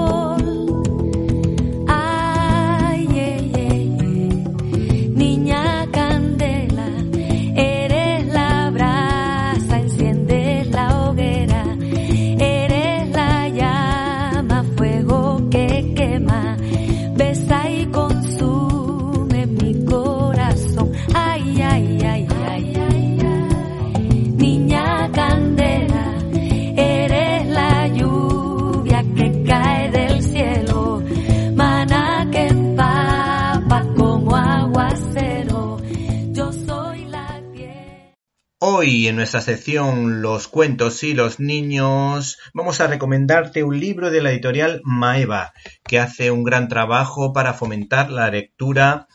Hoy 38.83 39.07
en 39.07 39.15
nuestra 39.15 39.39
sección 39.39 40.21
Los 40.21 40.49
cuentos 40.49 41.05
y 41.05 41.13
los 41.13 41.39
niños 41.39 42.37
vamos 42.53 42.81
a 42.81 42.87
recomendarte 42.87 43.63
un 43.63 43.79
libro 43.79 44.11
de 44.11 44.21
la 44.21 44.31
editorial 44.31 44.81
Maeva 44.83 45.53
que 45.85 45.99
hace 45.99 46.31
un 46.31 46.43
gran 46.43 46.67
trabajo 46.67 47.31
para 47.31 47.53
fomentar 47.53 48.11
la 48.11 48.29
lectura 48.29 49.07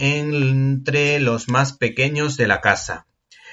entre 0.00 1.20
los 1.20 1.48
más 1.48 1.72
pequeños 1.72 2.36
de 2.36 2.48
la 2.48 2.60
casa. 2.60 3.06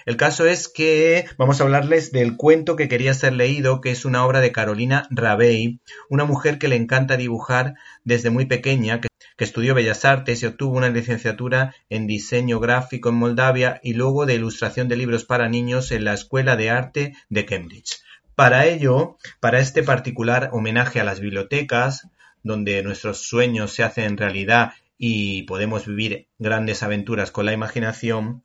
El 0.08 0.18
caso 0.18 0.48
es 0.48 0.70
que 0.70 1.28
vamos 1.38 1.62
a 1.62 1.66
hablarles 1.66 2.12
del 2.12 2.36
cuento 2.36 2.76
que 2.76 2.88
quería 2.88 3.14
ser 3.14 3.34
leído, 3.34 3.80
que 3.80 3.92
es 3.92 4.06
una 4.06 4.26
obra 4.26 4.40
de 4.40 4.52
Carolina 4.52 5.08
Rabey, 5.12 5.82
una 6.10 6.26
mujer 6.26 6.58
que 6.58 6.68
le 6.68 6.78
encanta 6.78 7.16
dibujar 7.16 7.76
desde 8.04 8.32
muy 8.32 8.48
pequeña, 8.48 9.02
que, 9.02 9.09
que 9.40 9.46
estudió 9.46 9.74
Bellas 9.74 10.04
Artes 10.04 10.44
y 10.44 10.48
obtuvo 10.48 10.76
una 10.76 10.90
licenciatura 10.90 11.74
en 11.88 12.08
diseño 12.08 12.60
gráfico 12.60 13.08
en 13.08 13.16
Moldavia 13.16 13.80
y 13.82 13.94
luego 13.94 14.26
de 14.26 14.36
ilustración 14.36 14.90
de 14.90 14.98
libros 14.98 15.24
para 15.24 15.48
niños 15.48 15.94
en 15.94 16.04
la 16.04 16.14
Escuela 16.14 16.58
de 16.58 16.70
Arte 16.70 17.14
de 17.30 17.46
Cambridge. 17.46 18.02
Para 18.36 18.66
ello, 18.66 19.16
para 19.40 19.60
este 19.60 19.82
particular 19.82 20.50
homenaje 20.52 21.00
a 21.00 21.06
las 21.06 21.22
bibliotecas, 21.22 22.10
donde 22.44 22.84
nuestros 22.84 23.22
sueños 23.22 23.72
se 23.72 23.84
hacen 23.84 24.18
realidad 24.18 24.74
y 24.98 25.44
podemos 25.44 25.86
vivir 25.88 26.28
grandes 26.38 26.84
aventuras 26.84 27.32
con 27.32 27.46
la 27.46 27.54
imaginación, 27.54 28.44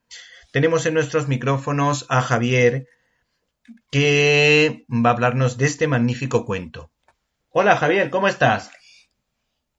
tenemos 0.53 0.87
en 0.87 0.95
nuestros 0.95 1.27
micrófonos 1.27 2.07
a 2.09 2.23
Javier 2.23 2.87
que 3.91 4.85
va 4.89 5.11
a 5.11 5.13
hablarnos 5.15 5.59
de 5.59 5.67
este 5.67 5.89
magnífico 5.89 6.47
cuento. 6.47 6.93
Hola 7.49 7.77
Javier, 7.77 8.11
¿cómo 8.11 8.29
estás? 8.29 8.71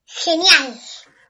Genial, 0.07 0.78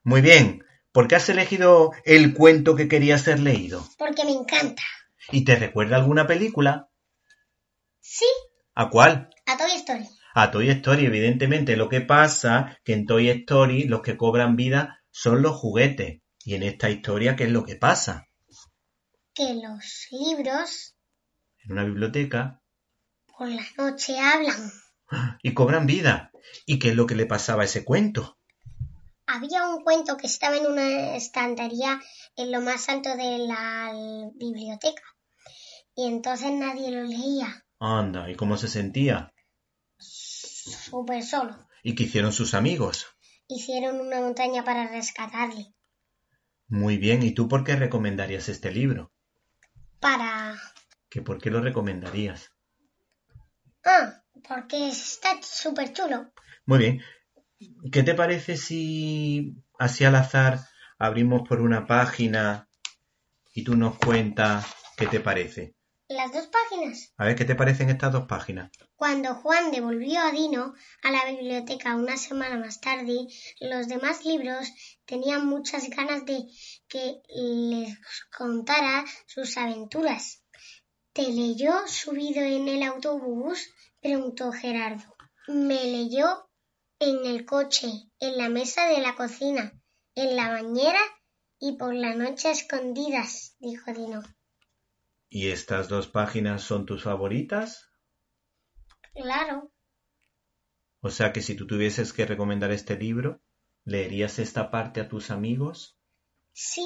Muy 0.06 0.22
bien. 0.22 0.64
¿Por 0.92 1.08
qué 1.08 1.16
has 1.16 1.28
elegido 1.30 1.92
el 2.06 2.36
cuento 2.36 2.76
que 2.76 2.88
quería 2.88 3.18
ser 3.18 3.40
leído? 3.40 3.86
porque 3.98 4.24
me 4.24 4.32
encanta. 4.32 4.84
¿Y 5.32 5.44
te 5.44 5.56
recuerda 5.56 5.98
alguna 5.98 6.28
película? 6.28 6.90
Sí, 8.00 8.28
¿A 8.76 8.90
cuál? 8.92 9.32
a 9.48 9.58
Toy 9.58 9.72
Story. 9.72 10.08
A 10.36 10.52
Toy 10.52 10.70
Story, 10.70 11.08
evidentemente. 11.08 11.76
Lo 11.76 11.90
que 11.90 12.02
pasa 12.02 12.80
que 12.84 12.94
en 12.94 13.08
Toy 13.08 13.30
Story 13.30 13.86
los 13.86 14.02
que 14.04 14.16
cobran 14.16 14.56
vida 14.56 15.02
son 15.10 15.42
los 15.42 15.56
juguetes. 15.56 16.22
Y 16.44 16.54
en 16.54 16.62
esta 16.62 16.92
historia, 16.92 17.36
¿qué 17.36 17.46
es 17.46 17.52
lo 17.52 17.66
que 17.66 17.76
pasa? 17.76 18.28
Que 19.34 19.56
los 19.56 20.08
libros 20.12 20.96
En 21.64 21.72
una 21.72 21.84
biblioteca 21.84 22.62
por 23.36 23.50
la 23.50 23.66
noche 23.76 24.20
hablan. 24.20 24.72
y 25.42 25.56
cobran 25.56 25.88
vida. 25.88 26.32
¿Y 26.68 26.78
qué 26.78 26.90
es 26.90 26.96
lo 26.96 27.08
que 27.08 27.16
le 27.16 27.26
pasaba 27.26 27.64
a 27.64 27.66
ese 27.66 27.84
cuento? 27.84 28.38
Había 29.28 29.68
un 29.68 29.84
cuento 29.84 30.18
que 30.18 30.28
estaba 30.28 30.58
en 30.58 30.68
una 30.68 31.16
estantería 31.16 32.02
en 32.36 32.52
lo 32.52 32.62
más 32.62 32.90
alto 32.90 33.16
de 33.16 33.40
la 33.40 33.92
biblioteca. 34.36 35.04
Y 35.96 36.08
entonces 36.08 36.52
nadie 36.52 36.92
lo 36.92 37.04
leía. 37.04 37.66
Anda, 37.80 38.30
¿y 38.30 38.36
cómo 38.36 38.58
se 38.58 38.68
sentía? 38.68 39.34
Súper 39.98 41.24
solo. 41.24 41.68
¿Y 41.84 41.96
qué 41.96 42.04
hicieron 42.04 42.34
sus 42.34 42.54
amigos? 42.54 43.08
Hicieron 43.48 44.00
una 44.00 44.20
montaña 44.22 44.64
para 44.64 44.88
rescatarle. 44.88 45.74
Muy 46.68 46.98
bien, 46.98 47.22
¿y 47.24 47.32
tú 47.32 47.48
por 47.48 47.64
qué 47.64 47.76
recomendarías 47.76 48.50
este 48.50 48.72
libro? 48.72 49.12
Para... 50.00 50.60
¿Que 51.10 51.22
por 51.22 51.40
qué 51.40 51.52
lo 51.52 51.62
recomendarías? 51.62 52.52
Ah, 53.84 54.24
porque 54.48 54.90
está 54.90 55.42
súper 55.42 55.94
chulo. 55.94 56.32
Muy 56.66 56.80
bien. 56.80 57.02
¿Qué 57.92 58.04
te 58.04 58.14
parece 58.14 58.58
si 58.58 59.56
así 59.78 60.04
al 60.06 60.16
azar 60.16 60.60
abrimos 60.98 61.48
por 61.48 61.62
una 61.62 61.86
página 61.86 62.68
y 63.54 63.64
tú 63.64 63.76
nos 63.76 63.98
cuentas 63.98 64.66
qué 64.98 65.08
te 65.08 65.20
parece? 65.20 65.76
Las 66.08 66.32
dos 66.32 66.48
páginas. 66.48 67.14
A 67.18 67.26
ver, 67.26 67.36
¿qué 67.36 67.46
te 67.46 67.56
parecen 67.56 67.90
estas 67.90 68.12
dos 68.12 68.28
páginas? 68.28 68.72
Cuando 68.96 69.34
Juan 69.34 69.72
devolvió 69.72 70.22
a 70.22 70.32
Dino 70.32 70.76
a 71.02 71.12
la 71.12 71.26
biblioteca 71.26 71.96
una 71.96 72.16
semana 72.16 72.58
más 72.58 72.80
tarde, 72.80 73.26
los 73.60 73.88
demás 73.88 74.24
libros 74.24 74.72
tenían 75.06 75.48
muchas 75.48 75.90
ganas 75.90 76.24
de 76.26 76.46
que 76.88 77.22
les 77.30 77.98
contara 78.38 79.04
sus 79.26 79.58
aventuras. 79.58 80.44
¿Te 81.12 81.24
leyó 81.24 81.88
subido 81.88 82.44
en 82.44 82.68
el 82.68 82.84
autobús? 82.84 83.68
preguntó 84.00 84.52
Gerardo. 84.52 85.16
Me 85.48 85.86
leyó 85.86 86.48
en 87.00 87.26
el 87.26 87.46
coche, 87.46 87.88
en 88.20 88.38
la 88.38 88.50
mesa 88.50 88.88
de 88.88 89.00
la 89.00 89.16
cocina, 89.16 89.74
en 90.16 90.36
la 90.36 90.50
bañera 90.50 91.00
y 91.60 91.78
por 91.78 91.94
la 91.94 92.16
noche 92.16 92.50
a 92.50 92.52
escondidas, 92.52 93.56
dijo 93.60 93.92
Dino. 93.94 94.22
¿Y 95.30 95.50
estas 95.50 95.90
dos 95.90 96.08
páginas 96.08 96.64
son 96.64 96.86
tus 96.86 97.04
favoritas? 97.04 97.90
Claro, 99.14 99.72
O 101.02 101.10
sea 101.10 101.32
que 101.32 101.42
si 101.42 101.56
tú 101.56 101.68
tuvieses 101.68 102.12
que 102.14 102.26
recomendar 102.26 102.72
este 102.72 102.98
libro, 102.98 103.42
¿leerías 103.84 104.40
esta 104.40 104.72
parte 104.72 105.00
a 105.02 105.08
tus 105.08 105.32
amigos? 105.32 105.98
sí, 106.54 106.86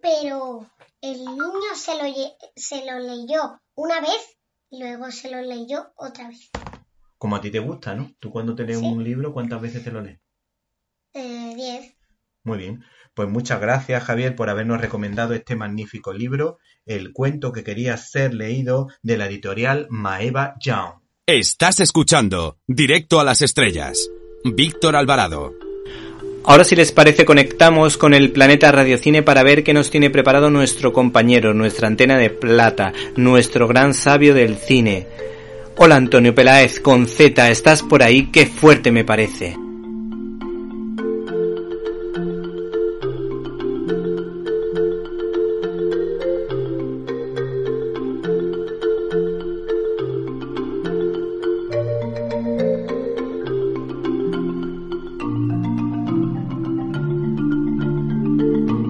pero 0.00 0.70
el 1.00 1.24
niño 1.24 1.74
se 1.74 1.94
lo, 1.96 2.04
se 2.56 2.84
lo 2.84 2.98
leyó 2.98 3.60
una 3.74 4.00
vez 4.00 4.38
y 4.70 4.80
luego 4.80 5.10
se 5.10 5.30
lo 5.30 5.40
leyó 5.42 5.92
otra 5.96 6.28
vez. 6.28 6.50
Como 7.18 7.36
a 7.36 7.40
ti 7.40 7.50
te 7.50 7.58
gusta, 7.58 7.94
¿no? 7.94 8.12
Tú 8.20 8.30
cuando 8.30 8.54
te 8.54 8.64
lees 8.64 8.78
Sí. 8.78 8.84
un 8.86 9.02
libro, 9.02 9.32
¿cuántas 9.32 9.60
veces 9.60 9.82
te 9.82 9.90
lo 9.90 10.00
lees? 10.00 10.20
Eh, 11.14 11.52
diez. 11.56 11.94
Muy 12.44 12.58
bien. 12.58 12.84
Pues 13.14 13.28
muchas 13.28 13.60
gracias, 13.60 14.04
Javier, 14.04 14.36
por 14.36 14.48
habernos 14.48 14.80
recomendado 14.80 15.34
este 15.34 15.56
magnífico 15.56 16.12
libro, 16.12 16.58
El 16.86 17.12
cuento 17.12 17.50
que 17.52 17.64
quería 17.64 17.96
ser 17.96 18.32
leído, 18.34 18.88
de 19.02 19.18
la 19.18 19.26
editorial 19.26 19.86
Maeva 19.90 20.54
Young. 20.60 21.00
Estás 21.26 21.80
escuchando 21.80 22.58
Directo 22.66 23.18
a 23.20 23.24
las 23.24 23.42
Estrellas. 23.42 24.08
Víctor 24.44 24.94
Alvarado. 24.94 25.52
Ahora 26.44 26.64
si 26.64 26.76
les 26.76 26.92
parece 26.92 27.24
conectamos 27.24 27.98
con 27.98 28.14
el 28.14 28.30
planeta 28.32 28.70
Radiocine 28.72 29.22
para 29.22 29.42
ver 29.42 29.64
qué 29.64 29.74
nos 29.74 29.90
tiene 29.90 30.08
preparado 30.08 30.48
nuestro 30.48 30.92
compañero, 30.92 31.52
nuestra 31.52 31.88
antena 31.88 32.16
de 32.16 32.30
plata, 32.30 32.92
nuestro 33.16 33.66
gran 33.68 33.92
sabio 33.92 34.32
del 34.32 34.56
cine. 34.56 35.06
Hola 35.80 35.94
Antonio 35.94 36.34
Peláez 36.34 36.80
con 36.80 37.06
Z, 37.06 37.50
¿estás 37.50 37.84
por 37.84 38.02
ahí? 38.02 38.26
Qué 38.32 38.46
fuerte 38.46 38.90
me 38.90 39.04
parece. 39.04 39.56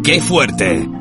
¡Qué 0.02 0.22
fuerte! 0.22 0.97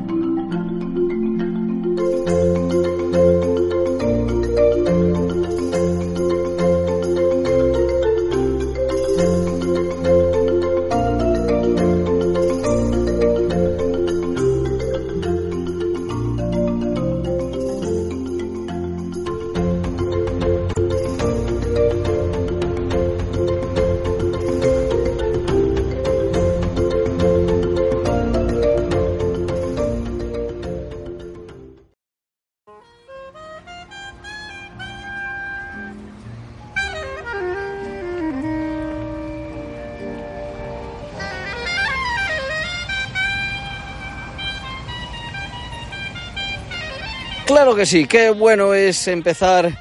Que 47.78 47.86
sí, 47.86 48.06
qué 48.06 48.30
bueno 48.30 48.74
es 48.74 49.06
empezar 49.06 49.72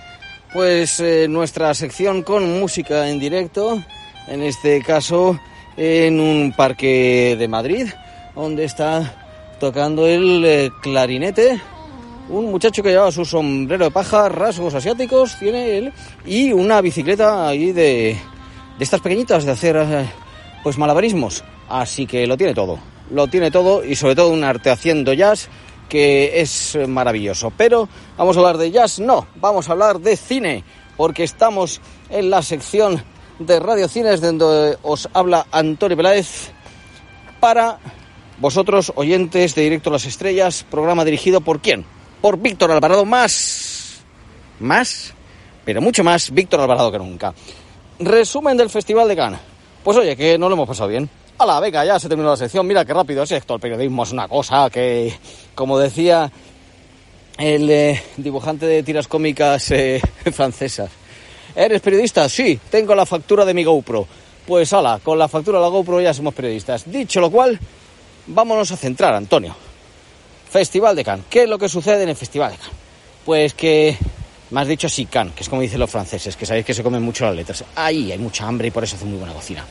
pues 0.54 1.00
eh, 1.00 1.26
nuestra 1.28 1.74
sección 1.74 2.22
con 2.22 2.60
música 2.60 3.10
en 3.10 3.20
directo, 3.20 3.84
en 4.28 4.44
este 4.44 4.84
caso 4.84 5.40
en 5.76 6.20
un 6.20 6.54
parque 6.56 7.36
de 7.40 7.48
Madrid, 7.48 7.88
donde 8.36 8.66
está 8.66 9.56
tocando 9.60 10.06
el 10.06 10.46
eh, 10.46 10.70
clarinete 10.80 11.60
un 12.30 12.52
muchacho 12.52 12.84
que 12.84 12.90
lleva 12.90 13.12
su 13.12 13.26
sombrero 13.26 13.86
de 13.86 13.92
paja, 13.92 14.30
rasgos 14.30 14.76
asiáticos, 14.76 15.40
tiene 15.40 15.80
él, 15.80 15.94
y 16.24 16.52
una 16.52 16.82
bicicleta 16.82 17.48
ahí 17.48 17.72
de, 17.72 18.16
de 18.78 18.84
estas 18.84 19.02
pequeñitas 19.02 19.44
de 19.44 19.54
hacer 19.54 19.76
eh, 19.76 20.06
pues 20.62 20.78
malabarismos. 20.78 21.44
Así 21.68 22.06
que 22.06 22.28
lo 22.28 22.38
tiene 22.38 22.54
todo, 22.54 22.78
lo 23.10 23.26
tiene 23.26 23.50
todo 23.50 23.84
y 23.84 23.96
sobre 23.96 24.14
todo 24.14 24.30
un 24.30 24.44
arte 24.44 24.70
haciendo 24.70 25.14
jazz 25.14 25.50
que 25.88 26.42
es 26.42 26.78
maravilloso. 26.88 27.52
Pero 27.56 27.88
vamos 28.18 28.36
a 28.38 28.40
hablar 28.40 28.58
de 28.58 28.72
jazz, 28.72 29.00
no, 29.00 29.28
vamos 29.36 29.70
a 29.70 29.74
hablar 29.74 30.00
de 30.00 30.16
cine, 30.18 30.64
porque 30.96 31.24
estamos 31.24 31.82
en 32.10 32.30
la 32.30 32.42
sección 32.42 33.04
de 33.40 33.60
Radio 33.60 33.88
Cines 33.88 34.22
donde 34.22 34.78
os 34.82 35.08
habla 35.14 35.46
Antonio 35.52 35.96
Peláez 35.96 36.52
para 37.40 37.80
vosotros, 38.40 38.92
oyentes 38.96 39.56
de 39.56 39.64
Directo 39.64 39.90
a 39.90 39.94
las 39.94 40.06
Estrellas, 40.06 40.66
programa 40.70 41.06
dirigido 41.06 41.42
por 41.42 41.60
quién? 41.60 41.86
Por 42.22 42.38
Víctor 42.38 42.72
Alvarado, 42.72 43.06
más, 43.06 44.02
más, 44.60 45.14
pero 45.66 45.82
mucho 45.82 46.04
más 46.04 46.32
Víctor 46.32 46.60
Alvarado 46.60 46.92
que 46.92 47.00
nunca. 47.00 47.34
Resumen 48.00 48.58
del 48.58 48.70
Festival 48.70 49.08
de 49.08 49.16
Cannes. 49.16 49.40
Pues 49.84 49.98
oye, 49.98 50.16
que 50.16 50.38
no 50.38 50.50
lo 50.50 50.56
hemos 50.56 50.68
pasado 50.68 50.90
bien. 50.90 51.10
Hala, 51.40 51.60
venga, 51.60 51.86
ya 51.86 52.00
se 52.00 52.10
terminó 52.10 52.32
la 52.32 52.38
sección. 52.38 52.66
Mira 52.66 52.84
qué 52.84 52.94
rápido 52.94 53.22
es 53.22 53.32
esto. 53.32 53.54
El 53.54 53.60
periodismo 53.60 54.04
es 54.04 54.12
una 54.12 54.28
cosa 54.28 54.70
que, 54.72 55.14
como 55.54 55.78
decía 55.78 56.32
el 57.38 57.70
eh, 57.70 58.02
dibujante 58.18 58.66
de 58.66 58.82
tiras 58.82 59.08
cómicas 59.08 59.70
eh, 59.70 60.02
francesas. 60.34 60.90
¿Eres 61.56 61.82
periodista? 61.82 62.28
Sí, 62.28 62.60
tengo 62.72 62.96
la 62.96 63.06
factura 63.06 63.46
de 63.46 63.54
mi 63.54 63.64
GoPro. 63.64 64.08
Pues 64.48 64.74
hala, 64.74 65.00
con 65.04 65.20
la 65.20 65.28
factura 65.28 65.60
de 65.60 65.66
la 65.66 65.70
GoPro 65.70 66.02
ya 66.02 66.12
somos 66.12 66.34
periodistas. 66.34 66.90
Dicho 66.90 67.22
lo 67.22 67.30
cual, 67.30 67.60
vámonos 68.26 68.72
a 68.72 68.78
centrar, 68.78 69.14
Antonio. 69.14 69.56
Festival 70.50 70.96
de 70.96 71.04
Cannes. 71.04 71.26
¿Qué 71.30 71.44
es 71.44 71.50
lo 71.50 71.60
que 71.60 71.70
sucede 71.70 72.02
en 72.02 72.10
el 72.10 72.16
Festival 72.16 72.52
de 72.52 72.58
Cannes? 72.58 72.74
Pues 73.26 73.54
que, 73.54 73.96
me 74.50 74.62
has 74.62 74.68
dicho 74.68 74.88
Cannes, 75.12 75.36
que 75.36 75.44
es 75.44 75.50
como 75.50 75.62
dicen 75.62 75.80
los 75.80 75.92
franceses, 75.92 76.36
que 76.36 76.48
sabéis 76.48 76.66
que 76.66 76.74
se 76.74 76.82
comen 76.82 77.04
mucho 77.04 77.26
las 77.26 77.36
letras. 77.36 77.64
Ahí 77.76 78.12
hay 78.12 78.18
mucha 78.18 78.48
hambre 78.48 78.70
y 78.70 78.72
por 78.72 78.84
eso 78.84 78.96
hace 78.96 79.06
muy 79.06 79.20
buena 79.20 79.34
cocina. 79.34 79.64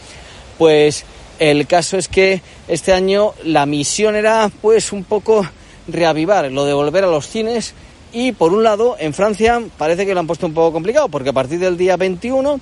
Pues 0.58 1.04
el 1.38 1.66
caso 1.66 1.96
es 1.96 2.08
que 2.08 2.40
este 2.68 2.92
año 2.92 3.32
la 3.44 3.66
misión 3.66 4.16
era 4.16 4.50
pues 4.62 4.92
un 4.92 5.04
poco 5.04 5.46
reavivar 5.88 6.50
lo 6.50 6.64
de 6.64 6.72
volver 6.72 7.04
a 7.04 7.08
los 7.08 7.28
cines 7.28 7.74
y 8.12 8.32
por 8.32 8.52
un 8.52 8.62
lado 8.62 8.96
en 8.98 9.14
Francia 9.14 9.60
parece 9.76 10.06
que 10.06 10.14
lo 10.14 10.20
han 10.20 10.26
puesto 10.26 10.46
un 10.46 10.54
poco 10.54 10.72
complicado 10.72 11.08
porque 11.08 11.30
a 11.30 11.32
partir 11.32 11.58
del 11.58 11.76
día 11.76 11.96
21 11.96 12.60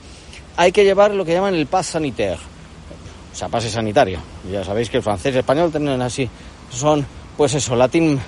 hay 0.57 0.73
que 0.73 0.85
llevar 0.85 1.13
lo 1.13 1.25
que 1.25 1.33
llaman 1.33 1.55
el 1.55 1.67
pass 1.67 1.87
sanitaire, 1.87 2.39
o 3.33 3.37
sea, 3.37 3.49
pase 3.49 3.69
sanitario. 3.69 4.21
Ya 4.51 4.65
sabéis 4.65 4.89
que 4.89 4.99
el 4.99 5.03
francés 5.03 5.27
y 5.27 5.37
el 5.37 5.41
español 5.41 5.71
tienen 5.71 6.01
así, 6.01 6.29
son 6.71 7.05
pues 7.37 7.55
eso, 7.55 7.75
latín 7.75 8.21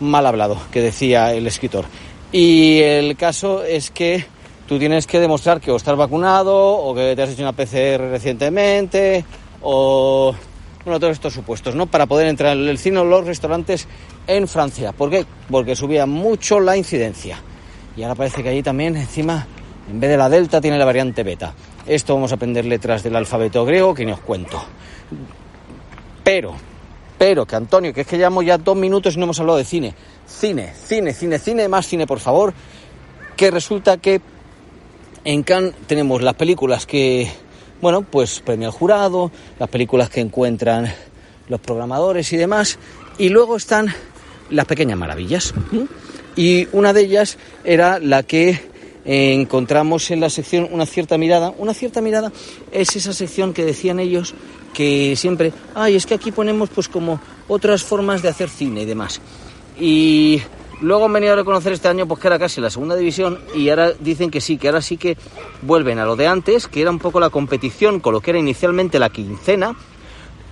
mal 0.00 0.26
hablado, 0.26 0.58
que 0.70 0.80
decía 0.80 1.32
el 1.32 1.46
escritor. 1.46 1.84
Y 2.30 2.80
el 2.80 3.16
caso 3.16 3.64
es 3.64 3.90
que 3.90 4.24
tú 4.66 4.78
tienes 4.78 5.06
que 5.06 5.20
demostrar 5.20 5.60
que 5.60 5.70
o 5.70 5.76
estás 5.76 5.96
vacunado 5.96 6.56
o 6.56 6.94
que 6.94 7.14
te 7.14 7.22
has 7.22 7.30
hecho 7.30 7.42
una 7.42 7.52
PCR 7.52 8.10
recientemente 8.10 9.24
o 9.62 10.34
bueno, 10.84 10.98
todos 10.98 11.12
estos 11.12 11.32
supuestos, 11.32 11.74
¿no? 11.74 11.86
Para 11.86 12.06
poder 12.06 12.26
entrar 12.26 12.56
en 12.56 12.68
el 12.68 12.78
cine 12.78 12.98
o 12.98 13.04
los 13.04 13.24
restaurantes 13.24 13.86
en 14.26 14.48
Francia. 14.48 14.92
¿Por 14.92 15.10
qué? 15.10 15.24
Porque 15.50 15.76
subía 15.76 16.06
mucho 16.06 16.58
la 16.58 16.76
incidencia. 16.76 17.40
Y 17.96 18.02
ahora 18.02 18.16
parece 18.16 18.42
que 18.42 18.48
allí 18.48 18.62
también, 18.62 18.96
encima, 18.96 19.46
en 19.88 20.00
vez 20.00 20.10
de 20.10 20.16
la 20.16 20.28
delta, 20.28 20.60
tiene 20.60 20.78
la 20.78 20.84
variante 20.84 21.22
beta. 21.22 21.54
Esto 21.86 22.14
vamos 22.14 22.32
a 22.32 22.34
aprender 22.34 22.64
letras 22.64 23.02
del 23.02 23.14
alfabeto 23.14 23.64
griego 23.64 23.94
que 23.94 24.04
ni 24.04 24.12
os 24.12 24.20
cuento. 24.20 24.62
Pero, 26.24 26.54
pero, 27.16 27.46
que 27.46 27.56
Antonio, 27.56 27.92
que 27.92 28.00
es 28.00 28.06
que 28.06 28.16
llevamos 28.16 28.44
ya 28.44 28.58
dos 28.58 28.76
minutos 28.76 29.14
y 29.14 29.18
no 29.18 29.24
hemos 29.24 29.38
hablado 29.38 29.58
de 29.58 29.64
cine. 29.64 29.94
Cine, 30.26 30.72
cine, 30.74 31.12
cine, 31.12 31.38
cine, 31.38 31.68
más 31.68 31.86
cine, 31.86 32.06
por 32.06 32.18
favor. 32.18 32.54
Que 33.36 33.50
resulta 33.52 33.98
que 33.98 34.20
en 35.24 35.44
Cannes 35.44 35.74
tenemos 35.86 36.22
las 36.22 36.34
películas 36.34 36.86
que, 36.86 37.30
bueno, 37.82 38.02
pues 38.02 38.40
premio 38.40 38.68
al 38.68 38.72
jurado, 38.72 39.32
las 39.58 39.68
películas 39.68 40.08
que 40.08 40.20
encuentran 40.20 40.86
los 41.48 41.60
programadores 41.60 42.32
y 42.32 42.36
demás. 42.36 42.78
Y 43.18 43.28
luego 43.28 43.56
están 43.56 43.92
las 44.50 44.66
pequeñas 44.66 44.96
maravillas. 44.96 45.52
Y 46.36 46.68
una 46.72 46.92
de 46.92 47.02
ellas 47.02 47.36
era 47.64 47.98
la 47.98 48.22
que 48.22 48.70
encontramos 49.04 50.12
en 50.12 50.20
la 50.20 50.30
sección 50.30 50.68
Una 50.70 50.86
cierta 50.86 51.18
mirada. 51.18 51.52
Una 51.58 51.74
cierta 51.74 52.00
mirada 52.00 52.32
es 52.70 52.94
esa 52.94 53.12
sección 53.12 53.52
que 53.52 53.64
decían 53.64 53.98
ellos 53.98 54.34
que 54.72 55.16
siempre, 55.16 55.52
ay, 55.74 55.96
es 55.96 56.06
que 56.06 56.14
aquí 56.14 56.30
ponemos 56.30 56.70
pues 56.70 56.88
como 56.88 57.20
otras 57.48 57.82
formas 57.82 58.22
de 58.22 58.28
hacer 58.28 58.48
cine 58.48 58.82
y 58.82 58.86
demás. 58.86 59.20
Y 59.78 60.40
luego 60.82 61.06
han 61.06 61.12
venido 61.14 61.32
a 61.32 61.36
reconocer 61.36 61.72
este 61.72 61.88
año 61.88 62.06
pues 62.06 62.20
que 62.20 62.26
era 62.26 62.38
casi 62.38 62.60
la 62.60 62.68
segunda 62.70 62.94
división 62.96 63.40
y 63.54 63.68
ahora 63.70 63.92
dicen 63.98 64.30
que 64.30 64.40
sí, 64.40 64.58
que 64.58 64.68
ahora 64.68 64.82
sí 64.82 64.96
que 64.98 65.16
vuelven 65.62 65.98
a 65.98 66.04
lo 66.04 66.14
de 66.16 66.26
antes, 66.26 66.68
que 66.68 66.82
era 66.82 66.90
un 66.90 66.98
poco 66.98 67.18
la 67.20 67.30
competición 67.30 68.00
con 68.00 68.12
lo 68.12 68.20
que 68.20 68.30
era 68.32 68.38
inicialmente 68.38 68.98
la 68.98 69.08
quincena. 69.10 69.74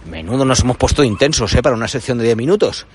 Menudo 0.09 0.45
nos 0.47 0.61
hemos 0.61 0.76
puesto 0.78 1.05
intensos, 1.05 1.53
¿eh? 1.55 1.62
Para 1.62 1.76
una 1.76 1.87
sección 1.89 2.16
de 2.18 2.24
10 2.24 2.37
minutos. 2.37 2.87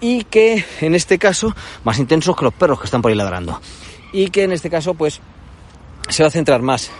Y 0.00 0.24
que 0.24 0.64
en 0.80 0.94
este 0.94 1.18
caso, 1.18 1.54
más 1.84 1.98
intensos 1.98 2.34
que 2.36 2.44
los 2.44 2.54
perros 2.54 2.80
que 2.80 2.86
están 2.86 3.02
por 3.02 3.10
ahí 3.10 3.16
ladrando. 3.16 3.60
Y 4.12 4.30
que 4.30 4.42
en 4.44 4.52
este 4.52 4.68
caso, 4.70 4.94
pues, 4.94 5.20
se 6.08 6.22
va 6.22 6.28
a 6.28 6.32
centrar 6.32 6.62
más 6.62 6.90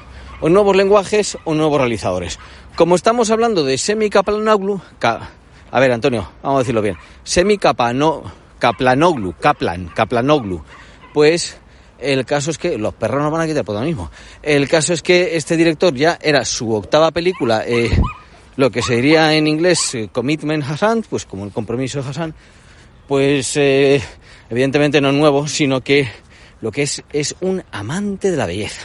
o 0.40 0.46
en 0.46 0.52
nuevos 0.54 0.76
lenguajes 0.76 1.36
o 1.44 1.54
nuevos 1.54 1.78
realizadores. 1.80 2.38
Como 2.76 2.94
estamos 2.94 3.30
hablando 3.30 3.64
de 3.64 3.76
Semi 3.76 4.08
Kaplanoglu, 4.08 4.80
Ka- 4.98 5.30
a 5.70 5.80
ver 5.80 5.92
Antonio, 5.92 6.30
vamos 6.42 6.58
a 6.58 6.60
decirlo 6.60 6.80
bien, 6.82 6.96
Semi 7.24 7.58
Kapano, 7.58 8.22
Kaplanoglu, 8.60 9.34
Kaplan, 9.40 9.88
Kaplanoglu, 9.88 10.62
pues 11.12 11.58
el 11.98 12.24
caso 12.24 12.50
es 12.50 12.58
que 12.58 12.78
los 12.78 12.94
perros 12.94 13.22
nos 13.22 13.32
van 13.32 13.42
a 13.42 13.46
quitar 13.46 13.64
por 13.64 13.74
lo 13.74 13.82
mismo. 13.82 14.10
El 14.42 14.68
caso 14.68 14.92
es 14.92 15.02
que 15.02 15.36
este 15.36 15.56
director 15.56 15.94
ya 15.94 16.18
era 16.22 16.44
su 16.44 16.72
octava 16.72 17.10
película, 17.10 17.64
eh, 17.66 17.90
lo 18.56 18.70
que 18.70 18.82
se 18.82 18.96
diría 18.96 19.34
en 19.34 19.46
inglés 19.46 19.94
eh, 19.94 20.08
Commitment 20.12 20.64
Hassan, 20.64 21.04
pues 21.08 21.26
como 21.26 21.44
el 21.44 21.52
compromiso 21.52 22.02
de 22.02 22.08
Hassan, 22.08 22.34
pues 23.08 23.56
eh, 23.56 24.00
evidentemente 24.48 25.00
no 25.00 25.10
es 25.10 25.14
nuevo, 25.14 25.48
sino 25.48 25.80
que 25.80 26.08
lo 26.60 26.70
que 26.70 26.82
es 26.82 27.02
es 27.12 27.34
un 27.40 27.62
amante 27.72 28.30
de 28.30 28.36
la 28.36 28.46
belleza. 28.46 28.82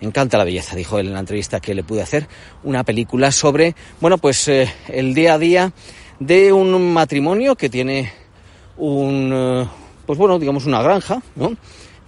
Me 0.00 0.06
encanta 0.06 0.38
la 0.38 0.44
belleza, 0.44 0.74
dijo 0.76 0.98
él 0.98 1.08
en 1.08 1.12
la 1.12 1.20
entrevista 1.20 1.60
que 1.60 1.74
le 1.74 1.84
pude 1.84 2.00
hacer. 2.00 2.26
Una 2.64 2.84
película 2.84 3.30
sobre, 3.30 3.76
bueno, 4.00 4.16
pues 4.16 4.48
el 4.48 5.12
día 5.12 5.34
a 5.34 5.38
día 5.38 5.72
de 6.18 6.54
un 6.54 6.94
matrimonio 6.94 7.54
que 7.54 7.68
tiene 7.68 8.10
un, 8.80 9.30
eh, 9.32 9.68
pues 10.06 10.18
bueno, 10.18 10.38
digamos 10.38 10.66
una 10.66 10.82
granja, 10.82 11.22
¿no? 11.36 11.56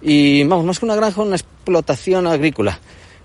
Y 0.01 0.43
vamos, 0.43 0.65
más 0.65 0.79
que 0.79 0.85
una 0.85 0.95
granja, 0.95 1.21
una 1.21 1.37
explotación 1.37 2.27
agrícola 2.27 2.79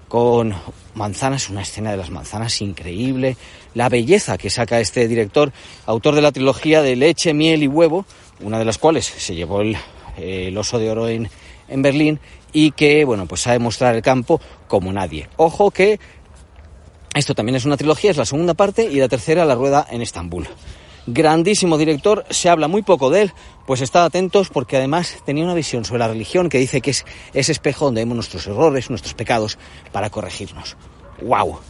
con 0.07 0.55
manzanas, 0.95 1.51
una 1.51 1.63
escena 1.63 1.91
de 1.91 1.97
las 1.97 2.11
manzanas 2.11 2.61
increíble, 2.63 3.37
la 3.75 3.89
belleza 3.89 4.39
que 4.39 4.51
saca 4.51 4.81
este 4.81 5.09
director, 5.09 5.53
autor 5.87 6.15
de 6.15 6.23
la 6.23 6.33
trilogía 6.33 6.83
de 6.83 6.97
Leche, 6.97 7.35
Miel 7.35 7.63
y 7.63 7.69
Huevo, 7.69 8.07
una 8.41 8.59
de 8.59 8.65
las 8.65 8.79
cuales 8.79 9.07
se 9.07 9.35
llevó 9.35 9.61
el, 9.61 9.77
Oso 10.57 10.79
de 10.79 10.91
Oro 10.91 11.09
en, 11.09 11.29
en 11.69 11.83
Berlín 11.83 12.21
y 12.53 12.71
que, 12.73 13.05
bueno, 13.05 13.27
pues 13.27 13.43
sabe 13.43 13.59
mostrar 13.59 13.95
el 13.95 14.03
campo 14.03 14.41
como 14.67 14.93
nadie. 14.93 15.29
Ojo 15.37 15.71
que 15.71 16.01
esto 17.15 17.35
también 17.35 17.57
es 17.57 17.65
una 17.65 17.77
trilogía, 17.77 18.11
es 18.11 18.17
la 18.17 18.25
segunda 18.25 18.55
parte 18.55 18.85
y 18.85 18.97
la 18.97 19.09
tercera 19.09 19.45
la 19.45 19.55
rueda 19.55 19.87
en 19.91 20.03
Estambul. 20.03 20.47
Grandísimo 21.11 21.79
director, 21.79 22.27
se 22.29 22.51
habla 22.51 22.69
muy 22.69 22.83
poco 22.83 23.09
de 23.09 23.23
él, 23.23 23.33
pues 23.67 23.81
estad 23.81 24.05
atentos 24.05 24.51
porque 24.51 24.77
además 24.77 25.17
tenía 25.25 25.43
una 25.43 25.55
visión 25.55 25.87
sobre 25.87 26.01
la 26.01 26.09
religión 26.09 26.51
que 26.51 26.59
dice 26.59 26.83
que 26.83 26.91
es 26.91 27.07
ese 27.33 27.53
espejo 27.53 27.87
donde 27.87 28.03
vemos 28.03 28.17
nuestros 28.17 28.47
errores, 28.47 28.91
nuestros 28.91 29.15
pecados 29.15 29.57
para 29.91 30.11
corregirnos. 30.11 30.77
¡Wow! 31.23 31.61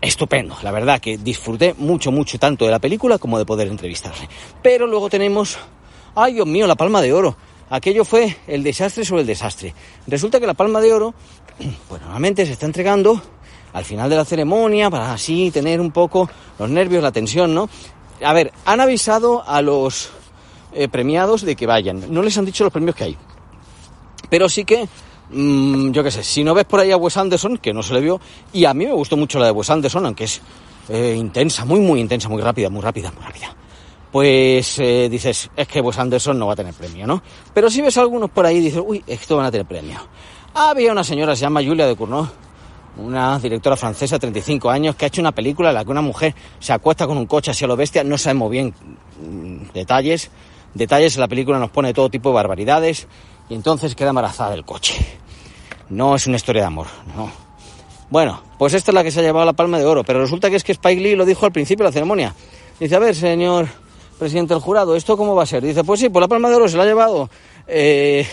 Estupendo, 0.00 0.56
la 0.62 0.70
verdad 0.70 1.02
que 1.02 1.18
disfruté 1.18 1.74
mucho, 1.76 2.10
mucho 2.10 2.38
tanto 2.38 2.64
de 2.64 2.70
la 2.70 2.78
película 2.78 3.18
como 3.18 3.38
de 3.38 3.44
poder 3.44 3.68
entrevistarle. 3.68 4.26
Pero 4.62 4.86
luego 4.86 5.10
tenemos, 5.10 5.58
ay 6.14 6.32
Dios 6.32 6.46
mío, 6.46 6.66
la 6.66 6.74
palma 6.74 7.02
de 7.02 7.12
oro. 7.12 7.36
Aquello 7.68 8.06
fue 8.06 8.38
el 8.46 8.62
desastre 8.62 9.04
sobre 9.04 9.20
el 9.20 9.26
desastre. 9.26 9.74
Resulta 10.06 10.40
que 10.40 10.46
la 10.46 10.54
palma 10.54 10.80
de 10.80 10.94
oro, 10.94 11.12
pues 11.88 12.00
normalmente 12.00 12.46
se 12.46 12.52
está 12.52 12.64
entregando 12.64 13.20
al 13.74 13.84
final 13.84 14.08
de 14.08 14.16
la 14.16 14.24
ceremonia 14.24 14.88
para 14.88 15.12
así 15.12 15.50
tener 15.50 15.78
un 15.78 15.90
poco 15.90 16.30
los 16.58 16.70
nervios, 16.70 17.02
la 17.02 17.12
tensión, 17.12 17.54
¿no? 17.54 17.68
A 18.22 18.32
ver, 18.32 18.52
han 18.64 18.80
avisado 18.80 19.44
a 19.46 19.62
los 19.62 20.10
eh, 20.72 20.88
premiados 20.88 21.42
de 21.42 21.56
que 21.56 21.66
vayan. 21.66 22.12
No 22.12 22.22
les 22.22 22.36
han 22.36 22.44
dicho 22.44 22.64
los 22.64 22.72
premios 22.72 22.94
que 22.94 23.04
hay. 23.04 23.16
Pero 24.28 24.48
sí 24.48 24.64
que, 24.64 24.88
mmm, 25.30 25.90
yo 25.92 26.02
qué 26.02 26.10
sé, 26.10 26.22
si 26.22 26.44
no 26.44 26.54
ves 26.54 26.64
por 26.64 26.80
ahí 26.80 26.90
a 26.90 26.96
Wes 26.96 27.16
Anderson, 27.16 27.58
que 27.58 27.72
no 27.72 27.82
se 27.82 27.94
le 27.94 28.00
vio, 28.00 28.20
y 28.52 28.64
a 28.64 28.74
mí 28.74 28.86
me 28.86 28.92
gustó 28.92 29.16
mucho 29.16 29.38
la 29.38 29.46
de 29.46 29.52
Wes 29.52 29.70
Anderson, 29.70 30.06
aunque 30.06 30.24
es 30.24 30.40
eh, 30.88 31.14
intensa, 31.16 31.64
muy, 31.64 31.80
muy 31.80 32.00
intensa, 32.00 32.28
muy 32.28 32.42
rápida, 32.42 32.68
muy 32.68 32.82
rápida, 32.82 33.10
muy 33.12 33.24
rápida. 33.24 33.54
pues 34.10 34.78
eh, 34.78 35.08
dices, 35.10 35.50
es 35.54 35.68
que 35.68 35.80
Wes 35.80 35.98
Anderson 35.98 36.38
no 36.38 36.46
va 36.46 36.54
a 36.54 36.56
tener 36.56 36.74
premio, 36.74 37.06
¿no? 37.06 37.22
Pero 37.54 37.70
si 37.70 37.80
ves 37.82 37.96
algunos 37.98 38.30
por 38.30 38.46
ahí, 38.46 38.60
dices, 38.60 38.82
uy, 38.84 39.02
esto 39.06 39.36
van 39.36 39.46
a 39.46 39.50
tener 39.50 39.66
premio. 39.66 39.98
Había 40.54 40.92
una 40.92 41.04
señora, 41.04 41.36
se 41.36 41.42
llama 41.42 41.62
Julia 41.62 41.86
de 41.86 41.94
Cournot, 41.94 42.47
una 42.98 43.38
directora 43.38 43.76
francesa, 43.76 44.18
35 44.18 44.70
años, 44.70 44.96
que 44.96 45.04
ha 45.04 45.08
hecho 45.08 45.20
una 45.20 45.32
película 45.32 45.70
en 45.70 45.74
la 45.76 45.84
que 45.84 45.90
una 45.90 46.02
mujer 46.02 46.34
se 46.58 46.72
acuesta 46.72 47.06
con 47.06 47.16
un 47.16 47.26
coche 47.26 47.50
hacia 47.50 47.66
lo 47.66 47.76
bestia, 47.76 48.04
no 48.04 48.18
sabemos 48.18 48.50
bien 48.50 48.74
mm, 49.22 49.72
detalles, 49.72 50.30
detalles 50.74 51.16
la 51.16 51.28
película 51.28 51.58
nos 51.58 51.70
pone 51.70 51.94
todo 51.94 52.10
tipo 52.10 52.30
de 52.30 52.34
barbaridades, 52.34 53.06
y 53.48 53.54
entonces 53.54 53.94
queda 53.94 54.10
embarazada 54.10 54.50
del 54.50 54.64
coche. 54.64 54.94
No 55.88 56.14
es 56.14 56.26
una 56.26 56.36
historia 56.36 56.62
de 56.62 56.66
amor, 56.66 56.86
no. 57.16 57.30
Bueno, 58.10 58.42
pues 58.58 58.74
esta 58.74 58.90
es 58.90 58.94
la 58.94 59.02
que 59.02 59.10
se 59.10 59.20
ha 59.20 59.22
llevado 59.22 59.46
la 59.46 59.52
palma 59.52 59.78
de 59.78 59.84
oro, 59.84 60.04
pero 60.04 60.20
resulta 60.20 60.50
que 60.50 60.56
es 60.56 60.64
que 60.64 60.72
Spike 60.72 61.00
Lee 61.00 61.16
lo 61.16 61.24
dijo 61.24 61.46
al 61.46 61.52
principio 61.52 61.84
de 61.84 61.90
la 61.90 61.92
ceremonia. 61.92 62.34
Dice, 62.80 62.94
a 62.94 62.98
ver, 62.98 63.14
señor 63.14 63.68
presidente 64.18 64.52
del 64.52 64.62
jurado, 64.62 64.96
¿esto 64.96 65.16
cómo 65.16 65.34
va 65.34 65.44
a 65.44 65.46
ser? 65.46 65.62
Dice, 65.62 65.84
pues 65.84 66.00
sí, 66.00 66.08
por 66.08 66.20
la 66.20 66.28
palma 66.28 66.48
de 66.48 66.56
oro 66.56 66.68
se 66.68 66.76
la 66.76 66.82
ha 66.82 66.86
llevado 66.86 67.30
eh, 67.66 68.26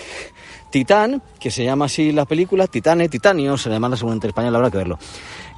Titán, 0.69 1.21
que 1.39 1.51
se 1.51 1.63
llama 1.63 1.85
así 1.85 2.11
la 2.11 2.25
película, 2.25 2.67
Titane, 2.67 3.09
Titanio, 3.09 3.57
se 3.57 3.69
le 3.69 3.75
llama 3.75 3.95
seguramente 3.95 4.27
en 4.27 4.29
español, 4.29 4.55
habrá 4.55 4.71
que 4.71 4.77
verlo. 4.77 4.99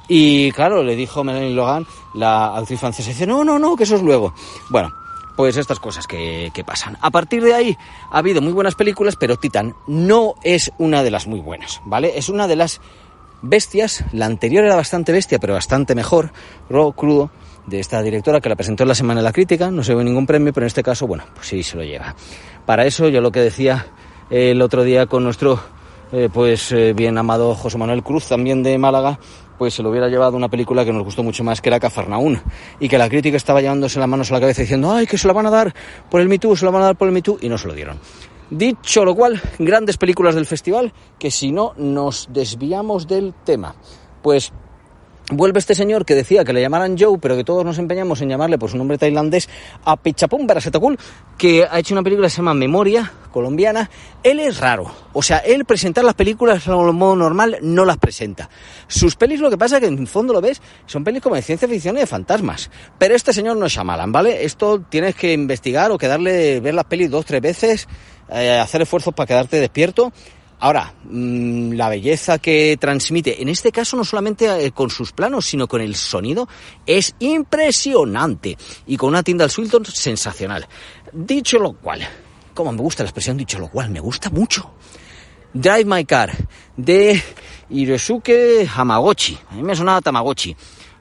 Y 0.08 0.50
claro, 0.52 0.82
le 0.82 0.96
dijo 0.96 1.22
Melanie 1.22 1.54
Logan, 1.54 1.86
la 2.14 2.56
actriz 2.56 2.80
francesa, 2.80 3.10
dice, 3.10 3.26
no, 3.26 3.44
no, 3.44 3.58
no, 3.58 3.76
que 3.76 3.84
eso 3.84 3.96
es 3.96 4.02
luego. 4.02 4.32
Bueno, 4.70 4.90
pues 5.36 5.56
estas 5.56 5.78
cosas 5.78 6.06
que, 6.06 6.50
pasan. 6.66 6.96
A 7.00 7.10
partir 7.10 7.44
de 7.44 7.54
ahí 7.54 7.76
ha 8.10 8.18
habido 8.18 8.40
muy 8.40 8.52
buenas 8.52 8.74
películas, 8.74 9.16
pero 9.16 9.36
Titan 9.36 9.74
no 9.86 10.34
es 10.42 10.72
una 10.78 11.02
de 11.02 11.10
las 11.10 11.26
muy 11.26 11.40
buenas, 11.40 11.80
¿vale? 11.84 12.18
Es 12.18 12.28
una 12.28 12.48
de 12.48 12.56
las 12.56 12.80
bestias, 13.42 14.04
la 14.12 14.26
anterior 14.26 14.64
era 14.64 14.74
bastante 14.74 15.12
bestia, 15.12 15.38
pero 15.38 15.54
bastante 15.54 15.94
mejor, 15.94 16.32
raw, 16.68 16.92
crudo, 16.92 17.30
de 17.66 17.80
esta 17.80 18.02
directora 18.02 18.40
que 18.40 18.48
la 18.48 18.56
presentó 18.56 18.82
en 18.84 18.88
la 18.88 18.94
Semana 18.94 19.20
de 19.20 19.24
la 19.24 19.32
Crítica, 19.32 19.70
no 19.70 19.84
se 19.84 19.94
ve 19.94 20.02
ningún 20.02 20.26
premio, 20.26 20.52
pero 20.52 20.64
en 20.64 20.68
este 20.68 20.82
caso, 20.82 21.06
bueno, 21.06 21.24
pues 21.34 21.46
sí, 21.46 21.62
se 21.62 21.76
lo 21.76 21.84
lleva. 21.84 22.16
Para 22.64 22.86
eso 22.86 23.08
yo 23.08 23.20
lo 23.20 23.30
que 23.30 23.40
decía 23.40 23.86
el 24.30 24.60
otro 24.62 24.84
día 24.84 25.06
con 25.06 25.24
nuestro, 25.24 25.60
eh, 26.12 26.28
pues 26.32 26.72
eh, 26.72 26.92
bien 26.92 27.16
amado 27.18 27.54
José 27.54 27.78
Manuel 27.78 28.02
Cruz, 28.02 28.28
también 28.28 28.62
de 28.62 28.76
Málaga, 28.78 29.18
pues 29.58 29.74
se 29.74 29.82
lo 29.82 29.90
hubiera 29.90 30.08
llevado 30.08 30.36
una 30.36 30.48
película 30.48 30.84
que 30.84 30.92
nos 30.92 31.02
gustó 31.02 31.22
mucho 31.22 31.42
más, 31.44 31.60
que 31.60 31.68
era 31.68 31.80
Cafarnaún, 31.80 32.40
y 32.78 32.88
que 32.88 32.98
la 32.98 33.08
crítica 33.08 33.36
estaba 33.36 33.60
llevándose 33.60 33.98
las 33.98 34.08
manos 34.08 34.30
a 34.30 34.34
la 34.34 34.40
cabeza 34.40 34.62
diciendo, 34.62 34.92
ay, 34.92 35.06
que 35.06 35.18
se 35.18 35.26
la 35.26 35.32
van 35.32 35.46
a 35.46 35.50
dar 35.50 35.74
por 36.10 36.20
el 36.20 36.28
Me 36.28 36.38
Too, 36.38 36.56
se 36.56 36.64
la 36.64 36.70
van 36.70 36.82
a 36.82 36.86
dar 36.86 36.96
por 36.96 37.08
el 37.08 37.14
Me 37.14 37.22
Too, 37.22 37.38
y 37.40 37.48
no 37.48 37.58
se 37.58 37.66
lo 37.66 37.74
dieron. 37.74 37.98
Dicho 38.50 39.04
lo 39.04 39.14
cual, 39.14 39.42
grandes 39.58 39.98
películas 39.98 40.34
del 40.34 40.46
festival, 40.46 40.92
que 41.18 41.30
si 41.30 41.52
no 41.52 41.74
nos 41.76 42.28
desviamos 42.32 43.06
del 43.06 43.34
tema, 43.44 43.74
pues 44.22 44.52
vuelve 45.30 45.58
este 45.58 45.74
señor 45.74 46.04
que 46.04 46.14
decía 46.14 46.44
que 46.44 46.52
le 46.52 46.60
llamaran 46.60 46.96
Joe, 46.98 47.18
pero 47.18 47.36
que 47.36 47.44
todos 47.44 47.64
nos 47.64 47.78
empeñamos 47.78 48.20
en 48.20 48.28
llamarle 48.28 48.58
por 48.58 48.70
su 48.70 48.78
nombre 48.78 48.98
tailandés, 48.98 49.48
a 49.84 49.96
Pichapum 49.96 50.46
Barasetakul, 50.46 50.98
que 51.36 51.66
ha 51.70 51.78
hecho 51.78 51.94
una 51.94 52.02
película 52.02 52.26
que 52.26 52.30
se 52.30 52.38
llama 52.38 52.54
Memoria, 52.54 53.12
colombiana. 53.30 53.90
Él 54.22 54.40
es 54.40 54.58
raro. 54.58 54.90
O 55.12 55.22
sea, 55.22 55.38
él 55.38 55.64
presentar 55.64 56.04
las 56.04 56.14
películas 56.14 56.66
a 56.66 56.76
modo 56.76 57.16
normal 57.16 57.58
no 57.62 57.84
las 57.84 57.98
presenta. 57.98 58.48
Sus 58.86 59.16
pelis 59.16 59.40
lo 59.40 59.50
que 59.50 59.58
pasa 59.58 59.76
es 59.76 59.82
que 59.82 59.88
en 59.88 60.06
fondo 60.06 60.32
lo 60.32 60.40
ves, 60.40 60.60
son 60.86 61.04
pelis 61.04 61.22
como 61.22 61.34
de 61.34 61.42
ciencia 61.42 61.68
ficción 61.68 61.96
y 61.96 62.00
de 62.00 62.06
fantasmas. 62.06 62.70
Pero 62.98 63.14
este 63.14 63.32
señor 63.32 63.56
no 63.56 63.66
es 63.66 63.72
Shyamalan, 63.72 64.12
¿vale? 64.12 64.44
Esto 64.44 64.80
tienes 64.88 65.14
que 65.14 65.32
investigar 65.32 65.90
o 65.90 65.98
quedarle, 65.98 66.60
ver 66.60 66.74
las 66.74 66.84
pelis 66.84 67.10
dos, 67.10 67.24
tres 67.24 67.40
veces, 67.40 67.88
eh, 68.30 68.58
hacer 68.58 68.82
esfuerzos 68.82 69.14
para 69.14 69.26
quedarte 69.26 69.60
despierto. 69.60 70.12
Ahora, 70.60 70.92
mmm, 71.04 71.72
la 71.72 71.88
belleza 71.88 72.38
que 72.38 72.76
transmite, 72.80 73.40
en 73.40 73.48
este 73.48 73.70
caso 73.70 73.96
no 73.96 74.04
solamente 74.04 74.64
eh, 74.64 74.72
con 74.72 74.90
sus 74.90 75.12
planos, 75.12 75.46
sino 75.46 75.68
con 75.68 75.80
el 75.80 75.94
sonido, 75.94 76.48
es 76.84 77.14
impresionante. 77.20 78.56
Y 78.86 78.96
con 78.96 79.10
una 79.10 79.22
Tyndall 79.22 79.50
Swinton 79.50 79.84
sensacional. 79.84 80.66
Dicho 81.12 81.58
lo 81.58 81.74
cual, 81.74 82.00
como 82.54 82.72
me 82.72 82.82
gusta 82.82 83.04
la 83.04 83.08
expresión 83.08 83.36
dicho 83.36 83.58
lo 83.58 83.68
cual, 83.68 83.90
me 83.90 84.00
gusta 84.00 84.30
mucho. 84.30 84.72
Drive 85.54 85.84
My 85.84 86.04
Car, 86.04 86.32
de 86.76 87.22
Hirosuke 87.70 88.68
Hamagochi. 88.74 89.38
A 89.50 89.54
mí 89.54 89.62
me 89.62 89.76
sonaba 89.76 90.00
Tamagotchi. 90.00 90.56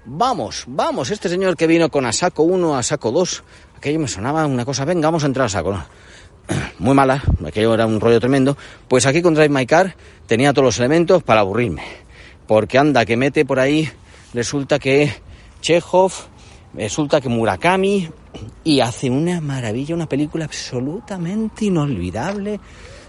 Vamos, 0.05 0.64
vamos, 0.68 1.12
este 1.12 1.28
señor 1.28 1.58
que 1.58 1.68
vino 1.68 1.89
con 1.89 2.05
Asako 2.05 2.43
1, 2.43 2.78
Asako 2.78 3.12
2, 3.12 3.43
aquello 3.76 3.99
me 3.99 4.08
sonaba 4.08 4.45
una 4.45 4.64
cosa, 4.64 4.86
venga, 4.86 5.08
vamos 5.08 5.24
a 5.24 5.26
entrar 5.26 5.43
a 5.43 5.47
Asako. 5.47 5.78
muy 6.80 6.93
mala, 6.93 7.24
aquello 7.45 7.74
era 7.74 7.86
un 7.86 8.00
rollo 8.00 8.20
tremendo, 8.20 8.58
pues 8.88 9.06
aquí 9.06 9.22
con 9.22 9.34
Drive 9.34 9.50
My 9.50 9.66
Car 9.66 9.95
tenía 10.26 10.54
todos 10.54 10.66
los 10.66 10.80
elementos 10.80 11.24
para 11.24 11.41
aburrirme. 11.41 11.84
Porque 12.48 12.78
anda, 12.78 13.06
que 13.06 13.18
mete 13.18 13.45
por 13.45 13.60
ahí, 13.60 13.89
resulta 14.34 14.80
que 14.80 15.12
Chekhov, 15.62 16.12
resulta 16.74 17.20
que 17.20 17.30
Murakami, 17.30 18.10
y 18.64 18.80
hace 18.80 19.10
una 19.10 19.41
maravilla, 19.41 19.95
una 19.95 20.08
película 20.08 20.45
absolutamente 20.45 21.66
inolvidable 21.66 22.60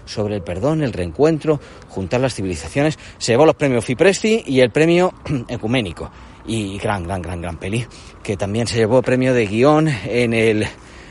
sobre 0.05 0.35
el 0.35 0.41
perdón, 0.41 0.81
el 0.81 0.91
reencuentro, 0.91 1.59
juntar 1.87 2.19
las 2.19 2.33
civilizaciones. 2.33 2.97
Se 3.19 3.33
llevó 3.33 3.45
los 3.45 3.55
premios 3.55 3.85
Fipresti 3.85 4.43
y 4.45 4.59
el 4.59 4.71
premio 4.71 5.13
ecuménico. 5.47 6.09
Y 6.47 6.79
gran, 6.79 7.03
gran, 7.03 7.21
gran, 7.21 7.41
gran 7.41 7.57
peli, 7.57 7.85
que 8.23 8.35
también 8.35 8.65
se 8.65 8.77
llevó 8.77 9.03
premio 9.03 9.33
de 9.35 9.45
guion 9.45 9.87
en 9.87 10.33
el 10.33 10.67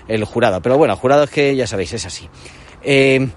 el 0.08 0.24
jurado. 0.24 0.60
Pero 0.60 0.76
bueno, 0.76 0.94
el 0.94 1.00
jurado 1.00 1.24
es 1.24 1.30
que 1.30 1.54
ya 1.54 1.66
sabéis, 1.66 1.92
es 1.92 2.06
así. 2.06 2.28
Eh, 2.82 3.28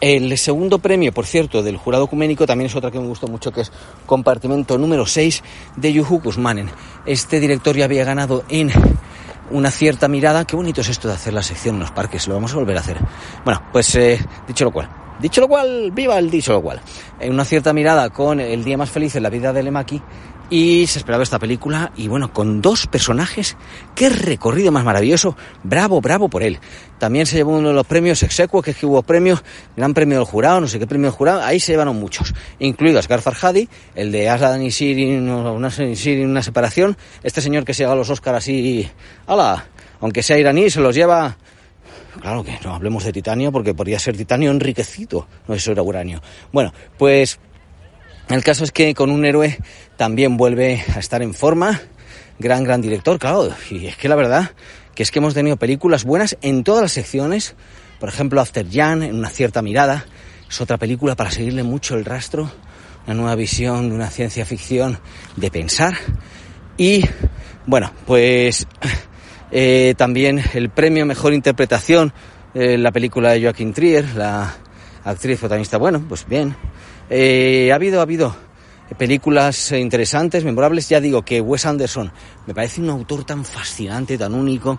el 0.00 0.36
segundo 0.38 0.78
premio, 0.78 1.12
por 1.12 1.26
cierto, 1.26 1.62
del 1.62 1.76
jurado 1.76 2.04
ecuménico 2.04 2.46
también 2.46 2.66
es 2.66 2.76
otra 2.76 2.90
que 2.90 2.98
me 2.98 3.06
gustó 3.06 3.26
mucho, 3.28 3.52
que 3.52 3.62
es 3.62 3.72
compartimento 4.06 4.78
número 4.78 5.06
6 5.06 5.42
de 5.76 5.92
Yuhu 5.92 6.20
Kusmanen. 6.20 6.70
Este 7.06 7.40
director 7.40 7.76
ya 7.76 7.84
había 7.84 8.04
ganado 8.04 8.44
en 8.48 8.70
una 9.50 9.70
cierta 9.70 10.08
mirada. 10.08 10.44
Qué 10.44 10.56
bonito 10.56 10.80
es 10.80 10.88
esto 10.88 11.08
de 11.08 11.14
hacer 11.14 11.32
la 11.32 11.42
sección 11.42 11.76
en 11.76 11.80
los 11.82 11.90
parques, 11.90 12.26
lo 12.28 12.34
vamos 12.34 12.52
a 12.52 12.56
volver 12.56 12.76
a 12.76 12.80
hacer. 12.80 12.98
Bueno, 13.44 13.62
pues 13.72 13.94
eh, 13.94 14.18
dicho 14.46 14.64
lo 14.64 14.72
cual. 14.72 14.88
Dicho 15.20 15.40
lo 15.40 15.48
cual, 15.48 15.92
viva 15.92 16.18
el 16.18 16.30
dicho 16.30 16.52
lo 16.52 16.62
cual. 16.62 16.80
En 17.20 17.32
una 17.32 17.44
cierta 17.44 17.72
mirada 17.72 18.10
con 18.10 18.40
el 18.40 18.64
día 18.64 18.76
más 18.76 18.90
feliz 18.90 19.14
en 19.14 19.22
la 19.22 19.30
vida 19.30 19.52
de 19.52 19.62
Lemaki, 19.62 20.02
y 20.52 20.86
se 20.86 20.98
esperaba 20.98 21.22
esta 21.22 21.38
película 21.38 21.92
y 21.96 22.08
bueno, 22.08 22.30
con 22.30 22.60
dos 22.60 22.86
personajes, 22.86 23.56
qué 23.94 24.10
recorrido 24.10 24.70
más 24.70 24.84
maravilloso, 24.84 25.34
bravo, 25.62 26.02
bravo 26.02 26.28
por 26.28 26.42
él. 26.42 26.58
También 26.98 27.24
se 27.24 27.36
llevó 27.36 27.56
uno 27.56 27.68
de 27.68 27.74
los 27.74 27.86
premios 27.86 28.22
Exequo, 28.22 28.60
que 28.60 28.72
es 28.72 28.76
que 28.76 28.84
hubo 28.84 29.02
premios, 29.02 29.42
gran 29.78 29.94
premio 29.94 30.18
del 30.18 30.26
jurado, 30.26 30.60
no 30.60 30.68
sé 30.68 30.78
qué 30.78 30.86
premio 30.86 31.06
del 31.06 31.16
jurado, 31.16 31.42
ahí 31.42 31.58
se 31.58 31.72
llevaron 31.72 31.98
muchos, 31.98 32.34
incluido 32.58 32.98
Asghar 32.98 33.22
Farhadi, 33.22 33.66
el 33.94 34.12
de 34.12 34.28
Aslan 34.28 34.62
y 34.62 34.70
Sirin, 34.70 35.26
una, 35.26 35.52
una 35.52 36.42
separación, 36.42 36.98
este 37.22 37.40
señor 37.40 37.64
que 37.64 37.72
se 37.72 37.84
llega 37.84 37.92
a 37.92 37.96
los 37.96 38.10
Oscars 38.10 38.36
así, 38.36 38.86
ala, 39.26 39.64
aunque 40.02 40.22
sea 40.22 40.36
iraní, 40.36 40.68
se 40.68 40.80
los 40.80 40.94
lleva. 40.94 41.34
Claro 42.20 42.44
que 42.44 42.58
no 42.62 42.74
hablemos 42.74 43.04
de 43.04 43.12
titanio 43.12 43.50
porque 43.52 43.72
podría 43.72 43.98
ser 43.98 44.18
titanio 44.18 44.50
enriquecido, 44.50 45.26
no 45.48 45.54
eso 45.54 45.72
era 45.72 45.82
uranio. 45.82 46.20
Bueno, 46.52 46.74
pues 46.98 47.40
el 48.28 48.44
caso 48.44 48.64
es 48.64 48.72
que 48.72 48.94
con 48.94 49.10
un 49.10 49.24
héroe 49.24 49.58
también 49.96 50.36
vuelve 50.36 50.84
a 50.94 50.98
estar 50.98 51.22
en 51.22 51.34
forma. 51.34 51.80
Gran, 52.38 52.64
gran 52.64 52.80
director, 52.80 53.18
claro. 53.18 53.50
Y 53.70 53.86
es 53.86 53.96
que 53.96 54.08
la 54.08 54.16
verdad 54.16 54.52
que 54.94 55.02
es 55.02 55.10
que 55.10 55.18
hemos 55.18 55.34
tenido 55.34 55.56
películas 55.56 56.04
buenas 56.04 56.36
en 56.42 56.64
todas 56.64 56.82
las 56.82 56.92
secciones. 56.92 57.54
Por 57.98 58.08
ejemplo, 58.08 58.40
After 58.40 58.66
Jan, 58.70 59.02
en 59.02 59.14
una 59.14 59.30
cierta 59.30 59.62
mirada. 59.62 60.04
Es 60.48 60.60
otra 60.60 60.76
película 60.76 61.14
para 61.14 61.30
seguirle 61.30 61.62
mucho 61.62 61.94
el 61.94 62.04
rastro. 62.04 62.50
Una 63.06 63.14
nueva 63.14 63.34
visión 63.34 63.88
de 63.88 63.94
una 63.94 64.10
ciencia 64.10 64.44
ficción 64.44 64.98
de 65.36 65.50
pensar. 65.50 65.94
Y 66.76 67.04
bueno, 67.66 67.92
pues 68.06 68.66
eh, 69.50 69.94
también 69.96 70.42
el 70.54 70.70
premio 70.70 71.06
Mejor 71.06 71.32
Interpretación, 71.32 72.12
eh, 72.54 72.76
la 72.76 72.92
película 72.92 73.32
de 73.32 73.42
Joaquín 73.42 73.72
Trier, 73.72 74.14
la 74.14 74.54
actriz 75.04 75.38
protagonista. 75.38 75.78
Bueno, 75.78 76.04
pues 76.08 76.26
bien. 76.26 76.54
Eh, 77.14 77.70
ha 77.70 77.74
habido, 77.74 77.98
ha 78.00 78.04
habido 78.04 78.34
películas 78.96 79.72
interesantes, 79.72 80.44
memorables. 80.44 80.88
Ya 80.88 80.98
digo 80.98 81.22
que 81.22 81.42
Wes 81.42 81.66
Anderson 81.66 82.10
me 82.46 82.54
parece 82.54 82.80
un 82.80 82.88
autor 82.88 83.24
tan 83.24 83.44
fascinante, 83.44 84.16
tan 84.16 84.32
único, 84.32 84.78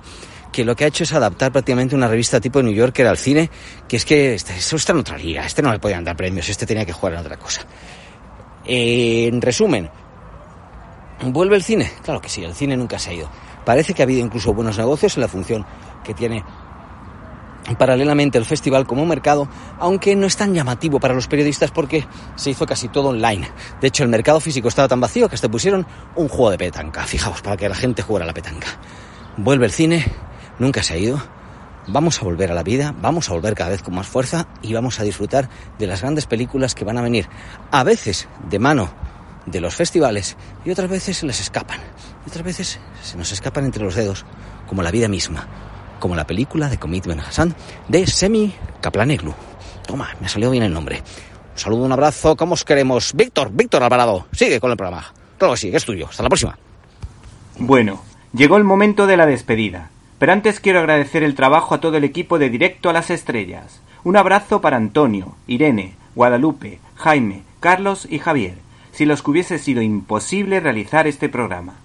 que 0.51 0.65
lo 0.65 0.75
que 0.75 0.85
ha 0.85 0.87
hecho 0.87 1.03
es 1.03 1.13
adaptar 1.13 1.51
prácticamente 1.51 1.93
una 1.93 2.07
revista 2.07 2.41
tipo 2.41 2.63
New 2.63 2.73
Yorker 2.73 3.05
al 3.05 3.17
cine, 3.17 3.51
que 3.87 3.97
es 3.97 4.05
que 4.05 4.33
este, 4.33 4.55
eso 4.55 4.77
está 4.77 4.93
en 4.93 4.99
otra 4.99 5.15
liga, 5.15 5.45
este 5.45 5.61
no 5.61 5.71
le 5.71 5.77
podían 5.77 6.03
dar 6.03 6.17
premios, 6.17 6.49
este 6.49 6.65
tenía 6.65 6.85
que 6.85 6.93
jugar 6.93 7.13
en 7.13 7.19
otra 7.19 7.37
cosa. 7.37 7.61
Eh, 8.65 9.27
en 9.27 9.39
resumen, 9.39 9.91
¿vuelve 11.25 11.55
el 11.55 11.63
cine? 11.63 11.91
Claro 12.01 12.19
que 12.19 12.29
sí, 12.29 12.43
el 12.43 12.55
cine 12.55 12.75
nunca 12.75 12.97
se 12.97 13.11
ha 13.11 13.13
ido. 13.13 13.29
Parece 13.63 13.93
que 13.93 14.01
ha 14.01 14.05
habido 14.05 14.25
incluso 14.25 14.55
buenos 14.55 14.79
negocios 14.79 15.15
en 15.17 15.21
la 15.21 15.27
función 15.27 15.65
que 16.03 16.15
tiene 16.15 16.43
paralelamente 17.77 18.37
el 18.37 18.45
festival 18.45 18.85
como 18.85 19.05
mercado, 19.05 19.47
aunque 19.79 20.15
no 20.15 20.27
es 20.27 20.35
tan 20.37 20.53
llamativo 20.53 20.99
para 20.99 21.13
los 21.13 21.27
periodistas 21.27 21.71
porque 21.71 22.05
se 22.35 22.51
hizo 22.51 22.65
casi 22.65 22.89
todo 22.89 23.09
online. 23.09 23.49
De 23.81 23.87
hecho, 23.87 24.03
el 24.03 24.09
mercado 24.09 24.39
físico 24.39 24.67
estaba 24.67 24.87
tan 24.87 24.99
vacío 24.99 25.29
que 25.29 25.35
hasta 25.35 25.49
pusieron 25.49 25.85
un 26.15 26.27
juego 26.27 26.51
de 26.51 26.57
petanca, 26.57 27.03
fijaos, 27.05 27.41
para 27.41 27.57
que 27.57 27.69
la 27.69 27.75
gente 27.75 28.01
jugara 28.01 28.25
la 28.25 28.33
petanca. 28.33 28.67
Vuelve 29.37 29.65
el 29.65 29.71
cine, 29.71 30.05
nunca 30.59 30.83
se 30.83 30.93
ha 30.93 30.97
ido. 30.97 31.21
Vamos 31.87 32.21
a 32.21 32.25
volver 32.25 32.51
a 32.51 32.53
la 32.53 32.63
vida, 32.63 32.93
vamos 33.01 33.29
a 33.29 33.33
volver 33.33 33.55
cada 33.55 33.71
vez 33.71 33.81
con 33.81 33.95
más 33.95 34.07
fuerza 34.07 34.47
y 34.61 34.73
vamos 34.73 34.99
a 34.99 35.03
disfrutar 35.03 35.49
de 35.77 35.87
las 35.87 36.01
grandes 36.01 36.25
películas 36.25 36.75
que 36.75 36.85
van 36.85 36.97
a 36.97 37.01
venir, 37.01 37.27
a 37.71 37.83
veces 37.83 38.29
de 38.49 38.59
mano 38.59 38.93
de 39.45 39.59
los 39.59 39.75
festivales 39.75 40.37
y 40.63 40.71
otras 40.71 40.89
veces 40.89 41.17
se 41.17 41.25
les 41.25 41.41
escapan. 41.41 41.79
Y 42.25 42.29
otras 42.29 42.45
veces 42.45 42.79
se 43.01 43.17
nos 43.17 43.31
escapan 43.33 43.65
entre 43.65 43.83
los 43.83 43.95
dedos, 43.95 44.25
como 44.67 44.81
la 44.81 44.91
vida 44.91 45.09
misma, 45.09 45.45
como 46.03 46.17
la 46.17 46.27
película 46.27 46.67
de 46.67 46.77
Commitment 46.77 47.21
Hassan 47.21 47.55
de 47.87 48.05
Semi 48.05 48.53
Kaplaneglu. 48.81 49.33
Toma, 49.87 50.09
me 50.19 50.25
ha 50.25 50.29
salido 50.29 50.51
bien 50.51 50.65
el 50.65 50.73
nombre. 50.73 50.97
Un 50.97 51.57
saludo, 51.57 51.85
un 51.85 51.93
abrazo, 51.93 52.35
¿cómo 52.35 52.55
os 52.55 52.65
queremos? 52.65 53.13
Víctor, 53.13 53.51
Víctor 53.53 53.83
Alvarado, 53.83 54.27
sigue 54.33 54.59
con 54.59 54.69
el 54.69 54.75
programa. 54.75 55.13
Claro 55.37 55.53
que 55.53 55.61
sí, 55.61 55.71
es 55.73 55.85
tuyo. 55.85 56.07
Hasta 56.09 56.23
la 56.23 56.27
próxima. 56.27 56.57
Bueno, 57.57 58.01
llegó 58.33 58.57
el 58.57 58.65
momento 58.65 59.07
de 59.07 59.15
la 59.15 59.25
despedida. 59.25 59.91
Pero 60.19 60.33
antes 60.33 60.59
quiero 60.59 60.79
agradecer 60.79 61.23
el 61.23 61.35
trabajo 61.35 61.73
a 61.73 61.79
todo 61.79 61.95
el 61.95 62.03
equipo 62.03 62.37
de 62.37 62.49
Directo 62.49 62.89
a 62.89 62.93
las 62.93 63.09
Estrellas. 63.09 63.79
Un 64.03 64.17
abrazo 64.17 64.59
para 64.59 64.75
Antonio, 64.75 65.37
Irene, 65.47 65.95
Guadalupe, 66.15 66.79
Jaime, 66.95 67.43
Carlos 67.61 68.09
y 68.09 68.19
Javier, 68.19 68.55
si 68.91 69.05
los 69.05 69.23
que 69.23 69.31
hubiese 69.31 69.57
sido 69.57 69.81
imposible 69.81 70.59
realizar 70.59 71.07
este 71.07 71.29
programa. 71.29 71.75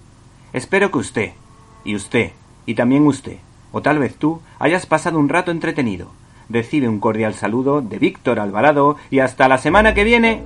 Espero 0.51 0.91
que 0.91 0.97
usted, 0.97 1.31
y 1.85 1.95
usted, 1.95 2.33
y 2.65 2.75
también 2.75 3.07
usted, 3.07 3.37
o 3.71 3.81
tal 3.81 3.99
vez 3.99 4.15
tú, 4.15 4.41
hayas 4.59 4.85
pasado 4.85 5.19
un 5.19 5.29
rato 5.29 5.51
entretenido. 5.51 6.07
Recibe 6.49 6.87
un 6.87 6.99
cordial 6.99 7.33
saludo 7.35 7.81
de 7.81 7.99
Víctor 7.99 8.39
Alvarado 8.39 8.97
y 9.11 9.19
hasta 9.19 9.47
la 9.47 9.57
semana 9.57 9.93
que 9.93 10.03
viene. 10.03 10.41